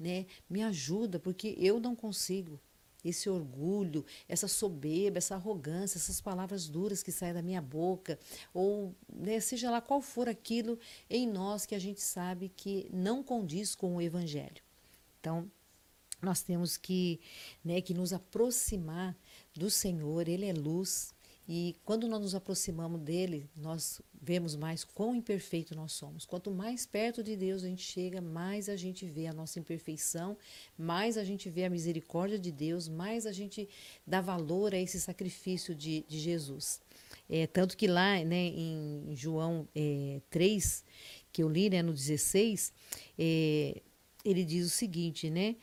né, 0.00 0.24
me 0.48 0.62
ajuda, 0.62 1.18
porque 1.18 1.54
eu 1.58 1.78
não 1.78 1.94
consigo 1.94 2.58
esse 3.04 3.28
orgulho, 3.28 4.04
essa 4.26 4.48
soberba, 4.48 5.18
essa 5.18 5.34
arrogância, 5.34 5.98
essas 5.98 6.20
palavras 6.20 6.66
duras 6.66 7.02
que 7.02 7.12
saem 7.12 7.34
da 7.34 7.42
minha 7.42 7.60
boca, 7.60 8.18
ou 8.52 8.94
né, 9.12 9.38
seja 9.38 9.70
lá 9.70 9.80
qual 9.80 10.00
for 10.00 10.28
aquilo 10.28 10.78
em 11.08 11.26
nós 11.26 11.66
que 11.66 11.74
a 11.74 11.78
gente 11.78 12.00
sabe 12.00 12.50
que 12.56 12.88
não 12.92 13.22
condiz 13.22 13.74
com 13.74 13.96
o 13.96 14.02
Evangelho. 14.02 14.62
Então, 15.20 15.48
nós 16.20 16.42
temos 16.42 16.76
que, 16.76 17.20
né, 17.64 17.80
que 17.80 17.94
nos 17.94 18.12
aproximar 18.12 19.16
do 19.54 19.70
Senhor, 19.70 20.28
Ele 20.28 20.46
é 20.46 20.52
luz, 20.52 21.14
e 21.48 21.74
quando 21.82 22.06
nós 22.06 22.20
nos 22.20 22.34
aproximamos 22.34 23.00
dele, 23.00 23.48
nós 23.56 24.02
vemos 24.20 24.54
mais 24.54 24.84
quão 24.84 25.16
imperfeito 25.16 25.74
nós 25.74 25.92
somos. 25.92 26.26
Quanto 26.26 26.50
mais 26.50 26.84
perto 26.84 27.22
de 27.22 27.34
Deus 27.36 27.64
a 27.64 27.68
gente 27.68 27.82
chega, 27.82 28.20
mais 28.20 28.68
a 28.68 28.76
gente 28.76 29.06
vê 29.06 29.26
a 29.26 29.32
nossa 29.32 29.58
imperfeição, 29.58 30.36
mais 30.76 31.16
a 31.16 31.24
gente 31.24 31.48
vê 31.48 31.64
a 31.64 31.70
misericórdia 31.70 32.38
de 32.38 32.52
Deus, 32.52 32.86
mais 32.86 33.24
a 33.24 33.32
gente 33.32 33.66
dá 34.06 34.20
valor 34.20 34.74
a 34.74 34.78
esse 34.78 35.00
sacrifício 35.00 35.74
de, 35.74 36.04
de 36.06 36.18
Jesus. 36.18 36.82
É, 37.30 37.46
tanto 37.46 37.78
que 37.78 37.86
lá 37.86 38.22
né, 38.22 38.48
em 38.48 39.14
João 39.16 39.66
é, 39.74 40.20
3, 40.28 40.84
que 41.32 41.42
eu 41.42 41.48
li 41.48 41.70
né, 41.70 41.80
no 41.80 41.94
16, 41.94 42.74
é, 43.18 43.80
ele 44.22 44.44
diz 44.44 44.66
o 44.66 44.70
seguinte, 44.70 45.30
né? 45.30 45.56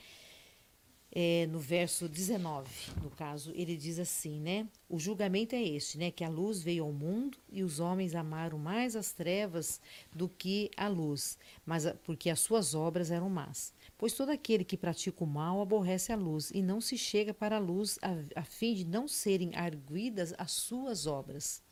É, 1.17 1.47
no 1.47 1.59
verso 1.59 2.09
19, 2.09 2.69
no 3.01 3.09
caso, 3.09 3.53
ele 3.55 3.77
diz 3.77 3.99
assim, 3.99 4.37
né? 4.41 4.67
O 4.89 4.99
julgamento 4.99 5.55
é 5.55 5.63
este, 5.63 5.97
né? 5.97 6.11
Que 6.11 6.25
a 6.25 6.29
luz 6.29 6.61
veio 6.61 6.83
ao 6.83 6.91
mundo 6.91 7.37
e 7.49 7.63
os 7.63 7.79
homens 7.79 8.13
amaram 8.13 8.57
mais 8.57 8.97
as 8.97 9.13
trevas 9.13 9.79
do 10.13 10.27
que 10.27 10.69
a 10.75 10.89
luz, 10.89 11.37
mas 11.65 11.85
porque 12.03 12.29
as 12.29 12.41
suas 12.41 12.75
obras 12.75 13.11
eram 13.11 13.29
más. 13.29 13.73
Pois 13.97 14.11
todo 14.11 14.29
aquele 14.29 14.65
que 14.65 14.75
pratica 14.75 15.23
o 15.23 15.27
mal 15.27 15.61
aborrece 15.61 16.11
a 16.11 16.17
luz 16.17 16.51
e 16.51 16.61
não 16.61 16.81
se 16.81 16.97
chega 16.97 17.33
para 17.33 17.55
a 17.55 17.59
luz 17.59 17.97
a, 18.01 18.41
a 18.41 18.43
fim 18.43 18.73
de 18.73 18.83
não 18.83 19.07
serem 19.07 19.55
arguidas 19.55 20.33
as 20.37 20.51
suas 20.51 21.07
obras. 21.07 21.63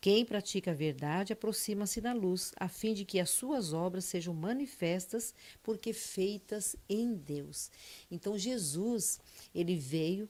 Quem 0.00 0.24
pratica 0.24 0.70
a 0.70 0.74
verdade 0.74 1.32
aproxima-se 1.32 2.00
da 2.00 2.12
luz, 2.12 2.52
a 2.56 2.68
fim 2.68 2.94
de 2.94 3.04
que 3.04 3.18
as 3.18 3.30
suas 3.30 3.72
obras 3.72 4.04
sejam 4.04 4.32
manifestas, 4.34 5.34
porque 5.62 5.92
feitas 5.92 6.76
em 6.88 7.14
Deus. 7.14 7.70
Então 8.10 8.38
Jesus, 8.38 9.20
ele 9.54 9.76
veio, 9.76 10.28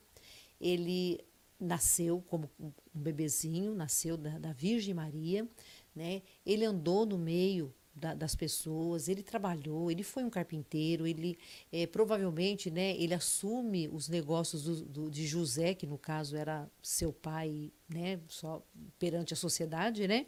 ele 0.61 1.21
nasceu 1.61 2.23
como 2.29 2.51
um 2.59 2.73
bebezinho, 2.95 3.75
nasceu 3.75 4.17
da, 4.17 4.39
da 4.39 4.53
Virgem 4.53 4.95
Maria, 4.95 5.49
né? 5.95 6.23
Ele 6.47 6.65
andou 6.65 7.05
no 7.05 7.19
meio 7.19 7.75
da, 7.99 8.15
das 8.15 8.35
pessoas, 8.35 9.09
ele 9.09 9.23
trabalhou, 9.23 9.91
ele 9.91 10.03
foi 10.03 10.25
um 10.25 10.31
carpinteiro, 10.31 11.07
ele 11.07 11.39
é, 11.73 11.87
provavelmente 11.87 12.71
né, 12.71 12.97
ele 12.97 13.15
assume 13.15 13.89
os 13.89 14.09
negócios 14.09 14.65
do, 14.65 14.85
do, 14.85 15.11
de 15.11 15.27
José, 15.27 15.75
que 15.75 15.87
no 15.87 15.99
caso 15.99 16.37
era 16.37 16.71
seu 16.83 17.13
pai, 17.13 17.73
né, 17.89 18.21
só 18.29 18.63
perante 18.99 19.33
a 19.35 19.37
sociedade, 19.37 20.07
né? 20.07 20.27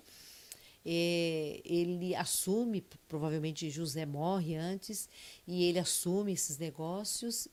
É, 0.84 1.60
ele 1.62 2.14
assume, 2.14 2.82
provavelmente 3.06 3.68
José 3.68 4.06
morre 4.06 4.56
antes, 4.56 5.08
e 5.46 5.64
ele 5.64 5.78
assume 5.78 6.32
esses 6.32 6.56
negócios, 6.56 7.48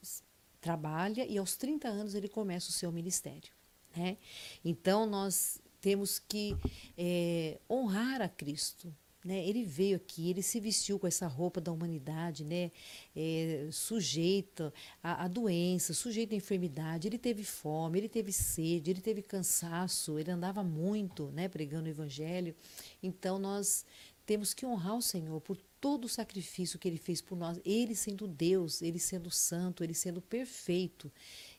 trabalha, 0.61 1.25
e 1.25 1.37
aos 1.37 1.57
30 1.57 1.87
anos 1.87 2.15
ele 2.15 2.29
começa 2.29 2.69
o 2.69 2.73
seu 2.73 2.91
ministério. 2.91 3.51
Né? 3.95 4.17
Então 4.63 5.05
nós 5.05 5.59
temos 5.81 6.19
que 6.19 6.55
é, 6.97 7.59
honrar 7.69 8.21
a 8.21 8.29
Cristo, 8.29 8.93
né? 9.27 9.45
Ele 9.45 9.63
veio 9.63 9.97
aqui, 9.97 10.29
ele 10.29 10.41
se 10.41 10.59
vestiu 10.59 10.97
com 10.97 11.05
essa 11.05 11.27
roupa 11.27 11.59
da 11.59 11.71
humanidade, 11.71 12.43
né? 12.43 12.71
É, 13.15 13.67
sujeito 13.71 14.73
a, 15.03 15.25
a 15.25 15.27
doença, 15.27 15.93
sujeito 15.93 16.33
à 16.33 16.35
enfermidade. 16.37 17.07
Ele 17.07 17.17
teve 17.17 17.43
fome, 17.43 17.99
ele 17.99 18.09
teve 18.09 18.31
sede, 18.31 18.89
ele 18.89 19.01
teve 19.01 19.21
cansaço, 19.21 20.17
ele 20.17 20.31
andava 20.31 20.63
muito 20.63 21.29
né? 21.31 21.49
pregando 21.49 21.87
o 21.87 21.91
evangelho. 21.91 22.55
Então 23.03 23.37
nós 23.37 23.85
temos 24.25 24.53
que 24.53 24.65
honrar 24.65 24.95
o 24.95 25.01
Senhor 25.01 25.39
por 25.41 25.57
todo 25.79 26.05
o 26.05 26.09
sacrifício 26.09 26.79
que 26.79 26.87
ele 26.87 26.97
fez 26.97 27.21
por 27.21 27.37
nós. 27.37 27.59
Ele 27.65 27.95
sendo 27.95 28.27
Deus, 28.27 28.81
ele 28.81 28.99
sendo 28.99 29.29
santo, 29.29 29.83
ele 29.83 29.93
sendo 29.93 30.21
perfeito, 30.21 31.11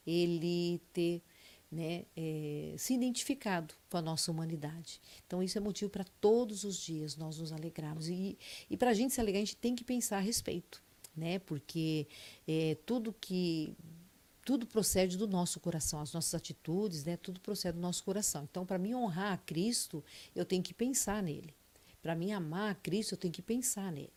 ele 0.06 0.80
ter 0.92 1.22
né, 1.70 2.06
é, 2.16 2.74
se 2.78 2.94
identificado 2.94 3.74
com 3.90 3.98
a 3.98 4.02
nossa 4.02 4.30
humanidade. 4.30 5.00
Então, 5.26 5.42
isso 5.42 5.58
é 5.58 5.60
motivo 5.60 5.90
para 5.90 6.04
todos 6.20 6.64
os 6.64 6.78
dias 6.78 7.16
nós 7.16 7.38
nos 7.38 7.52
alegrarmos. 7.52 8.08
E, 8.08 8.38
e 8.70 8.76
para 8.76 8.90
a 8.90 8.94
gente 8.94 9.12
se 9.12 9.20
alegrar, 9.20 9.42
a 9.42 9.44
gente 9.44 9.56
tem 9.56 9.74
que 9.74 9.84
pensar 9.84 10.16
a 10.16 10.20
respeito, 10.20 10.82
né? 11.16 11.38
porque 11.40 12.06
é, 12.46 12.76
tudo 12.86 13.14
que. 13.20 13.74
Tudo 14.44 14.66
procede 14.66 15.18
do 15.18 15.28
nosso 15.28 15.60
coração, 15.60 16.00
as 16.00 16.14
nossas 16.14 16.34
atitudes, 16.34 17.04
né? 17.04 17.18
Tudo 17.18 17.38
procede 17.38 17.76
do 17.76 17.82
nosso 17.82 18.02
coração. 18.02 18.48
Então, 18.50 18.64
para 18.64 18.78
mim 18.78 18.94
honrar 18.94 19.34
a 19.34 19.36
Cristo, 19.36 20.02
eu 20.34 20.42
tenho 20.42 20.62
que 20.62 20.72
pensar 20.72 21.22
nele. 21.22 21.54
Para 22.00 22.14
mim 22.14 22.32
amar 22.32 22.70
a 22.70 22.74
Cristo, 22.74 23.12
eu 23.12 23.18
tenho 23.18 23.34
que 23.34 23.42
pensar 23.42 23.92
nele. 23.92 24.10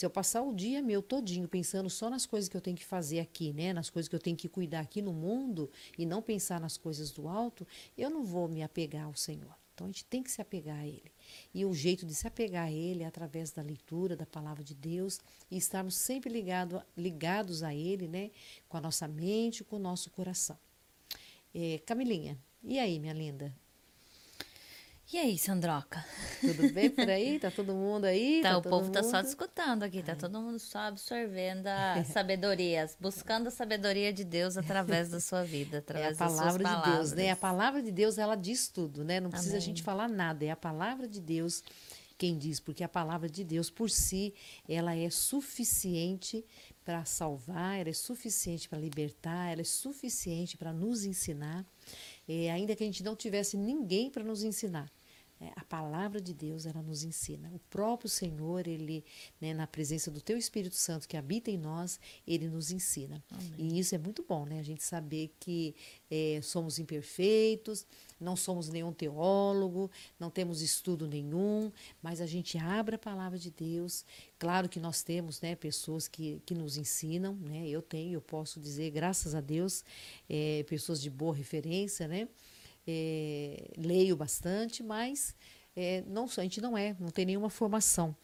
Se 0.00 0.06
eu 0.06 0.08
passar 0.08 0.40
o 0.40 0.54
dia 0.54 0.80
meu 0.80 1.02
todinho 1.02 1.46
pensando 1.46 1.90
só 1.90 2.08
nas 2.08 2.24
coisas 2.24 2.48
que 2.48 2.56
eu 2.56 2.60
tenho 2.62 2.74
que 2.74 2.86
fazer 2.86 3.20
aqui, 3.20 3.52
né, 3.52 3.70
nas 3.74 3.90
coisas 3.90 4.08
que 4.08 4.14
eu 4.14 4.18
tenho 4.18 4.34
que 4.34 4.48
cuidar 4.48 4.80
aqui 4.80 5.02
no 5.02 5.12
mundo 5.12 5.70
e 5.98 6.06
não 6.06 6.22
pensar 6.22 6.58
nas 6.58 6.78
coisas 6.78 7.10
do 7.10 7.28
alto, 7.28 7.68
eu 7.98 8.08
não 8.08 8.24
vou 8.24 8.48
me 8.48 8.62
apegar 8.62 9.04
ao 9.04 9.14
Senhor. 9.14 9.54
Então 9.74 9.86
a 9.86 9.90
gente 9.90 10.06
tem 10.06 10.22
que 10.22 10.30
se 10.30 10.40
apegar 10.40 10.78
a 10.78 10.86
Ele. 10.86 11.12
E 11.52 11.66
o 11.66 11.74
jeito 11.74 12.06
de 12.06 12.14
se 12.14 12.26
apegar 12.26 12.68
a 12.68 12.72
Ele 12.72 13.02
é 13.02 13.06
através 13.06 13.50
da 13.50 13.60
leitura 13.60 14.16
da 14.16 14.24
palavra 14.24 14.64
de 14.64 14.74
Deus 14.74 15.20
e 15.50 15.58
estarmos 15.58 15.96
sempre 15.96 16.32
ligado, 16.32 16.82
ligados 16.96 17.62
a 17.62 17.74
Ele, 17.74 18.08
né? 18.08 18.30
Com 18.70 18.78
a 18.78 18.80
nossa 18.80 19.06
mente, 19.06 19.62
com 19.62 19.76
o 19.76 19.78
nosso 19.78 20.10
coração. 20.10 20.58
É, 21.54 21.78
Camilinha, 21.84 22.38
e 22.64 22.78
aí, 22.78 22.98
minha 22.98 23.12
linda? 23.12 23.54
E 25.12 25.18
aí, 25.18 25.36
Sandroca? 25.36 26.04
Tudo 26.40 26.72
bem 26.72 26.88
por 26.88 27.10
aí? 27.10 27.40
Tá 27.40 27.50
todo 27.50 27.74
mundo 27.74 28.04
aí? 28.04 28.40
Tá, 28.44 28.50
tá 28.50 28.58
o 28.58 28.62
povo 28.62 28.84
mundo? 28.84 28.92
tá 28.92 29.02
só 29.02 29.20
escutando 29.20 29.82
aqui, 29.82 30.04
tá 30.04 30.12
Ai. 30.12 30.18
todo 30.18 30.40
mundo 30.40 30.60
só 30.60 30.78
absorvendo 30.78 31.66
a 31.66 32.04
sabedoria, 32.06 32.88
buscando 33.00 33.48
a 33.48 33.50
sabedoria 33.50 34.12
de 34.12 34.22
Deus 34.22 34.56
através 34.56 35.10
da 35.10 35.18
sua 35.18 35.42
vida, 35.42 35.78
através 35.78 36.20
é 36.20 36.24
a 36.24 36.28
palavra 36.28 36.64
de 36.64 36.90
Deus, 36.92 37.12
né? 37.12 37.30
A 37.32 37.36
palavra 37.36 37.82
de 37.82 37.90
Deus, 37.90 38.18
ela 38.18 38.36
diz 38.36 38.68
tudo, 38.68 39.02
né? 39.02 39.18
Não 39.18 39.30
precisa 39.30 39.54
Amém. 39.54 39.62
a 39.62 39.66
gente 39.66 39.82
falar 39.82 40.08
nada, 40.08 40.44
é 40.44 40.50
a 40.50 40.56
palavra 40.56 41.08
de 41.08 41.20
Deus 41.20 41.64
quem 42.16 42.38
diz, 42.38 42.60
porque 42.60 42.84
a 42.84 42.88
palavra 42.88 43.28
de 43.28 43.42
Deus 43.42 43.68
por 43.68 43.90
si, 43.90 44.32
ela 44.68 44.94
é 44.94 45.08
suficiente 45.10 46.44
para 46.84 47.04
salvar, 47.04 47.80
ela 47.80 47.88
é 47.88 47.94
suficiente 47.94 48.68
para 48.68 48.78
libertar, 48.78 49.50
ela 49.50 49.62
é 49.62 49.64
suficiente 49.64 50.56
para 50.56 50.72
nos 50.72 51.04
ensinar, 51.04 51.66
é, 52.28 52.50
ainda 52.50 52.76
que 52.76 52.84
a 52.84 52.86
gente 52.86 53.02
não 53.02 53.16
tivesse 53.16 53.56
ninguém 53.56 54.10
para 54.10 54.22
nos 54.22 54.44
ensinar. 54.44 54.88
É, 55.40 55.52
a 55.56 55.64
palavra 55.64 56.20
de 56.20 56.34
Deus, 56.34 56.66
ela 56.66 56.82
nos 56.82 57.02
ensina. 57.02 57.50
O 57.54 57.58
próprio 57.70 58.10
Senhor, 58.10 58.66
ele, 58.68 59.02
né, 59.40 59.54
na 59.54 59.66
presença 59.66 60.10
do 60.10 60.20
Teu 60.20 60.36
Espírito 60.36 60.74
Santo 60.74 61.08
que 61.08 61.16
habita 61.16 61.50
em 61.50 61.56
nós, 61.56 61.98
ele 62.26 62.46
nos 62.46 62.70
ensina. 62.70 63.24
Amém. 63.30 63.54
E 63.56 63.78
isso 63.78 63.94
é 63.94 63.98
muito 63.98 64.22
bom, 64.28 64.44
né? 64.44 64.58
A 64.58 64.62
gente 64.62 64.82
saber 64.82 65.34
que 65.40 65.74
é, 66.10 66.40
somos 66.42 66.78
imperfeitos, 66.78 67.86
não 68.20 68.36
somos 68.36 68.68
nenhum 68.68 68.92
teólogo, 68.92 69.90
não 70.18 70.28
temos 70.28 70.60
estudo 70.60 71.06
nenhum, 71.06 71.72
mas 72.02 72.20
a 72.20 72.26
gente 72.26 72.58
abre 72.58 72.96
a 72.96 72.98
palavra 72.98 73.38
de 73.38 73.50
Deus. 73.50 74.04
Claro 74.38 74.68
que 74.68 74.78
nós 74.78 75.02
temos, 75.02 75.40
né, 75.40 75.56
pessoas 75.56 76.06
que, 76.06 76.42
que 76.44 76.54
nos 76.54 76.76
ensinam, 76.76 77.34
né? 77.36 77.66
Eu 77.66 77.80
tenho, 77.80 78.12
eu 78.12 78.20
posso 78.20 78.60
dizer, 78.60 78.90
graças 78.90 79.34
a 79.34 79.40
Deus, 79.40 79.82
é, 80.28 80.64
pessoas 80.64 81.00
de 81.00 81.08
boa 81.08 81.34
referência, 81.34 82.06
né? 82.06 82.28
É, 82.90 83.70
leio 83.76 84.16
bastante, 84.16 84.82
mas 84.82 85.34
é, 85.76 86.02
não, 86.06 86.24
a 86.24 86.42
gente 86.42 86.60
não 86.60 86.76
é, 86.76 86.96
não 86.98 87.08
tem 87.08 87.24
nenhuma 87.24 87.50
formação 87.50 88.16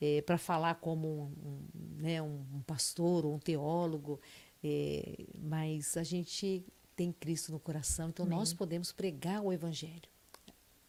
é, 0.00 0.22
para 0.22 0.38
falar 0.38 0.76
como 0.76 1.08
um, 1.08 1.48
um, 1.48 2.02
né, 2.02 2.22
um, 2.22 2.62
pastor 2.66 3.26
ou 3.26 3.34
um 3.34 3.38
teólogo, 3.38 4.20
é, 4.64 5.26
mas 5.38 5.96
a 5.96 6.02
gente 6.02 6.64
tem 6.94 7.12
Cristo 7.12 7.52
no 7.52 7.60
coração, 7.60 8.08
então 8.08 8.24
Amém. 8.24 8.38
nós 8.38 8.54
podemos 8.54 8.92
pregar 8.92 9.42
o 9.42 9.52
Evangelho 9.52 10.08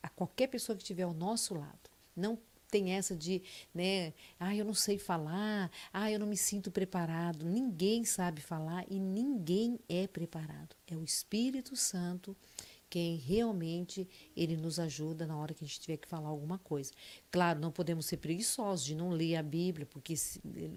a 0.02 0.10
qualquer 0.10 0.48
pessoa 0.48 0.76
que 0.76 0.84
estiver 0.84 1.04
ao 1.04 1.14
nosso 1.14 1.54
lado. 1.54 1.90
Não 2.16 2.40
tem 2.70 2.92
essa 2.92 3.16
de, 3.16 3.42
né, 3.74 4.14
ah, 4.40 4.56
eu 4.56 4.66
não 4.66 4.74
sei 4.74 4.98
falar, 4.98 5.72
ah, 5.92 6.12
eu 6.12 6.20
não 6.20 6.28
me 6.28 6.38
sinto 6.38 6.70
preparado. 6.72 7.46
Ninguém 7.46 8.04
sabe 8.04 8.42
falar 8.42 8.86
e 8.90 9.00
ninguém 9.00 9.80
é 9.88 10.08
preparado. 10.08 10.76
É 10.88 10.96
o 10.96 11.04
Espírito 11.04 11.76
Santo 11.76 12.36
quem 12.90 13.18
realmente 13.18 14.08
ele 14.36 14.56
nos 14.56 14.80
ajuda 14.80 15.26
na 15.26 15.38
hora 15.38 15.54
que 15.54 15.64
a 15.64 15.68
gente 15.68 15.80
tiver 15.80 15.98
que 15.98 16.08
falar 16.08 16.30
alguma 16.30 16.58
coisa. 16.58 16.92
Claro, 17.32 17.60
não 17.60 17.72
podemos 17.72 18.06
ser 18.06 18.18
preguiçosos 18.18 18.86
de 18.86 18.96
não 18.96 19.10
ler 19.10 19.36
a 19.36 19.44
Bíblia, 19.44 19.86
porque 19.86 20.14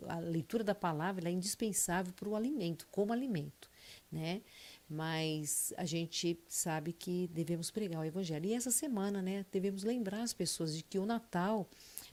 a 0.09 0.19
leitura 0.19 0.65
da 0.65 0.75
palavra 0.75 1.29
é 1.29 1.33
indispensável 1.33 2.13
para 2.13 2.29
o 2.29 2.37
alimento, 2.37 2.87
como 2.91 3.13
alimento, 3.13 3.71
né? 4.11 4.43
Mas 4.89 5.73
a 5.77 5.85
gente 5.85 6.39
sabe 6.49 6.93
que 6.93 7.29
devemos 7.29 7.71
pregar 7.71 8.01
o 8.01 8.05
evangelho. 8.05 8.47
E 8.47 8.55
essa 8.55 8.73
semana, 8.73 9.23
né, 9.23 9.47
devemos 9.53 9.85
lembrar 9.85 10.23
as 10.23 10.33
pessoas 10.33 10.77
de 10.77 10.83
que 10.83 10.99
o 10.99 11.07
Natal 11.07 11.69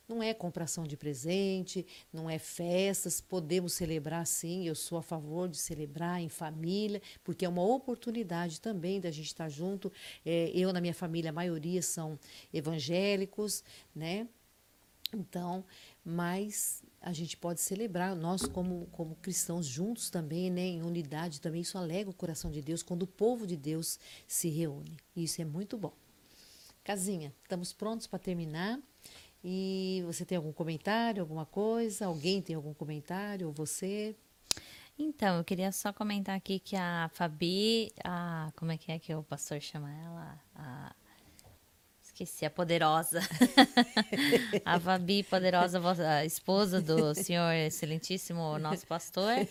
não 0.08 0.24
é 0.24 0.34
compração 0.34 0.86
de 0.86 0.96
presente, 0.96 1.86
não 2.14 2.30
é 2.30 2.40
festas, 2.40 3.20
podemos 3.20 3.74
celebrar 3.74 4.26
sim, 4.26 4.68
eu 4.68 4.76
sou 4.76 4.98
a 4.98 5.02
favor 5.02 5.50
de 5.50 5.58
celebrar 5.58 6.22
em 6.22 6.30
família, 6.30 7.02
porque 7.24 7.46
é 7.46 7.50
uma 7.50 7.64
oportunidade 7.64 8.62
também 8.62 9.02
da 9.02 9.12
gente 9.12 9.28
estar 9.28 9.50
junto. 9.50 9.92
É, 10.26 10.52
eu, 10.54 10.72
na 10.72 10.80
minha 10.80 10.94
família, 10.94 11.30
a 11.30 11.34
maioria 11.34 11.82
são 11.82 12.18
evangélicos, 12.54 13.64
né? 13.94 14.28
Então, 15.14 15.64
mas 16.04 16.84
a 17.02 17.14
gente 17.14 17.38
pode 17.38 17.62
celebrar, 17.62 18.16
nós 18.16 18.46
como, 18.46 18.88
como 18.92 19.16
cristãos 19.16 19.66
juntos 19.66 20.10
também, 20.10 20.50
né, 20.50 20.62
em 20.62 20.82
unidade 20.82 21.40
também, 21.40 21.62
isso 21.62 21.78
alega 21.78 22.10
o 22.10 22.14
coração 22.14 22.52
de 22.52 22.62
Deus 22.62 22.84
quando 22.84 23.04
o 23.04 23.08
povo 23.08 23.48
de 23.48 23.56
Deus 23.56 24.00
se 24.28 24.50
reúne. 24.50 24.98
Isso 25.16 25.42
é 25.42 25.46
muito 25.46 25.78
bom. 25.78 25.94
Casinha, 26.84 27.34
estamos 27.44 27.72
prontos 27.72 28.08
para 28.08 28.20
terminar. 28.20 28.80
E 29.44 30.04
você 30.06 30.26
tem 30.26 30.38
algum 30.38 30.52
comentário, 30.52 31.22
alguma 31.22 31.46
coisa? 31.46 32.06
Alguém 32.06 32.42
tem 32.42 32.56
algum 32.56 32.74
comentário? 32.74 33.48
Ou 33.48 33.54
você? 33.54 34.16
Então, 35.00 35.38
eu 35.38 35.44
queria 35.44 35.72
só 35.72 35.94
comentar 35.94 36.36
aqui 36.36 36.60
que 36.60 36.76
a 36.76 37.10
Fabi, 37.14 37.92
a, 38.04 38.52
como 38.56 38.72
é 38.72 38.78
que 38.78 38.92
é 38.92 38.98
que 38.98 39.14
o 39.14 39.22
pastor 39.22 39.62
chama 39.62 39.92
ela? 39.92 40.40
A, 40.56 40.96
esqueci, 42.02 42.46
a 42.46 42.50
poderosa. 42.50 43.20
a 44.66 44.80
Fabi, 44.80 45.22
poderosa, 45.22 45.80
a 46.10 46.26
esposa 46.26 46.82
do 46.82 47.14
senhor 47.14 47.54
excelentíssimo 47.54 48.58
nosso 48.58 48.88
pastor. 48.88 49.48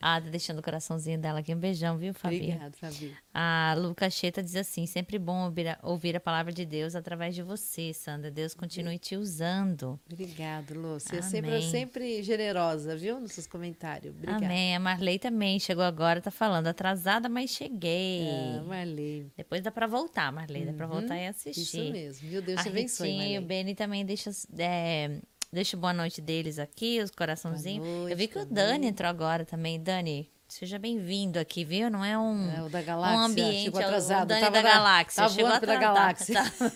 Ah, 0.00 0.20
tá 0.20 0.28
deixando 0.30 0.60
o 0.60 0.62
coraçãozinho 0.62 1.18
dela 1.18 1.40
aqui. 1.40 1.52
Um 1.52 1.58
beijão, 1.58 1.98
viu, 1.98 2.14
Fabi? 2.14 2.36
Obrigada, 2.36 2.72
Fabi. 2.76 3.16
A 3.34 3.74
Luca 3.76 4.08
Cheta 4.08 4.42
diz 4.42 4.54
assim: 4.54 4.86
sempre 4.86 5.18
bom 5.18 5.52
ouvir 5.82 6.16
a, 6.16 6.20
palavra 6.20 6.52
de 6.52 6.64
Deus 6.64 6.94
através 6.94 7.34
de 7.34 7.42
você, 7.42 7.92
Sandra. 7.92 8.30
Deus 8.30 8.54
continue 8.54 8.98
te 8.98 9.16
usando. 9.16 9.98
Obrigada, 10.10 10.72
Lu. 10.72 11.00
Você 11.00 11.16
é 11.16 11.22
sempre, 11.22 11.62
sempre 11.62 12.22
generosa, 12.22 12.96
viu, 12.96 13.18
nos 13.20 13.32
seus 13.32 13.46
comentários. 13.46 14.14
Obrigada. 14.14 14.44
Amém. 14.44 14.76
A 14.76 14.80
Marley 14.80 15.18
também 15.18 15.58
chegou 15.58 15.84
agora, 15.84 16.20
tá 16.20 16.30
falando. 16.30 16.68
Atrasada, 16.68 17.28
mas 17.28 17.50
cheguei. 17.50 18.28
Ah, 18.28 18.62
Marley. 18.62 19.32
Depois 19.36 19.62
dá 19.62 19.72
pra 19.72 19.88
voltar, 19.88 20.30
Marley. 20.32 20.64
Dá 20.64 20.72
pra 20.72 20.86
uhum. 20.86 20.92
voltar 20.92 21.16
e 21.16 21.26
assistir. 21.26 21.60
Isso 21.60 21.92
mesmo. 21.92 22.28
Meu 22.28 22.40
Deus, 22.40 22.60
a 22.60 22.62
te 22.62 22.68
abençoe, 22.68 23.16
Marley. 23.16 23.38
o 23.38 23.42
Beni 23.42 23.74
também 23.74 24.06
deixa. 24.06 24.30
É, 24.56 25.20
Deixa 25.50 25.78
boa 25.78 25.94
noite 25.94 26.20
deles 26.20 26.58
aqui, 26.58 27.00
os 27.00 27.10
coraçãozinhos. 27.10 28.10
Eu 28.10 28.16
vi 28.16 28.28
que 28.28 28.38
o 28.38 28.44
Dani 28.44 28.86
entrou 28.86 29.08
agora 29.08 29.46
também. 29.46 29.82
Dani, 29.82 30.30
seja 30.46 30.78
bem-vindo 30.78 31.38
aqui, 31.38 31.64
viu? 31.64 31.90
Não 31.90 32.04
é 32.04 32.18
um, 32.18 32.50
é, 32.50 32.62
o 32.62 32.68
da 32.68 32.82
galáxia, 32.82 33.16
um 33.16 33.20
ambiente. 33.20 33.62
Chegou 33.64 33.80
atrasado. 33.80 34.24
O 34.24 34.26
Dani 34.26 34.40
Tava 34.42 34.52
da 34.52 34.62
na, 34.62 34.74
galáxia. 34.74 35.22
Tá 35.22 35.28
voando 35.28 35.60
pela 35.60 35.76
galáxia. 35.76 36.34
Tá, 36.34 36.72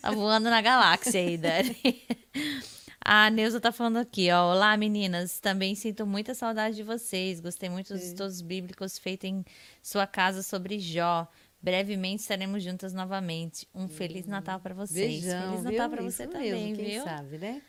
tá, 0.00 0.10
voando 0.10 0.48
na 0.48 0.62
galáxia 0.62 1.20
aí, 1.20 1.36
Dani. 1.36 1.76
A 3.06 3.28
Neuza 3.28 3.60
tá 3.60 3.70
falando 3.70 3.98
aqui, 3.98 4.30
ó. 4.30 4.52
Olá, 4.52 4.74
meninas. 4.78 5.38
Também 5.38 5.74
sinto 5.74 6.06
muita 6.06 6.34
saudade 6.34 6.76
de 6.76 6.82
vocês. 6.82 7.38
Gostei 7.40 7.68
muito 7.68 7.92
dos 7.92 8.02
estudos 8.02 8.40
bíblicos 8.40 8.98
feitos 8.98 9.28
em 9.28 9.44
sua 9.82 10.06
casa 10.06 10.42
sobre 10.42 10.78
Jó. 10.78 11.28
Brevemente 11.60 12.22
estaremos 12.22 12.62
juntas 12.62 12.94
novamente. 12.94 13.68
Um 13.74 13.86
Feliz 13.86 14.26
Natal 14.26 14.58
para 14.60 14.74
vocês. 14.74 15.22
Beijão, 15.22 15.50
Feliz 15.50 15.64
Natal 15.64 15.90
para 15.90 16.02
você 16.02 16.26
mesmo, 16.26 16.32
também, 16.32 16.74
quem 16.74 16.84
viu? 16.86 17.04
sabe, 17.04 17.36
né? 17.36 17.60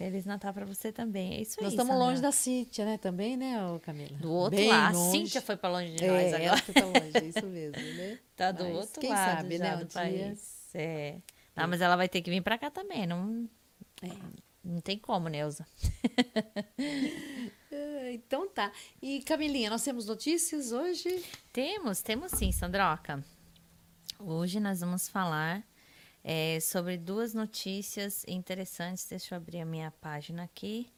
Feliz 0.00 0.24
Natal 0.24 0.54
para 0.54 0.64
você 0.64 0.90
também. 0.90 1.34
É 1.34 1.42
isso 1.42 1.60
aí. 1.60 1.64
Nós 1.64 1.74
estamos 1.74 1.94
longe 1.94 2.22
da 2.22 2.32
Cíntia, 2.32 2.86
né? 2.86 2.96
Também, 2.96 3.36
né, 3.36 3.56
Camila? 3.82 4.16
Do 4.16 4.32
outro 4.32 4.56
Bem 4.56 4.66
lado. 4.66 4.96
Longe. 4.96 5.08
A 5.08 5.12
Cíntia 5.12 5.42
foi 5.42 5.58
para 5.58 5.68
longe 5.68 5.92
de 5.92 6.06
nós 6.06 6.32
é, 6.32 6.36
agora. 6.36 6.62
Ela 6.74 6.86
longe, 6.86 7.10
é 7.12 7.24
isso 7.24 7.46
mesmo, 7.46 7.82
né? 7.96 8.18
Tá 8.34 8.50
do 8.50 8.64
mas, 8.64 8.76
outro 8.76 8.98
quem 8.98 9.10
lado 9.10 9.36
sabe, 9.36 9.58
já 9.58 9.76
né, 9.76 9.84
do 9.84 9.92
país. 9.92 10.70
É. 10.72 11.18
Ah, 11.54 11.66
mas 11.66 11.82
ela 11.82 11.96
vai 11.96 12.08
ter 12.08 12.22
que 12.22 12.30
vir 12.30 12.40
para 12.40 12.56
cá 12.56 12.70
também. 12.70 13.06
Não, 13.06 13.46
é. 14.00 14.08
não 14.64 14.80
tem 14.80 14.96
como, 14.96 15.28
Neuza. 15.28 15.66
então 18.14 18.48
tá. 18.48 18.72
E 19.02 19.20
Camilinha, 19.20 19.68
nós 19.68 19.84
temos 19.84 20.06
notícias 20.06 20.72
hoje? 20.72 21.22
Temos, 21.52 22.00
temos 22.00 22.32
sim, 22.32 22.50
Sandroca. 22.50 23.22
Hoje 24.18 24.60
nós 24.60 24.80
vamos 24.80 25.10
falar 25.10 25.62
é, 26.22 26.58
sobre 26.60 26.96
duas 26.96 27.34
notícias 27.34 28.24
interessantes. 28.26 29.06
Deixa 29.08 29.34
eu 29.34 29.36
abrir 29.36 29.60
a 29.60 29.64
minha 29.64 29.90
página 29.90 30.44
aqui. 30.44 30.88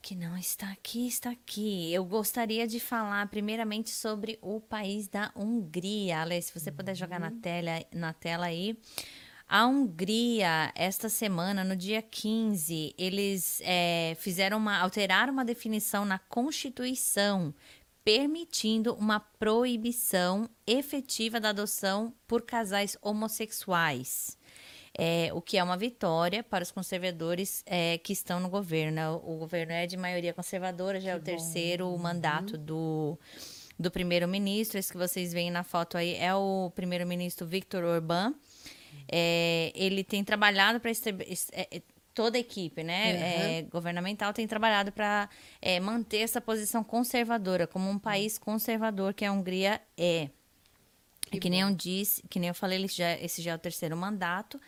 Que 0.00 0.14
não 0.14 0.36
está 0.36 0.70
aqui, 0.70 1.08
está 1.08 1.30
aqui. 1.30 1.92
Eu 1.92 2.04
gostaria 2.04 2.66
de 2.66 2.78
falar 2.78 3.26
primeiramente 3.28 3.90
sobre 3.90 4.38
o 4.40 4.60
país 4.60 5.08
da 5.08 5.32
Hungria. 5.34 6.20
Alex, 6.20 6.46
se 6.46 6.58
você 6.58 6.70
uhum. 6.70 6.76
puder 6.76 6.94
jogar 6.94 7.18
na 7.18 7.30
tela, 7.30 7.84
na 7.92 8.12
tela 8.12 8.46
aí. 8.46 8.78
A 9.48 9.66
Hungria, 9.66 10.70
esta 10.74 11.08
semana, 11.08 11.64
no 11.64 11.74
dia 11.74 12.02
15, 12.02 12.94
eles 12.98 13.62
é, 13.64 14.14
fizeram 14.20 14.58
uma. 14.58 14.78
alteraram 14.78 15.32
uma 15.32 15.44
definição 15.44 16.04
na 16.04 16.18
Constituição 16.18 17.54
permitindo 18.08 18.94
uma 18.94 19.20
proibição 19.20 20.48
efetiva 20.66 21.38
da 21.38 21.50
adoção 21.50 22.14
por 22.26 22.40
casais 22.40 22.96
homossexuais. 23.02 24.38
É, 24.98 25.28
o 25.34 25.42
que 25.42 25.58
é 25.58 25.62
uma 25.62 25.76
vitória 25.76 26.42
para 26.42 26.62
os 26.62 26.70
conservadores 26.70 27.62
é, 27.66 27.98
que 27.98 28.14
estão 28.14 28.40
no 28.40 28.48
governo. 28.48 29.20
O 29.22 29.36
governo 29.36 29.72
é 29.72 29.86
de 29.86 29.98
maioria 29.98 30.32
conservadora, 30.32 30.98
já 30.98 31.10
é 31.10 31.16
o 31.16 31.20
terceiro 31.20 31.86
uhum. 31.86 31.98
mandato 31.98 32.56
do, 32.56 33.18
do 33.78 33.90
primeiro-ministro. 33.90 34.78
Esse 34.78 34.90
que 34.90 34.96
vocês 34.96 35.30
veem 35.30 35.50
na 35.50 35.62
foto 35.62 35.98
aí 35.98 36.14
é 36.14 36.34
o 36.34 36.72
primeiro-ministro 36.74 37.46
Viktor 37.46 37.84
Orbán. 37.84 38.32
É, 39.06 39.70
ele 39.74 40.02
tem 40.02 40.24
trabalhado 40.24 40.80
para 40.80 40.90
toda 42.18 42.36
a 42.36 42.40
equipe 42.40 42.82
né, 42.82 43.12
uhum. 43.12 43.22
é, 43.22 43.62
governamental 43.70 44.32
tem 44.32 44.44
trabalhado 44.44 44.90
para 44.90 45.30
é, 45.62 45.78
manter 45.78 46.18
essa 46.18 46.40
posição 46.40 46.82
conservadora, 46.82 47.64
como 47.64 47.88
um 47.88 47.96
país 47.96 48.36
conservador 48.36 49.14
que 49.14 49.24
a 49.24 49.30
Hungria 49.30 49.80
é. 49.96 50.28
Que, 51.30 51.38
que 51.38 51.48
nem 51.48 51.60
eu 51.60 51.72
disse, 51.72 52.20
que 52.28 52.40
nem 52.40 52.48
eu 52.48 52.54
falei, 52.56 52.84
já, 52.88 53.12
esse 53.18 53.40
já 53.40 53.52
é 53.52 53.54
o 53.54 53.58
terceiro 53.58 53.96
mandato. 53.96 54.60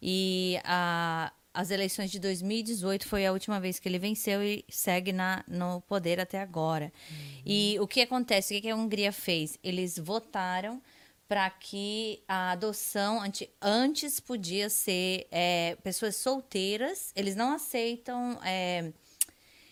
E 0.00 0.58
a, 0.64 1.30
as 1.52 1.70
eleições 1.70 2.10
de 2.10 2.18
2018 2.18 3.06
foi 3.06 3.26
a 3.26 3.32
última 3.32 3.60
vez 3.60 3.78
que 3.78 3.86
ele 3.86 3.98
venceu 3.98 4.42
e 4.42 4.64
segue 4.70 5.12
na, 5.12 5.44
no 5.46 5.82
poder 5.82 6.18
até 6.18 6.40
agora. 6.40 6.90
Uhum. 7.10 7.42
E 7.44 7.76
o 7.80 7.86
que 7.86 8.00
acontece? 8.00 8.56
O 8.56 8.62
que 8.62 8.70
a 8.70 8.76
Hungria 8.76 9.12
fez? 9.12 9.58
Eles 9.62 9.98
votaram 9.98 10.80
para 11.28 11.48
que 11.50 12.22
a 12.28 12.52
adoção 12.52 13.20
antes 13.60 14.20
podia 14.20 14.68
ser 14.68 15.26
é, 15.30 15.76
pessoas 15.82 16.16
solteiras, 16.16 17.12
eles 17.16 17.34
não 17.34 17.52
aceitam. 17.54 18.38
É, 18.44 18.92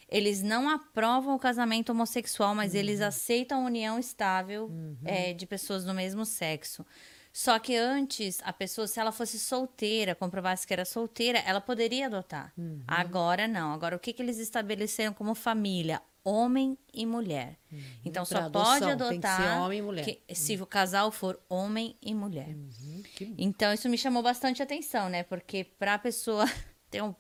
eles 0.09 0.42
não 0.42 0.68
aprovam 0.68 1.34
o 1.34 1.38
casamento 1.38 1.90
homossexual, 1.90 2.55
mas 2.55 2.74
uhum. 2.74 2.80
eles 2.80 3.00
aceitam 3.00 3.62
a 3.62 3.66
união 3.66 3.98
estável 3.98 4.66
uhum. 4.66 4.96
é, 5.05 5.32
de 5.32 5.46
pessoas 5.46 5.84
do 5.84 5.94
mesmo 5.94 6.26
sexo. 6.26 6.84
Só 7.32 7.59
que 7.59 7.74
antes, 7.74 8.38
a 8.44 8.53
pessoa, 8.53 8.86
se 8.86 9.00
ela 9.00 9.11
fosse 9.11 9.38
solteira, 9.38 10.14
comprovasse 10.14 10.66
que 10.66 10.72
era 10.74 10.84
solteira, 10.84 11.38
ela 11.38 11.62
poderia 11.62 12.07
adotar. 12.07 12.53
Uhum. 12.59 12.82
Agora 12.86 13.48
não. 13.48 13.72
Agora, 13.72 13.96
o 13.96 13.98
que, 13.98 14.12
que 14.12 14.22
eles 14.22 14.38
estabeleceram 14.38 15.14
como 15.14 15.34
família? 15.34 16.03
Homem 16.24 16.78
e 16.92 17.04
mulher. 17.04 17.58
Uhum. 17.70 17.80
Então 18.04 18.24
só 18.24 18.38
adoção, 18.38 18.78
pode 18.78 18.90
adotar 18.90 19.62
homem 19.62 19.78
e 19.78 19.82
mulher. 19.82 20.04
Que, 20.04 20.34
se 20.34 20.60
o 20.60 20.66
casal 20.66 21.10
for 21.10 21.40
homem 21.48 21.96
e 22.00 22.14
mulher. 22.14 22.48
Uhum. 22.48 23.02
Então 23.38 23.72
isso 23.72 23.88
me 23.88 23.98
chamou 23.98 24.22
bastante 24.22 24.62
atenção, 24.62 25.08
né? 25.08 25.22
Porque 25.22 25.64
para 25.64 25.94
a 25.94 25.98
pessoa 25.98 26.44
ter 26.90 27.02
um, 27.02 27.14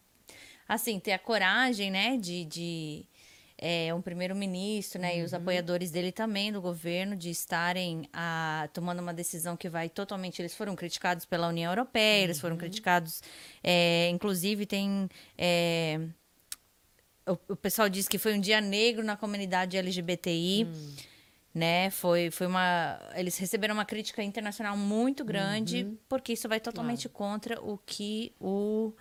assim 0.68 0.98
ter 1.00 1.12
a 1.12 1.18
coragem, 1.18 1.90
né, 1.90 2.16
de, 2.16 2.44
de 2.44 3.06
é, 3.58 3.94
um 3.94 4.02
primeiro-ministro, 4.02 5.00
né, 5.00 5.12
uhum. 5.12 5.18
e 5.20 5.22
os 5.22 5.32
uhum. 5.32 5.38
apoiadores 5.38 5.90
dele 5.90 6.10
também 6.10 6.52
do 6.52 6.60
governo 6.60 7.14
de 7.16 7.30
estarem 7.30 8.08
a, 8.12 8.68
tomando 8.72 9.00
uma 9.00 9.14
decisão 9.14 9.56
que 9.56 9.68
vai 9.68 9.88
totalmente. 9.88 10.40
Eles 10.40 10.54
foram 10.54 10.74
criticados 10.74 11.24
pela 11.24 11.48
União 11.48 11.70
Europeia, 11.70 12.24
eles 12.24 12.40
foram 12.40 12.54
uhum. 12.54 12.60
criticados, 12.60 13.22
é, 13.62 14.08
inclusive 14.10 14.66
tem 14.66 15.08
é, 15.36 16.00
o, 17.26 17.52
o, 17.52 17.56
pessoal 17.56 17.88
diz 17.88 18.08
que 18.08 18.18
foi 18.18 18.34
um 18.34 18.40
dia 18.40 18.60
negro 18.60 19.04
na 19.04 19.16
comunidade 19.16 19.76
LGBTI. 19.76 20.64
Hum. 20.64 20.94
né? 21.54 21.90
Foi, 21.90 22.30
foi 22.30 22.46
uma. 22.46 22.98
Eles 23.14 23.36
receberam 23.38 23.74
uma 23.74 23.84
crítica 23.84 24.22
internacional 24.22 24.76
muito 24.76 25.24
grande, 25.24 25.84
Uhum. 25.84 25.98
porque 26.08 26.32
isso 26.32 26.48
vai 26.48 26.60
totalmente 26.60 27.08
contra 27.08 27.60
o 27.60 27.78
que 27.78 28.32
o, 28.40 28.92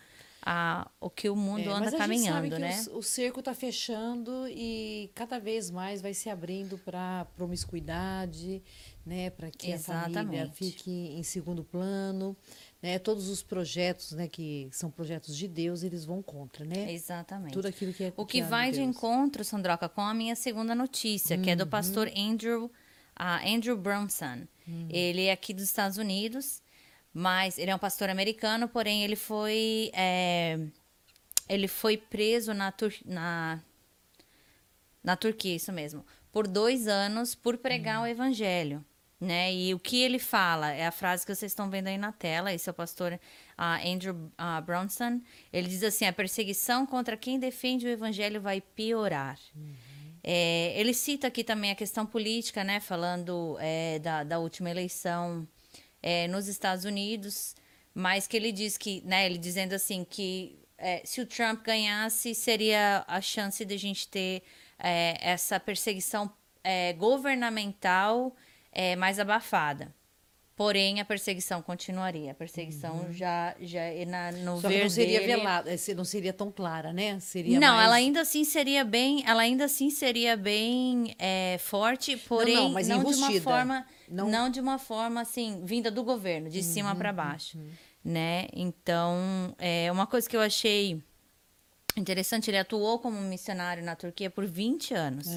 a, 0.42 0.90
o 1.00 1.10
que 1.10 1.30
o 1.30 1.36
mundo 1.36 1.70
É, 1.70 1.74
anda 1.74 1.92
caminhando, 1.92 2.58
né? 2.58 2.84
o, 2.92 2.98
o 2.98 3.04
cerco 3.04 3.40
está 3.40 3.54
fechando 3.54 4.48
e 4.50 5.12
cada 5.14 5.40
vez 5.40 5.70
mais 5.70 6.02
vai 6.02 6.14
se 6.14 6.30
abrindo 6.30 6.78
para 6.80 7.26
promiscuidade, 7.36 8.62
né, 9.06 9.30
para 9.30 9.52
que 9.52 9.72
a 9.72 9.80
família 9.80 10.22
Exatamente. 10.22 10.56
fique 10.56 10.92
em 10.92 11.24
segundo 11.24 11.64
plano, 11.64 12.36
né? 12.82 12.98
Todos 13.00 13.30
os 13.30 13.44
projetos, 13.44 14.12
né, 14.14 14.28
que 14.28 14.68
são 14.72 14.90
projetos 14.90 15.36
de 15.38 15.48
Deus, 15.48 15.84
eles 15.84 16.04
vão 16.06 16.22
contra, 16.22 16.66
né? 16.66 16.92
Exatamente. 16.92 17.54
Tudo 17.54 17.68
aquilo 17.68 17.94
que 17.94 18.06
é 18.06 18.14
O 18.18 18.26
que 18.26 18.42
vai 18.42 18.72
de 18.72 18.82
encontro, 18.82 19.44
Sandroca, 19.44 19.88
com 19.88 20.02
a 20.02 20.14
minha 20.14 20.36
segunda 20.36 20.74
notícia, 20.74 21.38
que 21.38 21.50
é 21.50 21.54
Uhum. 21.54 21.58
do 21.60 21.68
pastor 21.68 22.10
Andrew, 22.16 22.72
ah, 23.16 23.40
Andrew 23.48 23.78
Brunson. 23.78 24.48
Hum. 24.68 24.88
Ele 24.90 25.26
é 25.26 25.32
aqui 25.32 25.54
dos 25.54 25.64
Estados 25.66 25.98
Unidos, 25.98 26.62
mas 27.14 27.58
ele 27.60 27.70
é 27.72 27.76
um 27.76 27.80
pastor 27.80 28.10
americano, 28.10 28.68
porém 28.68 29.04
ele 29.04 29.16
foi 29.16 29.92
é, 29.94 30.58
ele 31.50 31.68
foi 31.68 31.98
preso 31.98 32.54
na, 32.54 32.72
Tur 32.72 32.94
na 33.06 33.62
na 35.04 35.16
Turquia, 35.16 35.56
isso 35.56 35.72
mesmo, 35.72 36.06
por 36.32 36.48
dois 36.48 36.88
anos 36.88 37.36
por 37.36 37.58
pregar 37.58 38.00
Hum. 38.00 38.04
o 38.04 38.08
evangelho. 38.08 38.84
Né? 39.22 39.54
E 39.54 39.72
o 39.72 39.78
que 39.78 40.02
ele 40.02 40.18
fala 40.18 40.72
é 40.72 40.84
a 40.88 40.92
frase 40.92 41.24
que 41.24 41.36
vocês 41.36 41.52
estão 41.52 41.70
vendo 41.70 41.88
aí 41.88 41.98
na 41.98 42.12
tela. 42.12 42.52
Esse 42.52 42.68
é 42.68 42.72
o 42.72 42.74
pastor 42.74 43.20
ah, 43.56 43.80
Andrew 43.86 44.32
ah, 44.36 44.60
Bronson. 44.60 45.22
Ele 45.54 45.68
diz 45.68 45.84
assim: 45.84 46.06
a 46.06 46.14
perseguição 46.14 46.88
contra 46.88 47.16
quem 47.16 47.38
defende 47.38 47.86
o 47.86 47.90
evangelho 47.90 48.42
vai 48.42 48.60
piorar. 48.60 49.38
É, 50.24 50.74
ele 50.76 50.92
cita 50.92 51.28
aqui 51.28 51.44
também 51.44 51.70
a 51.70 51.76
questão 51.76 52.04
política, 52.04 52.64
né? 52.64 52.80
Falando 52.80 53.58
é, 53.60 54.00
da, 54.00 54.24
da 54.24 54.40
última 54.40 54.72
eleição 54.72 55.48
é, 56.02 56.28
nos 56.28 56.48
Estados 56.48 56.84
Unidos, 56.84 57.56
mas 57.94 58.26
que 58.26 58.36
ele 58.36 58.52
diz 58.52 58.76
que, 58.76 59.04
né? 59.06 59.28
Ele 59.28 59.38
dizendo 59.38 59.74
assim 59.74 60.04
que 60.04 60.60
é, 60.80 61.04
se 61.06 61.22
o 61.22 61.28
Trump 61.28 61.64
ganhasse, 61.64 62.34
seria 62.34 63.06
a 63.08 63.22
chance 63.22 63.64
de 63.64 63.76
a 63.76 63.78
gente 63.78 64.08
ter 64.08 64.42
é, 64.80 65.16
essa 65.22 65.60
perseguição 65.60 66.32
é, 66.64 66.94
governamental 66.94 68.36
é, 68.72 68.96
mais 68.96 69.20
abafada. 69.20 69.94
Porém, 70.56 71.00
a 71.00 71.06
perseguição 71.06 71.60
continuaria. 71.62 72.32
A 72.32 72.36
perseguição 72.36 73.12
já, 73.12 73.56
já 73.60 73.82
é 73.82 74.06
na, 74.06 74.32
no 74.32 74.56
Uhum. 74.56 74.62
Só 74.62 74.68
ver 74.68 74.82
não 74.84 74.90
seria 74.90 75.20
dele- 75.22 75.36
velada, 75.38 75.72
eh, 75.74 75.94
não 75.96 76.06
seria 76.06 76.32
tão 76.34 76.52
clara, 76.52 76.94
né? 76.94 77.20
Seria 77.20 77.60
não, 77.60 77.74
mais... 77.74 77.86
ela 77.86 77.96
ainda 77.96 78.22
assim 78.22 78.44
seria 78.44 78.84
bem, 78.86 79.24
ela 79.26 79.42
ainda 79.42 79.66
assim 79.66 79.90
seria 79.90 80.38
bem 80.38 81.16
é, 81.18 81.58
forte, 81.60 82.16
porém 82.16 82.54
não, 82.56 82.70
mas 82.70 82.86
de 82.86 82.94
uma 82.94 83.32
forma, 83.42 83.88
Não- 84.08 84.30
não... 84.30 84.50
de 84.52 84.60
uma 84.60 84.78
forma 84.78 85.22
assim 85.22 85.62
vinda 85.66 85.90
do 85.90 86.04
governo, 86.04 86.48
de 86.48 86.62
cima 86.62 86.94
para 86.96 87.12
baixo, 87.12 87.58
né? 88.06 88.48
Então, 88.54 89.56
é 89.58 89.92
uma 89.92 90.06
coisa 90.06 90.30
que 90.30 90.36
eu 90.38 90.42
achei 90.42 91.02
interessante, 91.98 92.50
ele 92.50 92.58
atuou 92.58 93.00
como 93.00 93.20
missionário 93.20 93.84
na 93.84 93.96
Turquia 93.96 94.30
por 94.30 94.46
20 94.46 94.94
anos. 94.94 95.28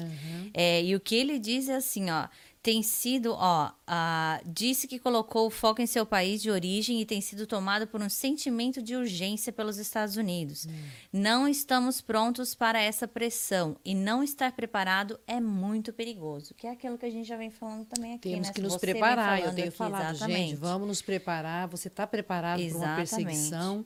É, 0.53 0.83
e 0.83 0.95
o 0.95 0.99
que 0.99 1.15
ele 1.15 1.39
diz 1.39 1.67
é 1.67 1.75
assim, 1.75 2.09
ó, 2.11 2.27
tem 2.65 2.81
sido, 2.81 3.35
ó, 3.37 3.71
ah, 3.85 4.41
disse 4.43 4.87
que 4.87 4.97
colocou 4.97 5.45
o 5.45 5.51
foco 5.51 5.83
em 5.83 5.85
seu 5.85 6.03
país 6.03 6.41
de 6.41 6.49
origem 6.49 6.99
e 6.99 7.05
tem 7.05 7.21
sido 7.21 7.45
tomado 7.45 7.85
por 7.85 8.01
um 8.01 8.09
sentimento 8.09 8.81
de 8.81 8.95
urgência 8.95 9.53
pelos 9.53 9.77
Estados 9.77 10.17
Unidos. 10.17 10.67
Não 11.13 11.47
estamos 11.47 12.01
prontos 12.01 12.55
para 12.55 12.81
essa 12.81 13.07
pressão 13.07 13.77
e 13.85 13.93
não 13.93 14.23
estar 14.23 14.51
preparado 14.51 15.19
é 15.27 15.39
muito 15.39 15.93
perigoso, 15.93 16.55
que 16.55 16.65
é 16.65 16.71
aquilo 16.71 16.97
que 16.97 17.05
a 17.05 17.09
gente 17.11 17.27
já 17.27 17.37
vem 17.37 17.51
falando 17.51 17.85
também 17.85 18.15
aqui, 18.15 18.31
Temos 18.31 18.47
né? 18.47 18.53
que 18.55 18.61
nos 18.61 18.73
Você 18.73 18.79
preparar. 18.79 19.41
Eu 19.41 19.53
tenho 19.53 19.67
aqui, 19.67 19.77
falado, 19.77 20.01
gente, 20.05 20.15
exatamente. 20.15 20.55
vamos 20.55 20.87
nos 20.87 21.01
preparar. 21.03 21.67
Você 21.67 21.87
está 21.87 22.07
preparado 22.07 22.67
para 22.67 22.77
uma 22.79 22.95
perseguição, 22.95 23.85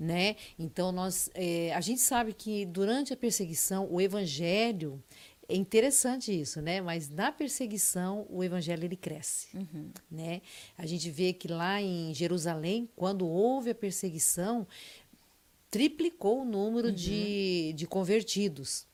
né? 0.00 0.36
Então 0.58 0.90
nós, 0.90 1.28
eh, 1.34 1.74
a 1.74 1.80
gente 1.82 2.00
sabe 2.00 2.32
que 2.32 2.64
durante 2.64 3.12
a 3.12 3.16
perseguição 3.18 3.86
o 3.90 4.00
evangelho 4.00 4.98
é 5.48 5.56
interessante 5.56 6.32
isso, 6.38 6.60
né? 6.62 6.80
Mas 6.80 7.08
na 7.10 7.30
perseguição 7.30 8.26
o 8.30 8.42
evangelho 8.42 8.84
ele 8.84 8.96
cresce, 8.96 9.48
Uhum. 9.54 9.90
né? 10.10 10.40
A 10.76 10.86
gente 10.86 11.10
vê 11.10 11.32
que 11.32 11.48
lá 11.48 11.80
em 11.82 12.14
Jerusalém, 12.14 12.88
quando 12.96 13.26
houve 13.26 13.70
a 13.70 13.74
perseguição, 13.74 14.66
triplicou 15.70 16.42
o 16.42 16.44
número 16.44 16.92
de, 16.92 17.72
de 17.74 17.86
convertidos. 17.86 18.86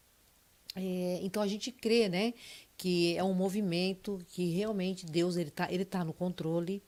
É, 0.74 1.20
então 1.22 1.42
a 1.42 1.46
gente 1.46 1.70
crê, 1.70 2.08
né, 2.08 2.32
que 2.76 3.16
é 3.16 3.24
um 3.24 3.34
movimento 3.34 4.18
que 4.28 4.50
realmente 4.50 5.04
Deus 5.04 5.36
ele 5.36 5.50
tá, 5.50 5.68
ele 5.70 5.84
tá 5.84 6.04
no 6.04 6.12
controle. 6.12 6.82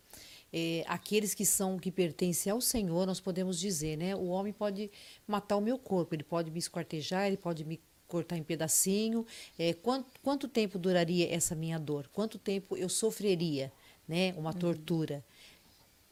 É, 0.54 0.84
aqueles 0.86 1.34
que 1.34 1.44
são 1.46 1.78
que 1.78 1.90
pertencem 1.90 2.52
ao 2.52 2.60
Senhor, 2.60 3.06
nós 3.06 3.20
podemos 3.20 3.58
dizer, 3.58 3.96
né, 3.96 4.14
o 4.14 4.26
homem 4.26 4.52
pode 4.52 4.90
matar 5.26 5.56
o 5.56 5.60
meu 5.60 5.78
corpo, 5.78 6.14
ele 6.14 6.22
pode 6.22 6.50
me 6.50 6.58
esquartejar, 6.58 7.26
ele 7.26 7.36
pode 7.38 7.64
me 7.64 7.80
cortar 8.12 8.36
em 8.36 8.42
pedacinho. 8.42 9.26
É, 9.58 9.72
quanto, 9.72 10.20
quanto 10.22 10.46
tempo 10.46 10.78
duraria 10.78 11.34
essa 11.34 11.54
minha 11.54 11.78
dor? 11.78 12.10
Quanto 12.12 12.38
tempo 12.38 12.76
eu 12.76 12.90
sofreria, 12.90 13.72
né, 14.06 14.34
uma 14.36 14.52
tortura? 14.52 15.24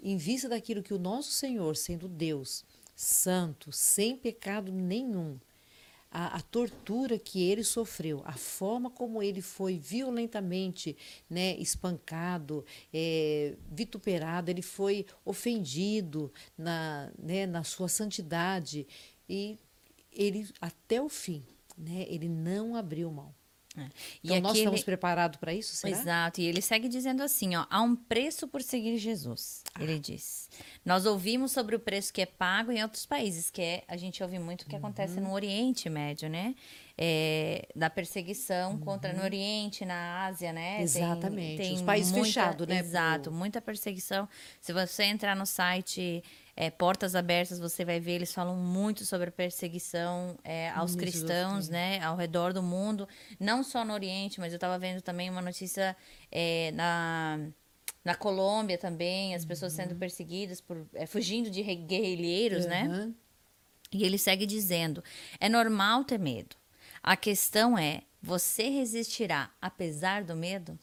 Em 0.03 0.17
vista 0.17 0.49
daquilo 0.49 0.83
que 0.83 0.95
o 0.95 0.99
nosso 0.99 1.31
Senhor, 1.31 1.77
sendo 1.77 2.09
Deus, 2.09 2.65
santo, 2.97 3.71
sem 3.71 4.17
pecado 4.17 4.73
nenhum, 4.73 5.39
a, 6.11 6.39
a 6.39 6.41
tortura 6.41 7.19
que 7.19 7.43
ele 7.43 7.63
sofreu, 7.63 8.23
a 8.25 8.33
forma 8.33 8.91
como 8.91 9.23
ele 9.23 9.43
foi 9.43 9.77
violentamente 9.77 10.97
né, 11.29 11.55
espancado, 11.59 12.65
é, 12.95 13.57
vituperado, 13.71 14.51
ele 14.51 14.63
foi 14.63 15.05
ofendido 15.23 16.33
na, 16.57 17.13
né, 17.19 17.47
na 17.47 17.63
sua 17.63 17.89
santidade 17.89 18.87
e 19.29 19.59
ele 20.11 20.49
até 20.61 21.01
o 21.01 21.11
fim, 21.11 21.45
né, 21.77 22.05
ele 22.09 22.29
não 22.29 22.75
abriu 22.77 23.11
mão. 23.11 23.35
É. 23.77 23.83
E 23.83 23.87
Então 24.25 24.41
nós 24.41 24.51
aqui 24.51 24.59
estamos 24.59 24.81
ele- 24.81 24.85
preparados 24.85 25.39
para 25.39 25.55
isso, 25.55 25.77
será? 25.77 25.97
Exato, 25.97 26.41
e 26.41 26.45
ele 26.45 26.61
segue 26.61 26.89
dizendo 26.89 27.23
assim, 27.23 27.55
ó, 27.55 27.67
há 27.71 27.81
um 27.81 27.95
preço 27.95 28.49
por 28.49 28.63
seguir 28.63 28.97
Jesus, 28.99 29.63
Ah. 29.73 29.81
ele 29.85 29.97
diz. 30.01 30.51
Nós 30.85 31.07
ouvimos 31.07 31.53
sobre 31.53 31.77
o 31.77 31.79
preço 31.79 32.13
que 32.13 32.21
é 32.21 32.27
pago 32.27 32.73
em 32.73 32.83
outros 32.83 33.07
países, 33.07 33.49
que 33.49 33.63
é, 33.63 33.85
a 33.87 33.97
gente 33.97 34.21
ouve 34.25 34.41
muito 34.41 34.63
o 34.63 34.67
que 34.67 34.75
acontece 34.75 35.19
Uhum. 35.19 35.29
no 35.29 35.33
Oriente 35.33 35.89
Médio, 35.89 36.29
né? 36.29 36.57
É, 36.99 37.69
da 37.75 37.89
perseguição 37.89 38.77
contra 38.77 39.13
no 39.13 39.23
Oriente, 39.23 39.85
na 39.85 40.27
Ásia, 40.27 40.53
né? 40.53 40.71
Tem- 40.71 40.79
Uhum. 40.79 40.83
Exatamente, 41.13 41.57
tem 41.63 41.75
os 41.75 41.83
países 41.83 42.13
fechados, 42.13 42.67
né, 42.67 42.81
Exato, 42.81 43.31
muita 43.31 43.61
perseguição. 43.63 44.29
Se 44.61 44.73
você 44.73 45.05
entrar 45.05 45.37
no 45.37 45.47
site 45.47 46.23
é, 46.57 46.71
Portas 46.71 47.15
Abertas, 47.15 47.59
você 47.59 47.85
vai 47.85 48.01
ver, 48.01 48.13
eles 48.13 48.33
falam 48.33 48.57
muito 48.57 49.05
sobre 49.05 49.29
a 49.29 49.33
perseguição 49.33 50.39
é, 50.45 50.71
aos 50.71 50.95
cristãos, 50.95 51.69
né? 51.69 52.01
Ao 52.01 52.17
redor 52.17 52.53
do 52.53 52.63
mundo, 52.63 53.09
não 53.39 53.63
só 53.63 53.85
no 53.85 53.93
Oriente, 53.93 54.41
mas 54.41 54.53
eu 54.53 54.57
estava 54.57 54.79
vendo 54.79 55.01
também 55.01 55.31
uma 55.31 55.43
notícia 55.43 55.97
é, 56.31 56.71
na, 56.73 57.41
na 58.05 58.15
Colômbia 58.15 58.77
também, 58.77 59.35
as 59.35 59.45
pessoas 59.45 59.73
sendo 59.73 59.95
perseguidas, 59.95 60.61
por, 60.61 60.87
é, 60.95 61.07
fugindo 61.07 61.51
de 61.51 61.63
guerrilheiros, 61.63 62.67
né? 62.67 62.87
Aham. 62.87 63.15
E 63.93 64.05
ele 64.05 64.19
segue 64.19 64.47
dizendo: 64.47 65.03
é 65.39 65.49
normal 65.49 66.05
ter 66.05 66.19
medo. 66.19 66.57
A 67.03 67.17
questão 67.17 67.77
é: 67.77 68.03
você 68.23 68.69
resistirá 68.69 69.51
apesar 69.61 70.25
do 70.25 70.37
medo? 70.37 70.79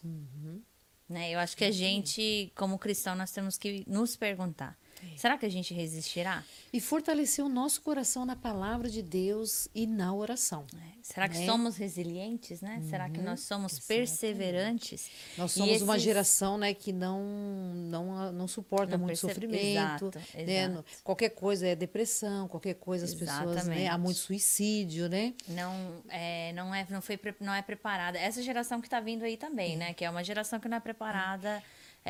Né? 1.07 1.31
Eu 1.31 1.39
acho 1.39 1.55
que 1.55 1.63
a 1.63 1.71
gente, 1.71 2.51
como 2.55 2.77
cristão, 2.77 3.15
nós 3.15 3.31
temos 3.31 3.57
que 3.57 3.83
nos 3.87 4.15
perguntar: 4.15 4.77
será 5.15 5.37
que 5.37 5.45
a 5.45 5.49
gente 5.49 5.73
resistirá? 5.73 6.43
E 6.73 6.79
fortalecer 6.81 7.43
o 7.43 7.49
nosso 7.49 7.81
coração 7.81 8.25
na 8.25 8.35
palavra 8.35 8.89
de 8.89 9.01
Deus 9.01 9.67
e 9.73 9.87
na 9.87 10.13
oração. 10.13 10.65
Será 11.01 11.29
que 11.29 11.37
Né? 11.37 11.45
somos 11.45 11.77
resilientes, 11.77 12.59
né? 12.61 12.81
Será 12.89 13.09
que 13.09 13.21
nós 13.21 13.39
somos 13.39 13.79
perseverantes? 13.79 15.09
Nós 15.37 15.51
somos 15.53 15.81
uma 15.81 15.93
esses- 15.95 16.03
geração 16.03 16.57
né, 16.57 16.73
que 16.73 16.91
não, 16.91 17.23
não, 17.23 18.31
não 18.33 18.47
suporta 18.47 18.97
Não 18.97 19.05
muito 19.05 19.19
percebe- 19.21 19.33
sofrimento. 19.47 20.05
Exato, 20.07 20.11
né? 20.35 20.65
exato. 20.67 20.85
Qualquer 21.03 21.29
coisa 21.29 21.67
é 21.67 21.75
depressão, 21.75 22.47
qualquer 22.47 22.75
coisa 22.75 23.05
as 23.05 23.13
pessoas. 23.13 23.45
Né? 23.45 23.51
Exatamente. 23.53 23.87
Há 23.87 23.97
muito 23.97 24.17
suicídio, 24.19 25.07
né? 25.07 25.33
Não 25.47 26.03
é, 26.09 26.51
não 26.53 26.75
é, 26.75 26.85
não 26.89 27.01
foi, 27.01 27.19
não 27.39 27.53
é 27.53 27.61
preparada. 27.61 28.17
Essa 28.17 28.41
geração 28.41 28.81
que 28.81 28.87
está 28.87 28.99
vindo 28.99 29.23
aí 29.23 29.37
também, 29.37 29.77
né? 29.77 29.93
Que 29.93 30.03
é 30.03 30.09
uma 30.09 30.23
geração 30.23 30.59
que 30.59 30.67
não 30.67 30.77
é 30.77 30.79
preparada 30.81 31.47
é, 31.49 31.63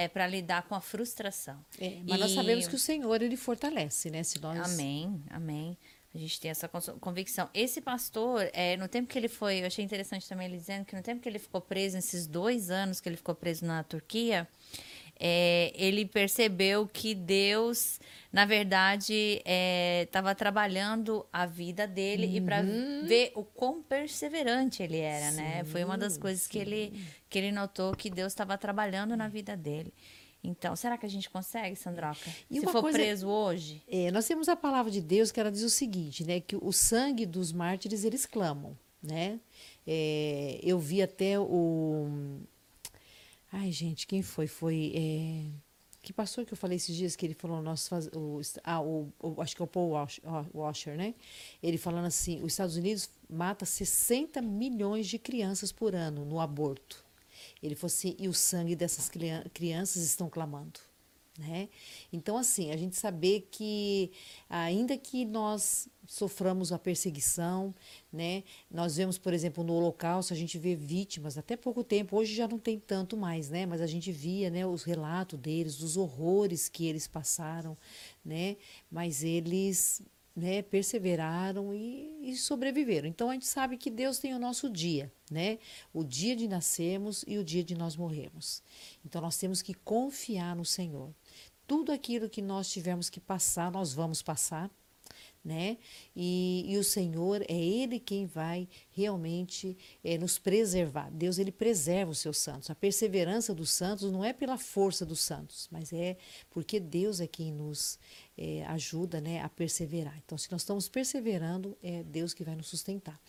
para 0.06 0.28
lidar 0.28 0.64
com 0.64 0.76
a 0.76 0.82
frustração. 0.82 1.64
É, 1.80 2.00
mas 2.06 2.20
nós 2.20 2.32
E- 2.32 2.36
sabemos 2.36 2.68
que 2.68 2.76
o 2.76 2.80
Senhor 2.80 3.22
ele 3.22 3.38
fortalece, 3.38 4.12
né? 4.12 4.22
Se 4.22 4.38
nós 4.42 4.60
Amém, 4.74 5.24
amém. 5.30 5.78
A 6.14 6.18
gente 6.18 6.40
tem 6.42 6.52
essa 6.52 6.68
convicção. 7.00 7.48
Esse 7.54 7.80
pastor, 7.80 8.50
é, 8.52 8.76
no 8.76 8.88
tempo 8.88 9.08
que 9.08 9.18
ele 9.18 9.28
foi, 9.28 9.62
eu 9.62 9.68
achei 9.68 9.86
interessante 9.86 10.28
também 10.28 10.48
ele 10.48 10.58
dizendo 10.58 10.84
que 10.84 10.96
no 10.96 11.02
tempo 11.04 11.22
que 11.22 11.30
ele 11.30 11.38
ficou 11.40 11.62
preso, 11.62 11.96
nesses 11.96 12.26
dois 12.26 12.70
anos 12.72 13.00
que 13.00 13.08
ele 13.08 13.18
ficou 13.18 13.36
preso 13.36 13.64
na 13.66 13.84
Turquia, 13.84 14.48
é, 15.20 15.72
ele 15.76 16.06
percebeu 16.06 16.88
que 16.88 17.16
Deus, 17.16 18.00
na 18.32 18.46
verdade, 18.46 19.42
estava 20.04 20.32
é, 20.32 20.36
trabalhando 20.36 21.26
a 21.32 21.46
vida 21.46 21.88
dele 21.88 22.28
uhum. 22.28 22.34
e 22.34 22.42
para 22.42 22.62
ver 22.62 23.32
o 23.36 23.44
quão 23.44 23.82
perseverante 23.82 24.84
ele 24.84 25.00
era, 25.00 25.32
sim, 25.32 25.38
né? 25.38 25.64
Foi 25.66 25.84
uma 25.84 25.98
das 25.98 26.18
coisas 26.18 26.48
que 26.48 26.58
ele, 26.58 26.94
que 27.30 27.38
ele 27.40 27.52
notou 27.52 27.96
que 27.96 28.10
Deus 28.10 28.32
estava 28.32 28.58
trabalhando 28.58 29.16
na 29.16 29.28
vida 29.28 29.58
dele. 29.58 29.94
Então, 30.44 30.76
será 30.76 30.98
que 30.98 31.06
a 31.06 31.10
gente 31.10 31.30
consegue, 31.30 31.76
Sandroca? 31.76 32.30
E 32.50 32.60
Se 32.60 32.66
for 32.68 32.82
coisa, 32.82 32.98
preso 32.98 33.28
hoje? 33.28 33.82
É, 33.88 34.12
nós 34.12 34.26
temos 34.28 34.48
a 34.48 34.56
palavra 34.56 34.92
de 34.92 35.02
Deus 35.02 35.32
que 35.32 35.40
ela 35.40 35.52
diz 35.52 35.64
o 35.64 35.70
seguinte, 35.70 36.24
né? 36.24 36.40
Que 36.40 36.56
o 36.56 36.72
sangue 36.72 37.26
dos 37.26 37.52
mártires 37.52 38.04
eles 38.06 38.26
clamam, 38.26 38.78
né? 39.02 39.40
É, 39.86 40.60
eu 40.62 40.78
vi 40.80 41.02
até 41.02 41.40
o 41.40 42.08
Ai, 43.52 43.72
gente, 43.72 44.08
quem 44.08 44.22
foi? 44.22 44.48
Foi. 44.48 44.94
É... 44.96 45.68
Que 46.02 46.14
pastor 46.14 46.46
que 46.46 46.54
eu 46.54 46.58
falei 46.58 46.78
esses 46.78 46.96
dias 46.96 47.16
que 47.16 47.26
ele 47.26 47.34
falou, 47.34 47.62
nós 47.62 47.88
faz, 47.88 48.08
o, 48.14 48.40
ah, 48.64 48.82
o, 48.82 49.12
o, 49.20 49.42
acho 49.42 49.54
que 49.56 49.62
é 49.62 49.66
o 49.66 49.68
Paul 49.68 49.92
Washer, 50.54 50.96
né? 50.96 51.14
Ele 51.62 51.78
falando 51.78 52.06
assim: 52.06 52.42
os 52.42 52.54
Estados 52.54 52.78
Unidos 52.78 53.10
mata 53.30 53.66
60 53.66 54.42
milhões 54.42 55.08
de 55.08 55.20
crianças 55.20 55.72
por 55.72 55.94
ano 55.94 56.24
no 56.24 56.40
aborto. 56.40 57.04
Ele 57.62 57.76
falou 57.76 57.88
assim: 57.94 58.16
e 58.20 58.28
o 58.28 58.34
sangue 58.34 58.76
dessas 58.76 59.10
crianças 59.54 60.04
estão 60.04 60.30
clamando. 60.30 60.80
Né? 61.38 61.70
Então, 62.12 62.36
assim, 62.36 62.72
a 62.72 62.78
gente 62.78 62.96
saber 62.96 63.48
que, 63.52 64.12
ainda 64.50 64.98
que 64.98 65.24
nós 65.24 65.88
soframos 66.08 66.72
a 66.72 66.80
perseguição, 66.80 67.76
né? 68.12 68.44
nós 68.72 68.96
vemos, 68.96 69.20
por 69.20 69.34
exemplo, 69.34 69.64
no 69.64 69.74
Holocausto, 69.74 70.34
a 70.34 70.36
gente 70.36 70.58
vê 70.58 70.76
vítimas, 70.76 71.38
até 71.38 71.56
pouco 71.56 71.84
tempo, 71.84 72.18
hoje 72.18 72.34
já 72.34 72.48
não 72.48 72.58
tem 72.58 72.80
tanto 72.80 73.16
mais, 73.16 73.50
né? 73.50 73.68
mas 73.68 73.82
a 73.82 73.88
gente 73.88 74.12
via 74.12 74.50
né, 74.50 74.66
os 74.66 74.84
relatos 74.84 75.40
deles, 75.40 75.78
dos 75.78 75.96
horrores 75.96 76.68
que 76.68 76.88
eles 76.88 77.08
passaram, 77.08 77.78
né? 78.26 78.58
mas 78.90 79.24
eles 79.24 80.02
né, 80.38 80.62
perseveraram 80.62 81.74
e, 81.74 82.30
e, 82.30 82.38
sobreviveram. 82.38 83.08
Então 83.08 83.32
a 83.32 83.34
gente 83.34 83.48
sabe 83.48 83.76
que 83.76 83.90
Deus 83.90 84.20
tem 84.20 84.36
o 84.36 84.40
nosso 84.40 84.70
dia, 84.70 85.12
né? 85.32 85.58
O 85.92 86.04
dia 86.04 86.36
de 86.36 86.48
nascermos 86.48 87.26
e 87.26 87.40
o 87.40 87.44
dia 87.44 87.64
de 87.64 87.74
nós 87.74 87.96
morrermos. 87.96 88.62
Então 89.04 89.20
nós 89.20 89.36
temos 89.36 89.64
que 89.64 89.74
confiar 89.74 90.56
no 90.56 90.64
Senhor. 90.64 91.12
Tudo 91.68 91.92
aquilo 91.92 92.30
que 92.30 92.42
nós 92.42 92.70
tivermos 92.72 93.10
que 93.10 93.20
passar, 93.20 93.70
nós 93.72 93.94
vamos 93.94 94.22
passar, 94.22 94.72
né? 95.44 95.78
E, 96.16 96.66
e, 96.68 96.78
o 96.78 96.84
Senhor 96.84 97.42
é 97.42 97.54
Ele 97.54 98.00
quem 98.00 98.26
vai 98.26 98.68
realmente 98.98 99.78
é, 100.04 100.18
nos 100.18 100.40
preservar. 100.40 101.12
Deus 101.12 101.38
ele 101.38 101.52
preserva 101.52 102.10
os 102.10 102.18
seus 102.18 102.40
santos. 102.40 102.72
A 102.72 102.76
perseverança 102.76 103.54
dos 103.54 103.70
santos 103.70 104.12
não 104.12 104.26
é 104.26 104.34
pela 104.34 104.58
força 104.58 105.06
dos 105.06 105.20
santos, 105.20 105.68
mas 105.72 105.94
é 105.94 106.18
porque 106.50 106.80
Deus 106.80 107.20
é 107.20 107.28
quem 107.28 107.52
nos 107.52 108.00
é, 108.36 108.66
ajuda 108.66 109.22
né, 109.22 109.40
a 109.42 109.50
perseverar. 109.50 110.18
Então, 110.26 110.36
se 110.36 110.52
nós 110.52 110.62
estamos 110.62 110.90
perseverando, 110.90 111.78
é 111.84 112.02
Deus 112.02 112.34
que 112.34 112.44
vai 112.44 112.56
nos 112.56 112.68
sustentar. 112.68 113.20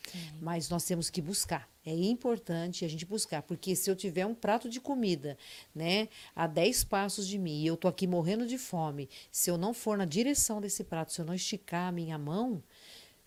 Mas 0.41 0.71
nós 0.71 0.85
temos 0.85 1.11
que 1.11 1.21
buscar. 1.21 1.69
É 1.85 1.95
importante 1.95 2.87
a 2.87 2.89
gente 2.89 3.05
buscar, 3.05 3.43
porque 3.43 3.77
se 3.77 3.91
eu 3.91 3.97
tiver 3.97 4.25
um 4.25 4.35
prato 4.35 4.71
de 4.71 4.81
comida 4.81 5.37
né, 5.75 6.09
a 6.35 6.47
10 6.47 6.85
passos 6.85 7.29
de 7.29 7.39
mim 7.39 7.63
e 7.63 7.67
eu 7.67 7.75
estou 7.75 7.91
aqui 7.91 8.07
morrendo 8.07 8.47
de 8.47 8.57
fome, 8.57 9.09
se 9.31 9.51
eu 9.51 9.59
não 9.59 9.75
for 9.75 9.99
na 9.99 10.07
direção 10.07 10.63
desse 10.63 10.83
prato, 10.83 11.13
se 11.13 11.21
eu 11.21 11.27
não 11.27 11.35
esticar 11.35 11.89
a 11.89 11.93
minha 11.93 12.17
mão, 12.17 12.63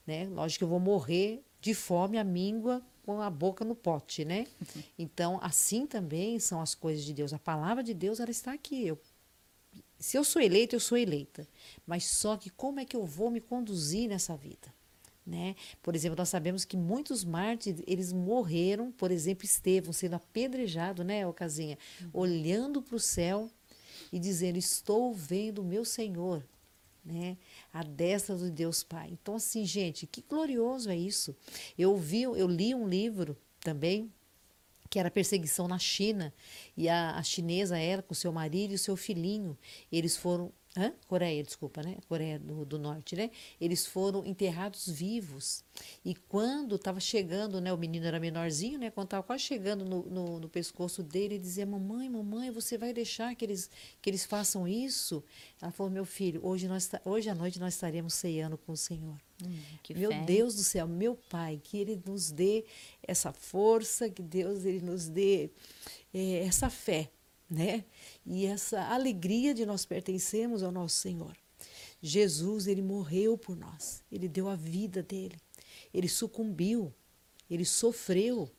né, 0.08 0.28
lógico 0.28 0.60
que 0.60 0.64
eu 0.64 0.70
vou 0.70 0.80
morrer 0.80 1.44
de 1.62 1.74
fome, 1.74 2.18
a 2.18 2.24
míngua 2.24 2.82
com 3.06 3.22
a 3.22 3.30
boca 3.30 3.64
no 3.64 3.76
pote, 3.76 4.26
né? 4.26 4.48
Então, 4.98 5.40
assim 5.42 5.86
também 5.86 6.40
são 6.40 6.62
as 6.62 6.76
coisas 6.76 7.04
de 7.04 7.14
Deus. 7.14 7.34
A 7.34 7.40
palavra 7.40 7.84
de 7.84 7.94
Deus, 7.94 8.20
ela 8.20 8.32
está 8.32 8.54
aqui. 8.54 8.86
Eu 8.86 9.00
se 10.02 10.18
eu 10.18 10.24
sou 10.24 10.42
eleita, 10.42 10.76
eu 10.76 10.80
sou 10.80 10.98
eleita. 10.98 11.48
Mas 11.86 12.06
só 12.06 12.36
que 12.36 12.50
como 12.50 12.80
é 12.80 12.86
que 12.86 12.96
eu 12.96 13.06
vou 13.06 13.30
me 13.30 13.40
conduzir 13.40 14.10
nessa 14.10 14.36
vida? 14.36 14.74
Né? 15.26 15.56
Por 15.84 15.96
exemplo, 15.96 16.18
nós 16.18 16.30
sabemos 16.30 16.66
que 16.66 16.76
muitos 16.76 17.24
mártires, 17.24 17.84
eles 17.86 18.12
morreram, 18.12 18.92
por 18.92 19.12
exemplo, 19.12 19.46
Estevão 19.46 19.94
sendo 19.94 20.16
apedrejado, 20.16 21.04
né, 21.04 21.26
Ocasinha? 21.28 21.78
Uhum. 22.02 22.10
Olhando 22.14 22.82
para 22.82 22.96
o 22.96 23.00
céu 23.00 23.50
e 24.12 24.18
dizendo, 24.18 24.58
estou 24.58 25.14
vendo 25.14 25.60
o 25.60 25.64
meu 25.64 25.86
Senhor, 25.86 26.44
né? 27.06 27.38
A 27.74 27.84
destra 27.84 28.36
do 28.36 28.52
Deus 28.52 28.84
Pai. 28.84 29.10
Então, 29.12 29.36
assim, 29.36 29.66
gente, 29.66 30.06
que 30.06 30.22
glorioso 30.22 30.90
é 30.90 30.96
isso. 30.96 31.36
Eu 31.78 31.96
vi, 31.96 32.24
eu 32.24 32.48
li 32.48 32.76
um 32.76 32.88
livro 32.88 33.38
também 33.62 34.12
que 34.90 35.00
era 35.00 35.10
perseguição 35.10 35.70
na 35.70 35.80
China, 35.80 36.34
e 36.76 36.90
a, 36.90 37.16
a 37.16 37.24
chinesa 37.24 37.78
era 37.78 38.02
com 38.02 38.14
seu 38.14 38.30
marido 38.30 38.72
e 38.72 38.76
o 38.76 38.80
seu 38.80 38.98
filhinho. 38.98 39.58
Eles 39.90 40.18
foram 40.18 40.52
Hã? 40.78 40.94
Coreia, 41.06 41.44
desculpa, 41.44 41.84
né? 41.84 41.98
Coreia 42.08 42.40
do, 42.40 42.64
do, 42.64 42.80
Norte, 42.80 43.14
né? 43.14 43.30
Eles 43.60 43.86
foram 43.86 44.26
enterrados 44.26 44.88
vivos. 44.88 45.66
E 46.06 46.16
quando 46.16 46.76
estava 46.76 46.98
chegando, 46.98 47.60
né? 47.60 47.74
O 47.74 47.78
menino 47.78 48.06
era 48.06 48.22
menorzinho, 48.22 48.80
né? 48.80 48.90
Quando 48.90 49.08
estava 49.08 49.22
quase 49.22 49.44
chegando 49.44 49.84
no, 49.84 50.04
no, 50.04 50.40
no, 50.40 50.48
pescoço 50.48 51.04
dele, 51.04 51.36
ele 51.36 51.40
dizia: 51.40 51.66
Mamãe, 51.66 52.10
mamãe, 52.10 52.52
você 52.52 52.78
vai 52.78 52.94
deixar 52.94 53.36
que 53.36 53.44
eles, 53.44 53.70
que 54.02 54.10
eles 54.10 54.24
façam 54.24 54.66
isso? 54.66 55.22
Ela 55.62 55.74
falou: 55.74 55.92
Meu 55.92 56.06
filho, 56.06 56.40
hoje, 56.42 56.70
nós, 56.70 56.90
hoje 57.04 57.30
à 57.30 57.36
noite 57.36 57.60
nós 57.60 57.74
estaremos 57.74 58.14
ceando 58.14 58.58
com 58.58 58.72
o 58.72 58.78
Senhor. 58.78 59.18
Hum, 59.46 59.60
meu 59.94 60.12
fé. 60.12 60.24
Deus 60.24 60.56
do 60.56 60.64
céu, 60.64 60.88
meu 60.88 61.18
Pai, 61.30 61.60
que 61.62 61.78
Ele 61.78 62.02
nos 62.06 62.32
dê 62.32 62.64
essa 63.04 63.34
força, 63.34 64.10
que 64.10 64.22
Deus 64.22 64.64
ele 64.64 64.80
nos 64.80 65.10
dê 65.10 65.50
é, 66.14 66.46
essa 66.46 66.70
fé 66.70 67.12
né? 67.52 67.84
E 68.26 68.46
essa 68.46 68.82
alegria 68.86 69.54
de 69.54 69.66
nós 69.66 69.86
pertencermos 69.86 70.64
ao 70.64 70.72
nosso 70.72 70.96
Senhor. 70.96 71.36
Jesus, 72.02 72.66
ele 72.66 72.82
morreu 72.82 73.38
por 73.38 73.58
nós. 73.58 74.02
Ele 74.10 74.30
deu 74.30 74.48
a 74.48 74.56
vida 74.56 75.04
dele. 75.04 75.36
Ele 75.94 76.08
sucumbiu. 76.08 76.94
Ele 77.50 77.66
sofreu, 77.66 78.50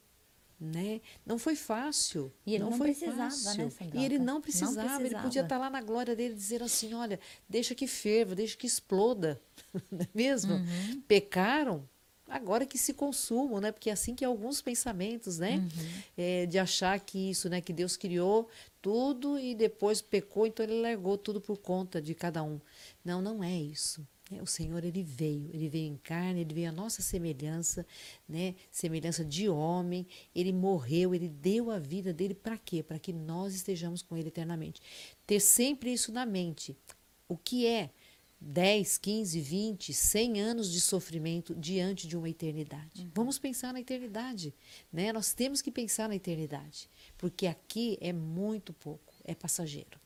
né? 0.61 1.01
Não 1.25 1.39
foi 1.39 1.57
fácil. 1.57 2.31
E 2.45 2.55
ele 2.55 2.65
não, 2.65 2.71
não 2.71 2.79
foi 2.79 2.89
precisava, 2.89 3.17
fácil. 3.31 3.65
né, 3.65 3.91
E 3.95 4.05
ele 4.05 4.19
não 4.19 4.43
precisava, 4.43 4.71
não 4.75 4.85
precisava, 4.85 5.07
ele 5.07 5.23
podia 5.23 5.43
estar 5.43 5.57
lá 5.57 5.71
na 5.71 5.81
glória 5.81 6.15
dele 6.15 6.35
dizer 6.35 6.63
assim, 6.63 6.93
olha, 6.93 7.19
deixa 7.49 7.75
que 7.75 7.87
ferva, 7.87 8.35
deixa 8.35 8.57
que 8.57 8.67
exploda, 8.67 9.41
não 9.91 10.01
é 10.03 10.09
mesmo? 10.15 10.53
Uhum. 10.53 11.03
Pecaram, 11.09 11.89
agora 12.33 12.65
que 12.65 12.79
se 12.79 12.95
consumam, 12.95 13.61
né? 13.61 13.71
Porque 13.71 13.91
é 13.91 13.93
assim 13.93 14.15
que 14.15 14.25
alguns 14.25 14.63
pensamentos, 14.63 15.39
né? 15.39 15.57
Uhum. 15.57 16.03
É, 16.17 16.47
de 16.47 16.59
achar 16.59 16.99
que 16.99 17.31
isso, 17.31 17.49
né? 17.49 17.61
Que 17.61 17.73
Deus 17.73 17.97
criou 17.97 18.49
tudo 18.81 19.39
e 19.39 19.55
depois 19.55 20.01
pecou, 20.01 20.47
então 20.47 20.65
ele 20.65 20.81
largou 20.81 21.17
tudo 21.17 21.41
por 21.41 21.59
conta 21.59 22.01
de 22.01 22.15
cada 22.15 22.43
um. 22.43 22.61
Não, 23.05 23.21
não 23.21 23.45
é 23.45 23.55
isso. 23.55 24.07
É, 24.33 24.41
o 24.43 24.47
Senhor 24.47 24.83
ele 24.83 25.03
veio, 25.03 25.51
ele 25.53 25.69
veio 25.69 25.93
em 25.93 25.97
carne, 25.97 26.41
ele 26.41 26.55
veio 26.55 26.71
a 26.71 26.73
nossa 26.73 27.03
semelhança, 27.03 27.87
né? 28.27 28.55
Semelhança 28.71 29.25
de 29.25 29.49
homem. 29.49 30.07
Ele 30.35 30.53
morreu, 30.53 31.15
ele 31.15 31.29
deu 31.29 31.71
a 31.71 31.79
vida 31.79 32.13
dele 32.15 32.35
para 32.35 32.57
quê? 32.57 32.83
Para 32.83 32.99
que 32.99 33.13
nós 33.13 33.55
estejamos 33.55 34.01
com 34.01 34.17
ele 34.17 34.29
eternamente. 34.29 34.81
Ter 35.27 35.39
sempre 35.39 35.93
isso 35.93 36.11
na 36.11 36.25
mente. 36.25 36.75
O 37.29 37.37
que 37.37 37.67
é 37.67 37.91
10, 38.45 38.99
15, 38.99 39.41
20, 39.41 39.93
100 39.95 40.41
anos 40.41 40.73
de 40.73 40.81
sofrimento 40.81 41.55
diante 41.55 42.09
de 42.09 42.17
uma 42.17 42.29
eternidade. 42.29 43.03
Uhum. 43.03 43.11
Vamos 43.15 43.39
pensar 43.39 43.73
na 43.73 43.81
eternidade, 43.81 44.53
né? 44.93 45.13
Nós 45.13 45.33
temos 45.33 45.63
que 45.63 45.71
pensar 45.71 46.09
na 46.09 46.17
eternidade, 46.17 46.91
porque 47.17 47.47
aqui 47.47 47.97
é 48.01 48.13
muito 48.13 48.73
pouco, 48.73 49.15
é 49.25 49.35
passageiro. 49.35 50.02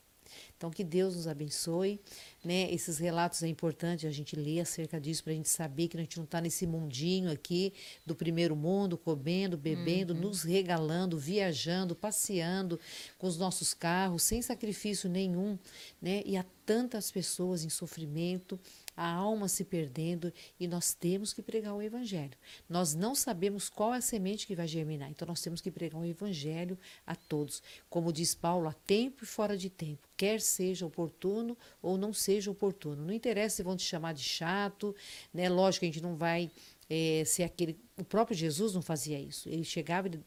Então, 0.56 0.70
que 0.70 0.84
Deus 0.84 1.16
nos 1.16 1.26
abençoe. 1.26 2.00
Né? 2.44 2.72
Esses 2.72 2.98
relatos 2.98 3.42
é 3.42 3.48
importante 3.48 4.06
a 4.06 4.10
gente 4.10 4.36
ler 4.36 4.60
acerca 4.60 5.00
disso 5.00 5.24
para 5.24 5.32
a 5.32 5.36
gente 5.36 5.48
saber 5.48 5.88
que 5.88 5.96
a 5.96 6.00
gente 6.00 6.16
não 6.16 6.24
está 6.24 6.40
nesse 6.40 6.66
mundinho 6.66 7.30
aqui 7.30 7.72
do 8.04 8.14
primeiro 8.14 8.54
mundo, 8.54 8.96
comendo, 8.96 9.56
bebendo, 9.56 10.14
uhum. 10.14 10.20
nos 10.20 10.42
regalando, 10.42 11.18
viajando, 11.18 11.94
passeando 11.94 12.78
com 13.18 13.26
os 13.26 13.36
nossos 13.36 13.74
carros, 13.74 14.22
sem 14.22 14.40
sacrifício 14.40 15.08
nenhum. 15.08 15.58
Né? 16.00 16.22
E 16.24 16.36
há 16.36 16.44
tantas 16.64 17.10
pessoas 17.10 17.64
em 17.64 17.68
sofrimento 17.68 18.58
a 18.96 19.08
alma 19.08 19.48
se 19.48 19.64
perdendo 19.64 20.32
e 20.58 20.66
nós 20.66 20.94
temos 20.94 21.32
que 21.32 21.42
pregar 21.42 21.74
o 21.74 21.82
evangelho. 21.82 22.36
Nós 22.68 22.94
não 22.94 23.14
sabemos 23.14 23.68
qual 23.68 23.94
é 23.94 23.98
a 23.98 24.00
semente 24.00 24.46
que 24.46 24.56
vai 24.56 24.66
germinar, 24.66 25.10
então 25.10 25.28
nós 25.28 25.42
temos 25.42 25.60
que 25.60 25.70
pregar 25.70 26.00
o 26.00 26.06
evangelho 26.06 26.78
a 27.06 27.14
todos. 27.14 27.62
Como 27.90 28.12
diz 28.12 28.34
Paulo, 28.34 28.68
a 28.68 28.72
tempo 28.72 29.24
e 29.24 29.26
fora 29.26 29.56
de 29.56 29.68
tempo, 29.68 30.08
quer 30.16 30.40
seja 30.40 30.86
oportuno 30.86 31.56
ou 31.82 31.98
não 31.98 32.12
seja 32.12 32.50
oportuno. 32.50 33.04
Não 33.04 33.12
interessa 33.12 33.56
se 33.56 33.62
vão 33.62 33.76
te 33.76 33.84
chamar 33.84 34.14
de 34.14 34.22
chato, 34.22 34.94
né? 35.32 35.48
Lógico 35.48 35.80
que 35.80 35.86
a 35.86 35.92
gente 35.92 36.02
não 36.02 36.16
vai 36.16 36.50
é, 36.88 37.22
ser 37.26 37.42
aquele. 37.42 37.78
O 37.96 38.04
próprio 38.04 38.36
Jesus 38.36 38.74
não 38.74 38.82
fazia 38.82 39.18
isso. 39.18 39.48
Ele 39.48 39.64
chegava, 39.64 40.08
ele 40.08 40.20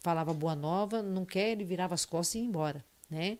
falava 0.00 0.34
boa 0.34 0.54
nova, 0.54 1.02
não 1.02 1.24
quer, 1.24 1.52
ele 1.52 1.64
virava 1.64 1.94
as 1.94 2.04
costas 2.04 2.34
e 2.34 2.38
ia 2.38 2.44
embora, 2.44 2.84
né? 3.08 3.38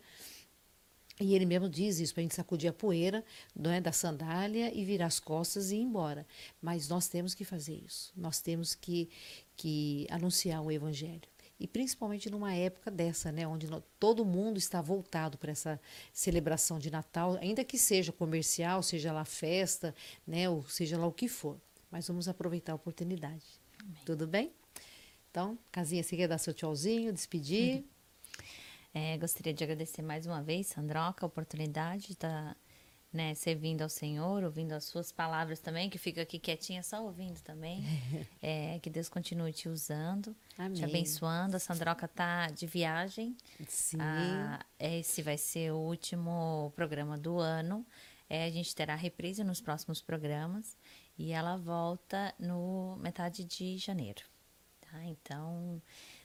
E 1.20 1.34
ele 1.34 1.44
mesmo 1.44 1.68
diz 1.68 2.00
isso, 2.00 2.14
para 2.14 2.22
a 2.22 2.24
gente 2.24 2.34
sacudir 2.34 2.70
a 2.70 2.72
poeira 2.72 3.22
não 3.54 3.70
é, 3.70 3.78
da 3.78 3.92
sandália 3.92 4.72
e 4.74 4.82
virar 4.84 5.06
as 5.06 5.20
costas 5.20 5.70
e 5.70 5.76
ir 5.76 5.82
embora. 5.82 6.26
Mas 6.62 6.88
nós 6.88 7.08
temos 7.08 7.34
que 7.34 7.44
fazer 7.44 7.74
isso. 7.86 8.10
Nós 8.16 8.40
temos 8.40 8.74
que, 8.74 9.10
que 9.54 10.06
anunciar 10.10 10.62
o 10.62 10.72
Evangelho. 10.72 11.28
e 11.60 11.66
principalmente 11.66 12.30
numa 12.30 12.54
época 12.54 12.90
dessa, 12.90 13.30
né, 13.30 13.46
onde 13.46 13.66
no, 13.66 13.82
todo 13.98 14.24
mundo 14.24 14.56
está 14.56 14.80
voltado 14.80 15.36
para 15.36 15.52
essa 15.52 15.78
celebração 16.10 16.78
de 16.78 16.90
Natal, 16.90 17.36
ainda 17.42 17.62
que 17.62 17.76
seja 17.76 18.10
comercial, 18.10 18.82
seja 18.82 19.12
lá 19.12 19.26
festa, 19.26 19.94
né, 20.26 20.48
ou 20.48 20.66
seja 20.66 20.96
lá 20.96 21.06
o 21.06 21.12
que 21.12 21.28
for. 21.28 21.60
Mas 21.90 22.08
vamos 22.08 22.28
aproveitar 22.28 22.72
a 22.72 22.76
oportunidade. 22.76 23.44
Amém. 23.78 23.94
Tudo 24.06 24.26
bem? 24.26 24.52
Então, 25.30 25.58
Casinha, 25.70 26.02
você 26.02 26.16
quer 26.16 26.26
dar 26.28 26.38
seu 26.38 26.54
tchauzinho, 26.54 27.12
despedir? 27.12 27.76
Uhum. 27.76 27.84
É, 28.92 29.16
gostaria 29.18 29.54
de 29.54 29.62
agradecer 29.62 30.02
mais 30.02 30.26
uma 30.26 30.42
vez, 30.42 30.68
Sandroca, 30.68 31.24
a 31.24 31.28
oportunidade 31.28 32.08
de 32.08 32.12
estar 32.12 32.56
né, 33.12 33.34
servindo 33.34 33.82
ao 33.82 33.88
Senhor, 33.88 34.44
ouvindo 34.44 34.72
as 34.72 34.84
suas 34.84 35.10
palavras 35.10 35.58
também, 35.58 35.90
que 35.90 35.98
fica 35.98 36.22
aqui 36.22 36.38
quietinha 36.38 36.82
só 36.82 37.02
ouvindo 37.02 37.40
também. 37.40 37.82
É, 38.42 38.78
que 38.78 38.88
Deus 38.88 39.08
continue 39.08 39.52
te 39.52 39.68
usando, 39.68 40.34
Amém. 40.56 40.72
te 40.72 40.84
abençoando. 40.84 41.56
A 41.56 41.58
Sandroca 41.58 42.08
tá 42.08 42.46
de 42.46 42.66
viagem. 42.66 43.36
Sim. 43.68 43.98
Ah, 44.00 44.64
esse 44.78 45.20
vai 45.20 45.36
ser 45.36 45.72
o 45.72 45.76
último 45.76 46.72
programa 46.74 47.18
do 47.18 47.38
ano. 47.38 47.86
É, 48.30 48.46
a 48.46 48.50
gente 48.50 48.74
terá 48.74 48.94
reprise 48.94 49.44
nos 49.44 49.60
próximos 49.60 50.00
programas 50.00 50.74
e 51.18 51.32
ela 51.32 51.56
volta 51.58 52.34
no 52.38 52.96
metade 52.96 53.44
de 53.44 53.76
janeiro. 53.76 54.22
Tá? 54.80 55.04
Então, 55.04 55.82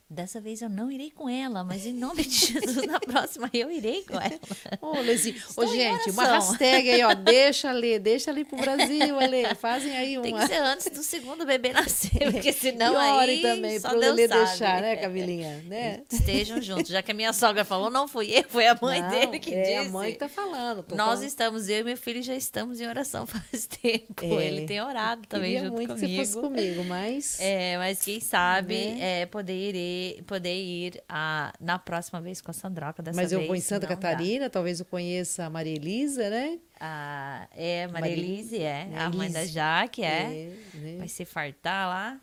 Dessa 0.08 0.40
vez 0.40 0.62
eu 0.62 0.68
não 0.68 0.88
irei 0.88 1.10
com 1.10 1.28
ela, 1.28 1.64
mas 1.64 1.84
em 1.84 1.92
nome 1.92 2.22
de 2.22 2.30
Jesus, 2.52 2.86
na 2.86 3.00
próxima 3.00 3.50
eu 3.52 3.68
irei 3.72 4.04
com 4.04 4.14
ela. 4.14 4.38
Ô, 4.80 5.00
Lesi, 5.00 5.34
ô, 5.56 5.66
gente, 5.66 6.10
uma 6.10 6.24
hashtag 6.24 6.90
aí, 6.90 7.02
ó. 7.02 7.12
Deixa 7.12 7.72
ler, 7.72 7.98
deixa 7.98 8.30
ali 8.30 8.44
pro 8.44 8.56
Brasil, 8.56 9.18
Ale. 9.18 9.52
Fazem 9.56 9.96
aí 9.96 10.16
uma. 10.16 10.22
Tem 10.22 10.34
que 10.34 10.46
ser 10.46 10.62
antes 10.62 10.90
do 10.90 11.02
segundo 11.02 11.44
bebê 11.44 11.72
nascer, 11.72 12.10
porque 12.30 12.52
senão 12.52 12.94
e 12.94 13.30
aí. 13.30 13.42
também, 13.42 13.80
só 13.80 13.88
pro 13.88 13.98
Deus 13.98 14.14
Lelê 14.14 14.28
sabe. 14.28 14.46
deixar, 14.46 14.80
né, 14.80 14.96
Camilinha? 14.96 15.64
Né? 15.66 16.02
Estejam 16.08 16.62
juntos. 16.62 16.86
Já 16.86 17.02
que 17.02 17.10
a 17.10 17.14
minha 17.14 17.32
sogra 17.32 17.64
falou, 17.64 17.90
não 17.90 18.06
fui 18.06 18.30
eu, 18.30 18.44
foi 18.48 18.68
a 18.68 18.78
mãe 18.80 19.02
não, 19.02 19.10
dele 19.10 19.40
que 19.40 19.52
é 19.52 19.60
disse. 19.60 19.72
É 19.72 19.78
a 19.78 19.84
mãe 19.88 20.12
que 20.12 20.18
tá 20.18 20.28
falando. 20.28 20.84
Nós 20.90 20.98
falando. 20.98 21.24
estamos, 21.24 21.68
eu 21.68 21.80
e 21.80 21.84
meu 21.84 21.96
filho 21.96 22.22
já 22.22 22.36
estamos 22.36 22.80
em 22.80 22.86
oração 22.86 23.26
faz 23.26 23.66
tempo. 23.66 24.24
É. 24.24 24.46
Ele 24.46 24.66
tem 24.66 24.80
orado 24.80 25.26
também 25.26 25.54
Queria 25.54 25.64
junto 25.64 25.76
muito 25.76 25.94
comigo. 25.94 26.06
que 26.06 26.24
você 26.24 26.32
fosse 26.32 26.40
comigo, 26.40 26.84
mas. 26.84 27.40
É, 27.40 27.76
mas 27.76 28.02
quem 28.02 28.20
sabe 28.20 28.74
né? 28.76 29.22
é, 29.22 29.26
poder 29.26 29.74
ir, 29.74 29.95
poder 30.26 30.54
ir 30.54 30.76
ir 30.86 31.02
a, 31.08 31.52
na 31.60 31.78
próxima 31.78 32.20
vez 32.20 32.40
com 32.40 32.50
a 32.50 32.54
Sandroca. 32.54 33.02
Dessa 33.02 33.16
Mas 33.16 33.32
eu 33.32 33.38
vez, 33.38 33.48
vou 33.48 33.56
em 33.56 33.60
Santa 33.60 33.86
Catarina, 33.86 34.46
dá. 34.46 34.50
talvez 34.50 34.80
eu 34.80 34.86
conheça 34.86 35.44
a 35.44 35.50
Maria 35.50 35.74
Elisa, 35.74 36.28
né? 36.30 36.58
Ah, 36.78 37.48
é, 37.56 37.86
Maria 37.88 38.12
Elise, 38.12 38.58
é. 38.58 38.88
A 38.96 39.10
mãe 39.10 39.30
da 39.30 39.44
Jaque, 39.44 40.02
é. 40.02 40.06
é 40.06 40.52
né? 40.74 40.96
Vai 40.98 41.08
se 41.08 41.24
fartar 41.24 41.88
lá. 41.88 42.20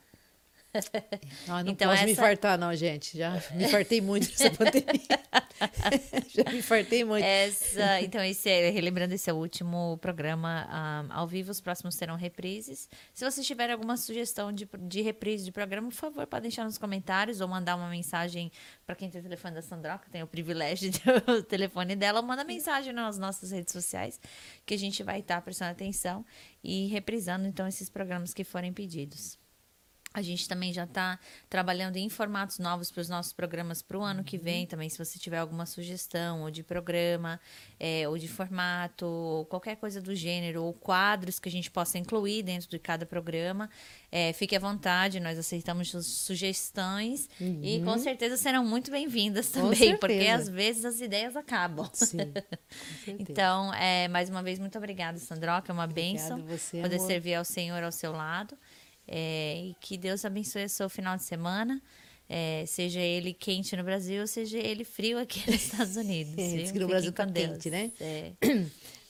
Não, 1.48 1.64
não 1.64 1.72
então, 1.72 1.90
posso 1.90 2.04
essa... 2.04 2.08
me 2.08 2.16
fartar, 2.16 2.58
não, 2.58 2.76
gente. 2.76 3.18
Já 3.18 3.42
me 3.54 3.68
fartei 3.68 4.02
muito 4.02 4.28
nessa 4.30 4.50
pandemia. 4.58 4.84
Já 6.30 6.52
me 6.52 6.62
fartei 6.62 7.04
muito. 7.04 7.24
Essa, 7.24 8.02
então, 8.02 8.24
esse 8.24 8.50
é, 8.50 8.70
relembrando, 8.70 9.14
esse 9.14 9.30
é 9.30 9.34
o 9.34 9.38
último 9.38 9.98
programa 10.00 10.68
um, 11.08 11.14
ao 11.14 11.28
vivo. 11.28 11.52
Os 11.52 11.62
próximos 11.62 11.96
serão 11.96 12.16
reprises. 12.16 12.90
Se 13.14 13.24
vocês 13.24 13.46
tiverem 13.46 13.74
alguma 13.74 13.98
sugestão 13.98 14.52
de, 14.52 14.68
de 14.80 15.02
reprise 15.02 15.46
de 15.46 15.52
programa, 15.52 15.90
por 15.90 15.96
favor, 15.96 16.26
pode 16.28 16.44
deixar 16.44 16.64
nos 16.64 16.78
comentários 16.78 17.40
ou 17.40 17.48
mandar 17.48 17.76
uma 17.76 17.90
mensagem 17.90 18.52
para 18.86 18.96
quem 18.96 19.10
tem 19.10 19.22
o 19.22 19.24
telefone 19.24 19.56
da 19.56 19.62
Sandroca, 19.62 20.10
tem 20.12 20.24
o 20.24 20.28
privilégio 20.28 20.90
de 20.90 21.00
ter 21.00 21.30
o 21.30 21.44
telefone 21.44 21.96
dela. 21.96 22.22
Manda 22.22 22.44
mensagem 22.44 22.94
nas 22.94 23.18
nossas 23.18 23.52
redes 23.52 23.72
sociais 23.72 24.20
que 24.66 24.74
a 24.74 24.78
gente 24.78 25.04
vai 25.04 25.20
estar 25.20 25.42
prestando 25.42 25.72
atenção 25.72 26.26
e 26.64 26.88
reprisando, 26.88 27.48
então, 27.48 27.68
esses 27.68 27.90
programas 27.90 28.34
que 28.34 28.44
forem 28.44 28.74
pedidos. 28.74 29.43
A 30.14 30.22
gente 30.22 30.47
também 30.47 30.72
já 30.72 30.84
está 30.84 31.20
trabalhando 31.49 31.97
em 31.97 32.07
formatos 32.07 32.59
novos 32.59 32.91
para 32.91 33.01
os 33.01 33.09
nossos 33.09 33.34
programas 33.34 33.82
para 33.82 33.97
o 33.97 34.03
ano 34.03 34.24
que 34.24 34.38
vem 34.38 34.61
uhum. 34.61 34.68
também. 34.68 34.89
Se 34.89 35.03
você 35.03 35.18
tiver 35.18 35.39
alguma 35.39 35.66
sugestão, 35.66 36.43
ou 36.43 36.51
de 36.51 36.61
programa, 36.61 37.39
é, 37.80 38.07
ou 38.07 38.18
de 38.18 38.28
formato, 38.28 39.05
ou 39.05 39.45
qualquer 39.45 39.76
coisa 39.78 39.99
do 39.99 40.14
gênero, 40.16 40.64
ou 40.64 40.74
quadros 40.74 41.39
que 41.39 41.49
a 41.49 41.51
gente 41.51 41.72
possa 41.72 41.97
incluir 41.97 42.43
dentro 42.43 42.70
de 42.70 42.78
cada 42.78 43.05
programa, 43.05 43.70
é, 44.11 44.32
fique 44.34 44.55
à 44.55 44.59
vontade. 44.59 45.20
Nós 45.20 45.39
aceitamos 45.39 45.89
sugestões 46.05 47.28
uhum. 47.41 47.61
e 47.64 47.82
com 47.82 47.97
certeza 47.97 48.38
serão 48.38 48.64
muito 48.64 48.91
bem-vindas 48.91 49.49
também, 49.49 49.97
porque 49.97 50.28
às 50.28 50.47
vezes 50.47 50.86
as 50.86 51.01
ideias 51.01 51.36
acabam. 51.36 51.89
Sim, 51.91 52.18
então, 53.20 53.74
é, 53.74 54.07
mais 54.07 54.30
uma 54.30 54.43
vez, 54.43 54.59
muito 54.59 54.78
obrigada, 54.78 55.18
Sandroca. 55.18 55.72
É 55.72 55.74
uma 55.74 55.88
bênção 55.88 56.39
poder 56.39 56.95
amor. 56.95 57.07
servir 57.07 57.34
ao 57.34 57.43
Senhor 57.43 57.82
ao 57.84 57.91
seu 57.91 58.11
lado. 58.11 58.55
É, 59.08 59.62
e 59.66 59.76
que 59.80 59.97
Deus 59.97 60.24
abençoe 60.26 60.66
o 60.66 60.70
seu 60.70 60.89
final 60.89 61.18
de 61.18 61.24
semana. 61.24 61.82
É, 62.30 62.64
seja 62.66 62.99
ele 62.99 63.34
quente 63.34 63.76
no 63.76 63.84
Brasil, 63.84 64.26
seja 64.26 64.58
ele 64.58 64.84
frio 64.84 65.20
aqui 65.20 65.39
nos 65.49 65.62
Estados 65.64 65.95
Unidos. 65.97 66.34
É, 66.38 66.58
diz 66.58 66.72
que 66.72 66.80
no 66.80 66.88
Brasil 66.88 67.10
está 67.10 67.28
quente, 67.28 67.70
né? 67.70 67.91
É. 67.99 68.32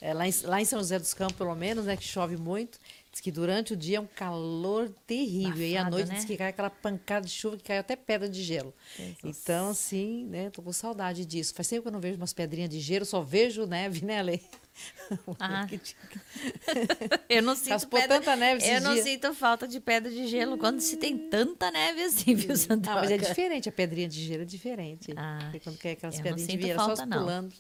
É, 0.04 0.14
lá, 0.14 0.28
em, 0.28 0.34
lá 0.44 0.62
em 0.62 0.66
São 0.66 0.80
José 0.80 1.00
dos 1.00 1.14
Campos, 1.14 1.38
pelo 1.38 1.56
menos, 1.56 1.86
né, 1.86 1.96
que 1.96 2.04
chove 2.04 2.36
muito, 2.36 2.78
diz 3.10 3.22
que 3.22 3.32
durante 3.32 3.72
o 3.72 3.78
dia 3.78 4.00
é 4.00 4.02
um 4.02 4.06
calor 4.06 4.90
terrível. 5.08 5.52
Bafado, 5.52 5.64
e 5.64 5.78
à 5.78 5.90
noite 5.90 6.10
né? 6.10 6.16
diz 6.16 6.26
que 6.26 6.36
cai 6.36 6.50
aquela 6.50 6.70
pancada 6.70 7.26
de 7.26 7.32
chuva 7.32 7.56
que 7.56 7.64
cai 7.64 7.78
até 7.78 7.96
pedra 7.96 8.28
de 8.28 8.44
gelo. 8.44 8.74
Jesus. 8.98 9.18
Então, 9.24 9.70
assim, 9.70 10.26
né, 10.26 10.50
tô 10.50 10.62
com 10.62 10.74
saudade 10.74 11.26
disso. 11.26 11.54
Faz 11.54 11.70
tempo 11.70 11.84
que 11.84 11.88
eu 11.88 11.92
não 11.94 12.02
vejo 12.02 12.18
umas 12.18 12.34
pedrinhas 12.34 12.70
de 12.70 12.82
gelo, 12.82 13.06
só 13.06 13.22
vejo 13.22 13.66
neve, 13.66 14.04
né, 14.04 14.20
Ale? 14.20 14.44
Ah. 15.40 15.68
eu 17.30 17.44
não 17.44 17.56
sinto 17.56 17.70
Raspou 17.70 18.00
pedra, 18.00 18.20
tanta 18.20 18.36
neve 18.36 18.66
Eu 18.68 18.82
não 18.82 18.94
dias. 18.94 19.06
sinto 19.06 19.34
falta 19.34 19.68
de 19.68 19.80
pedra 19.80 20.10
de 20.12 20.28
gelo 20.28 20.58
quando 20.58 20.80
se 20.80 20.98
tem 20.98 21.30
tanta 21.30 21.70
neve 21.70 22.04
assim, 22.04 22.34
viu, 22.34 22.56
Sandra? 22.58 22.94
Ah, 22.94 22.96
mas 22.96 23.12
é 23.12 23.18
diferente, 23.18 23.70
a 23.70 23.72
pedrinha 23.72 24.08
de 24.08 24.24
gelo 24.24 24.42
é 24.42 24.46
diferente. 24.46 25.14
Ah, 25.16 25.52
quando 25.64 25.78
cai 25.78 25.92
aquelas 25.92 26.20
pedrinhas 26.20 26.48
de 26.48 26.58
vieira, 26.58 26.80
só 26.80 27.06
não. 27.06 27.20
pulando. 27.20 27.54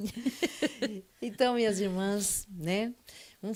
então, 1.22 1.55
minhas 1.55 1.80
irmãs, 1.80 2.47
né? 2.49 2.93
Um 3.41 3.53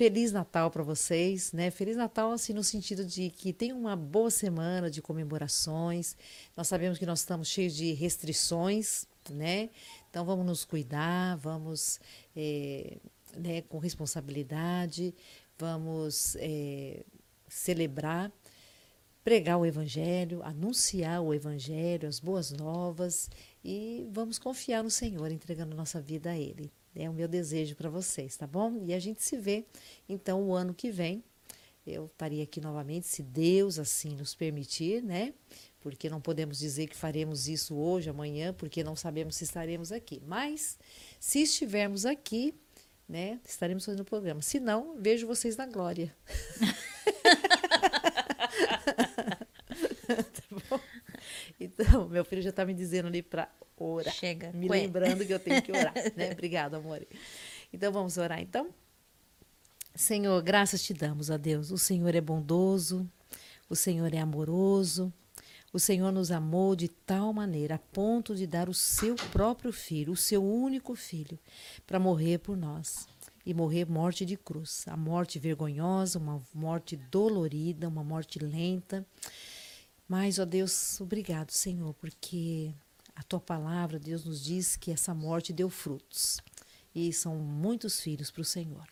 feliz 0.00 0.32
Natal 0.32 0.70
para 0.70 0.82
vocês, 0.82 1.52
né? 1.52 1.70
Feliz 1.70 1.94
Natal 1.94 2.32
assim 2.32 2.54
no 2.54 2.64
sentido 2.64 3.04
de 3.04 3.28
que 3.28 3.52
tenham 3.52 3.78
uma 3.78 3.94
boa 3.94 4.30
semana 4.30 4.90
de 4.90 5.02
comemorações. 5.02 6.16
Nós 6.56 6.68
sabemos 6.68 6.98
que 6.98 7.04
nós 7.04 7.20
estamos 7.20 7.48
cheios 7.48 7.74
de 7.74 7.92
restrições, 7.92 9.06
né? 9.28 9.68
Então 10.10 10.24
vamos 10.24 10.44
nos 10.44 10.64
cuidar, 10.64 11.36
vamos 11.36 12.00
eh, 12.36 12.98
né, 13.36 13.62
com 13.62 13.78
responsabilidade, 13.78 15.14
vamos 15.56 16.36
eh, 16.40 17.04
celebrar, 17.48 18.32
pregar 19.22 19.56
o 19.58 19.64
Evangelho, 19.64 20.42
anunciar 20.42 21.22
o 21.22 21.32
Evangelho, 21.32 22.08
as 22.08 22.18
boas 22.18 22.50
novas 22.50 23.30
e 23.64 24.04
vamos 24.10 24.36
confiar 24.36 24.82
no 24.82 24.90
Senhor, 24.90 25.30
entregando 25.30 25.76
nossa 25.76 26.00
vida 26.00 26.30
a 26.30 26.38
Ele. 26.38 26.72
É 26.92 27.08
o 27.08 27.12
meu 27.12 27.28
desejo 27.28 27.76
para 27.76 27.88
vocês, 27.88 28.36
tá 28.36 28.48
bom? 28.48 28.82
E 28.84 28.92
a 28.92 28.98
gente 28.98 29.22
se 29.22 29.36
vê 29.36 29.64
então 30.08 30.42
o 30.42 30.52
ano 30.52 30.74
que 30.74 30.90
vem. 30.90 31.22
Eu 31.86 32.06
estaria 32.06 32.42
aqui 32.42 32.60
novamente, 32.60 33.06
se 33.06 33.22
Deus 33.22 33.78
assim 33.78 34.10
nos 34.16 34.34
permitir, 34.34 35.02
né? 35.02 35.32
Porque 35.80 36.10
não 36.10 36.20
podemos 36.20 36.58
dizer 36.58 36.86
que 36.86 36.96
faremos 36.96 37.48
isso 37.48 37.74
hoje, 37.74 38.10
amanhã, 38.10 38.52
porque 38.52 38.84
não 38.84 38.94
sabemos 38.94 39.36
se 39.36 39.44
estaremos 39.44 39.90
aqui. 39.90 40.22
Mas, 40.26 40.78
se 41.18 41.40
estivermos 41.40 42.04
aqui, 42.04 42.54
né, 43.08 43.40
estaremos 43.44 43.84
fazendo 43.84 44.00
o 44.00 44.04
programa. 44.04 44.42
Se 44.42 44.60
não, 44.60 44.96
vejo 44.98 45.26
vocês 45.26 45.56
na 45.56 45.66
glória. 45.66 46.14
tá 50.06 50.42
bom? 50.68 50.80
Então, 51.58 52.08
meu 52.08 52.24
filho 52.24 52.42
já 52.42 52.50
está 52.50 52.64
me 52.64 52.74
dizendo 52.74 53.08
ali 53.08 53.22
para 53.22 53.50
orar. 53.76 54.14
Chega. 54.14 54.52
Me 54.52 54.68
Ué. 54.68 54.82
lembrando 54.82 55.26
que 55.26 55.32
eu 55.32 55.40
tenho 55.40 55.62
que 55.62 55.72
orar, 55.72 55.94
né? 56.14 56.30
Obrigada, 56.32 56.76
amor. 56.76 57.06
Então, 57.72 57.92
vamos 57.92 58.18
orar, 58.18 58.40
então? 58.40 58.68
Senhor, 59.94 60.40
graças 60.42 60.82
te 60.82 60.94
damos 60.94 61.30
a 61.30 61.36
Deus. 61.36 61.70
O 61.70 61.78
Senhor 61.78 62.14
é 62.14 62.20
bondoso, 62.20 63.10
o 63.68 63.74
Senhor 63.74 64.12
é 64.14 64.18
amoroso, 64.18 65.12
o 65.72 65.78
Senhor 65.78 66.10
nos 66.10 66.30
amou 66.30 66.74
de 66.74 66.88
tal 66.88 67.32
maneira 67.32 67.76
a 67.76 67.78
ponto 67.78 68.34
de 68.34 68.46
dar 68.46 68.68
o 68.68 68.74
seu 68.74 69.14
próprio 69.14 69.72
filho, 69.72 70.12
o 70.12 70.16
seu 70.16 70.44
único 70.44 70.96
filho, 70.96 71.38
para 71.86 71.98
morrer 71.98 72.38
por 72.38 72.56
nós. 72.56 73.08
E 73.46 73.54
morrer 73.54 73.86
morte 73.86 74.26
de 74.26 74.36
cruz, 74.36 74.84
a 74.86 74.96
morte 74.96 75.38
vergonhosa, 75.38 76.18
uma 76.18 76.42
morte 76.52 76.96
dolorida, 76.96 77.88
uma 77.88 78.04
morte 78.04 78.38
lenta. 78.38 79.06
Mas, 80.06 80.38
ó 80.38 80.44
Deus, 80.44 81.00
obrigado, 81.00 81.50
Senhor, 81.50 81.94
porque 81.94 82.70
a 83.16 83.22
tua 83.22 83.40
palavra, 83.40 83.98
Deus, 83.98 84.24
nos 84.24 84.44
diz 84.44 84.76
que 84.76 84.90
essa 84.90 85.14
morte 85.14 85.52
deu 85.52 85.70
frutos. 85.70 86.38
E 86.94 87.12
são 87.12 87.36
muitos 87.36 88.00
filhos 88.00 88.30
para 88.30 88.42
o 88.42 88.44
Senhor. 88.44 88.86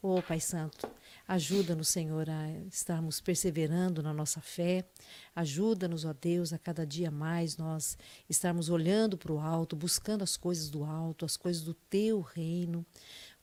Ô 0.00 0.22
Pai 0.22 0.38
Santo, 0.40 0.88
ajuda-nos, 1.30 1.86
Senhor, 1.86 2.28
a 2.28 2.50
estarmos 2.68 3.20
perseverando 3.20 4.02
na 4.02 4.12
nossa 4.12 4.40
fé. 4.40 4.84
Ajuda-nos, 5.32 6.04
ó 6.04 6.12
Deus, 6.12 6.52
a 6.52 6.58
cada 6.58 6.84
dia 6.84 7.08
mais 7.08 7.56
nós 7.56 7.96
estarmos 8.28 8.68
olhando 8.68 9.16
para 9.16 9.32
o 9.32 9.38
alto, 9.38 9.76
buscando 9.76 10.24
as 10.24 10.36
coisas 10.36 10.68
do 10.68 10.82
alto, 10.82 11.24
as 11.24 11.36
coisas 11.36 11.62
do 11.62 11.72
teu 11.72 12.20
reino. 12.20 12.84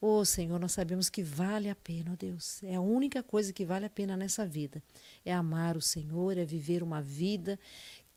Ô 0.01 0.25
Senhor, 0.25 0.59
nós 0.59 0.73
sabemos 0.73 1.09
que 1.09 1.23
vale 1.23 1.69
a 1.69 1.75
pena, 1.75 2.11
ó 2.11 2.15
Deus. 2.17 2.61
É 2.61 2.75
a 2.75 2.81
única 2.81 3.23
coisa 3.23 3.53
que 3.53 3.63
vale 3.63 3.85
a 3.85 3.89
pena 3.89 4.17
nessa 4.17 4.45
vida. 4.45 4.83
É 5.23 5.33
amar 5.33 5.77
o 5.77 5.81
Senhor, 5.81 6.37
é 6.37 6.43
viver 6.43 6.83
uma 6.83 7.01
vida 7.01 7.57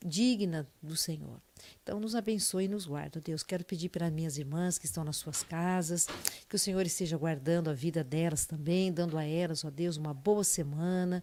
digna 0.04 0.68
do 0.82 0.96
Senhor. 0.96 1.40
Então, 1.82 1.98
nos 1.98 2.14
abençoe 2.14 2.64
e 2.64 2.68
nos 2.68 2.86
guarde, 2.86 3.20
Deus. 3.20 3.42
Quero 3.42 3.64
pedir 3.64 3.88
para 3.88 4.10
minhas 4.10 4.38
irmãs 4.38 4.78
que 4.78 4.86
estão 4.86 5.02
nas 5.02 5.16
suas 5.16 5.42
casas, 5.42 6.06
que 6.48 6.56
o 6.56 6.58
Senhor 6.58 6.84
esteja 6.86 7.16
guardando 7.16 7.68
a 7.68 7.72
vida 7.72 8.04
delas 8.04 8.46
também, 8.46 8.92
dando 8.92 9.18
a 9.18 9.24
elas, 9.24 9.64
ó 9.64 9.70
Deus, 9.70 9.96
uma 9.96 10.14
boa 10.14 10.44
semana. 10.44 11.22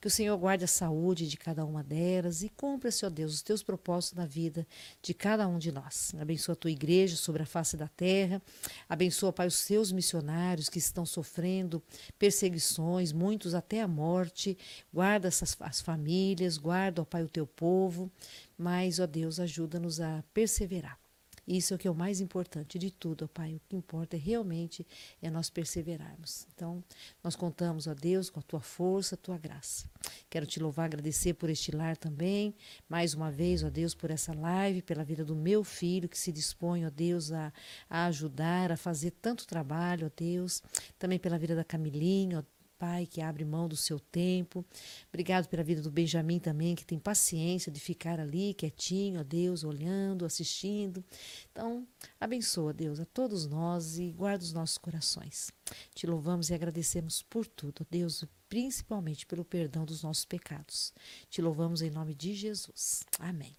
Que 0.00 0.06
o 0.06 0.10
Senhor 0.10 0.36
guarde 0.36 0.64
a 0.64 0.68
saúde 0.68 1.26
de 1.26 1.36
cada 1.36 1.64
uma 1.64 1.82
delas 1.82 2.42
e 2.42 2.48
cumpra-se, 2.48 3.04
ó 3.04 3.10
Deus, 3.10 3.34
os 3.34 3.42
teus 3.42 3.62
propósitos 3.62 4.16
na 4.16 4.26
vida 4.26 4.66
de 5.02 5.12
cada 5.12 5.48
um 5.48 5.58
de 5.58 5.72
nós. 5.72 6.14
Abençoa 6.18 6.52
a 6.52 6.56
tua 6.56 6.70
igreja 6.70 7.16
sobre 7.16 7.42
a 7.42 7.46
face 7.46 7.76
da 7.76 7.88
terra. 7.88 8.40
Abençoa, 8.88 9.32
Pai, 9.32 9.46
os 9.46 9.56
seus 9.56 9.90
missionários 9.90 10.68
que 10.68 10.78
estão 10.78 11.04
sofrendo 11.04 11.82
perseguições, 12.18 13.12
muitos 13.12 13.54
até 13.54 13.80
a 13.82 13.88
morte. 13.88 14.56
Guarda 14.92 15.28
essas, 15.28 15.56
as 15.60 15.80
famílias, 15.80 16.56
guarda, 16.58 17.02
ó 17.02 17.04
Pai, 17.04 17.22
o 17.22 17.28
teu 17.28 17.46
povo. 17.46 18.10
Mas, 18.56 18.98
ó 18.98 19.06
Deus, 19.06 19.38
ajuda-nos 19.38 20.00
a 20.00 20.24
perseverar. 20.32 20.98
Isso 21.46 21.72
é 21.72 21.76
o 21.76 21.78
que 21.78 21.86
é 21.86 21.90
o 21.90 21.94
mais 21.94 22.20
importante 22.20 22.76
de 22.76 22.90
tudo, 22.90 23.26
ó 23.26 23.28
Pai. 23.28 23.54
O 23.54 23.60
que 23.68 23.76
importa 23.76 24.16
realmente 24.16 24.84
é 25.22 25.30
nós 25.30 25.48
perseverarmos. 25.48 26.44
Então, 26.52 26.82
nós 27.22 27.36
contamos, 27.36 27.86
ó 27.86 27.94
Deus, 27.94 28.28
com 28.28 28.40
a 28.40 28.42
tua 28.42 28.60
força, 28.60 29.14
a 29.14 29.18
tua 29.18 29.38
graça. 29.38 29.88
Quero 30.28 30.44
te 30.44 30.58
louvar, 30.58 30.86
agradecer 30.86 31.34
por 31.34 31.48
este 31.48 31.70
lar 31.70 31.96
também. 31.96 32.52
Mais 32.88 33.14
uma 33.14 33.30
vez, 33.30 33.62
ó 33.62 33.70
Deus, 33.70 33.94
por 33.94 34.10
essa 34.10 34.34
live, 34.34 34.82
pela 34.82 35.04
vida 35.04 35.24
do 35.24 35.36
meu 35.36 35.62
filho 35.62 36.08
que 36.08 36.18
se 36.18 36.32
dispõe, 36.32 36.84
ó 36.84 36.90
Deus, 36.90 37.30
a, 37.30 37.52
a 37.88 38.06
ajudar, 38.06 38.72
a 38.72 38.76
fazer 38.76 39.12
tanto 39.12 39.46
trabalho, 39.46 40.08
ó 40.08 40.10
Deus. 40.16 40.60
Também 40.98 41.18
pela 41.18 41.38
vida 41.38 41.54
da 41.54 41.62
Camilinha, 41.62 42.40
ó 42.40 42.55
Pai, 42.78 43.06
que 43.06 43.20
abre 43.20 43.44
mão 43.44 43.68
do 43.68 43.76
seu 43.76 43.98
tempo. 43.98 44.64
Obrigado 45.08 45.48
pela 45.48 45.62
vida 45.62 45.80
do 45.80 45.90
Benjamin 45.90 46.38
também, 46.38 46.74
que 46.74 46.84
tem 46.84 46.98
paciência 46.98 47.72
de 47.72 47.80
ficar 47.80 48.20
ali 48.20 48.54
quietinho, 48.54 49.20
ó 49.20 49.22
Deus, 49.22 49.64
olhando, 49.64 50.24
assistindo. 50.24 51.04
Então, 51.50 51.86
abençoa, 52.20 52.72
Deus, 52.72 53.00
a 53.00 53.04
todos 53.04 53.46
nós 53.46 53.98
e 53.98 54.10
guarda 54.12 54.44
os 54.44 54.52
nossos 54.52 54.78
corações. 54.78 55.50
Te 55.94 56.06
louvamos 56.06 56.50
e 56.50 56.54
agradecemos 56.54 57.22
por 57.22 57.46
tudo, 57.46 57.86
Deus, 57.90 58.24
principalmente 58.48 59.26
pelo 59.26 59.44
perdão 59.44 59.84
dos 59.84 60.02
nossos 60.02 60.24
pecados. 60.24 60.92
Te 61.28 61.40
louvamos 61.40 61.82
em 61.82 61.90
nome 61.90 62.14
de 62.14 62.34
Jesus. 62.34 63.04
Amém. 63.18 63.56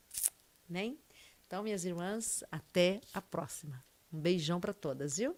Amém? 0.70 1.00
Então, 1.46 1.64
minhas 1.64 1.86
irmãs, 1.86 2.44
até 2.52 3.00
a 3.14 3.22
próxima. 3.22 3.84
Um 4.12 4.20
beijão 4.20 4.60
para 4.60 4.74
todas, 4.74 5.18
viu? 5.18 5.36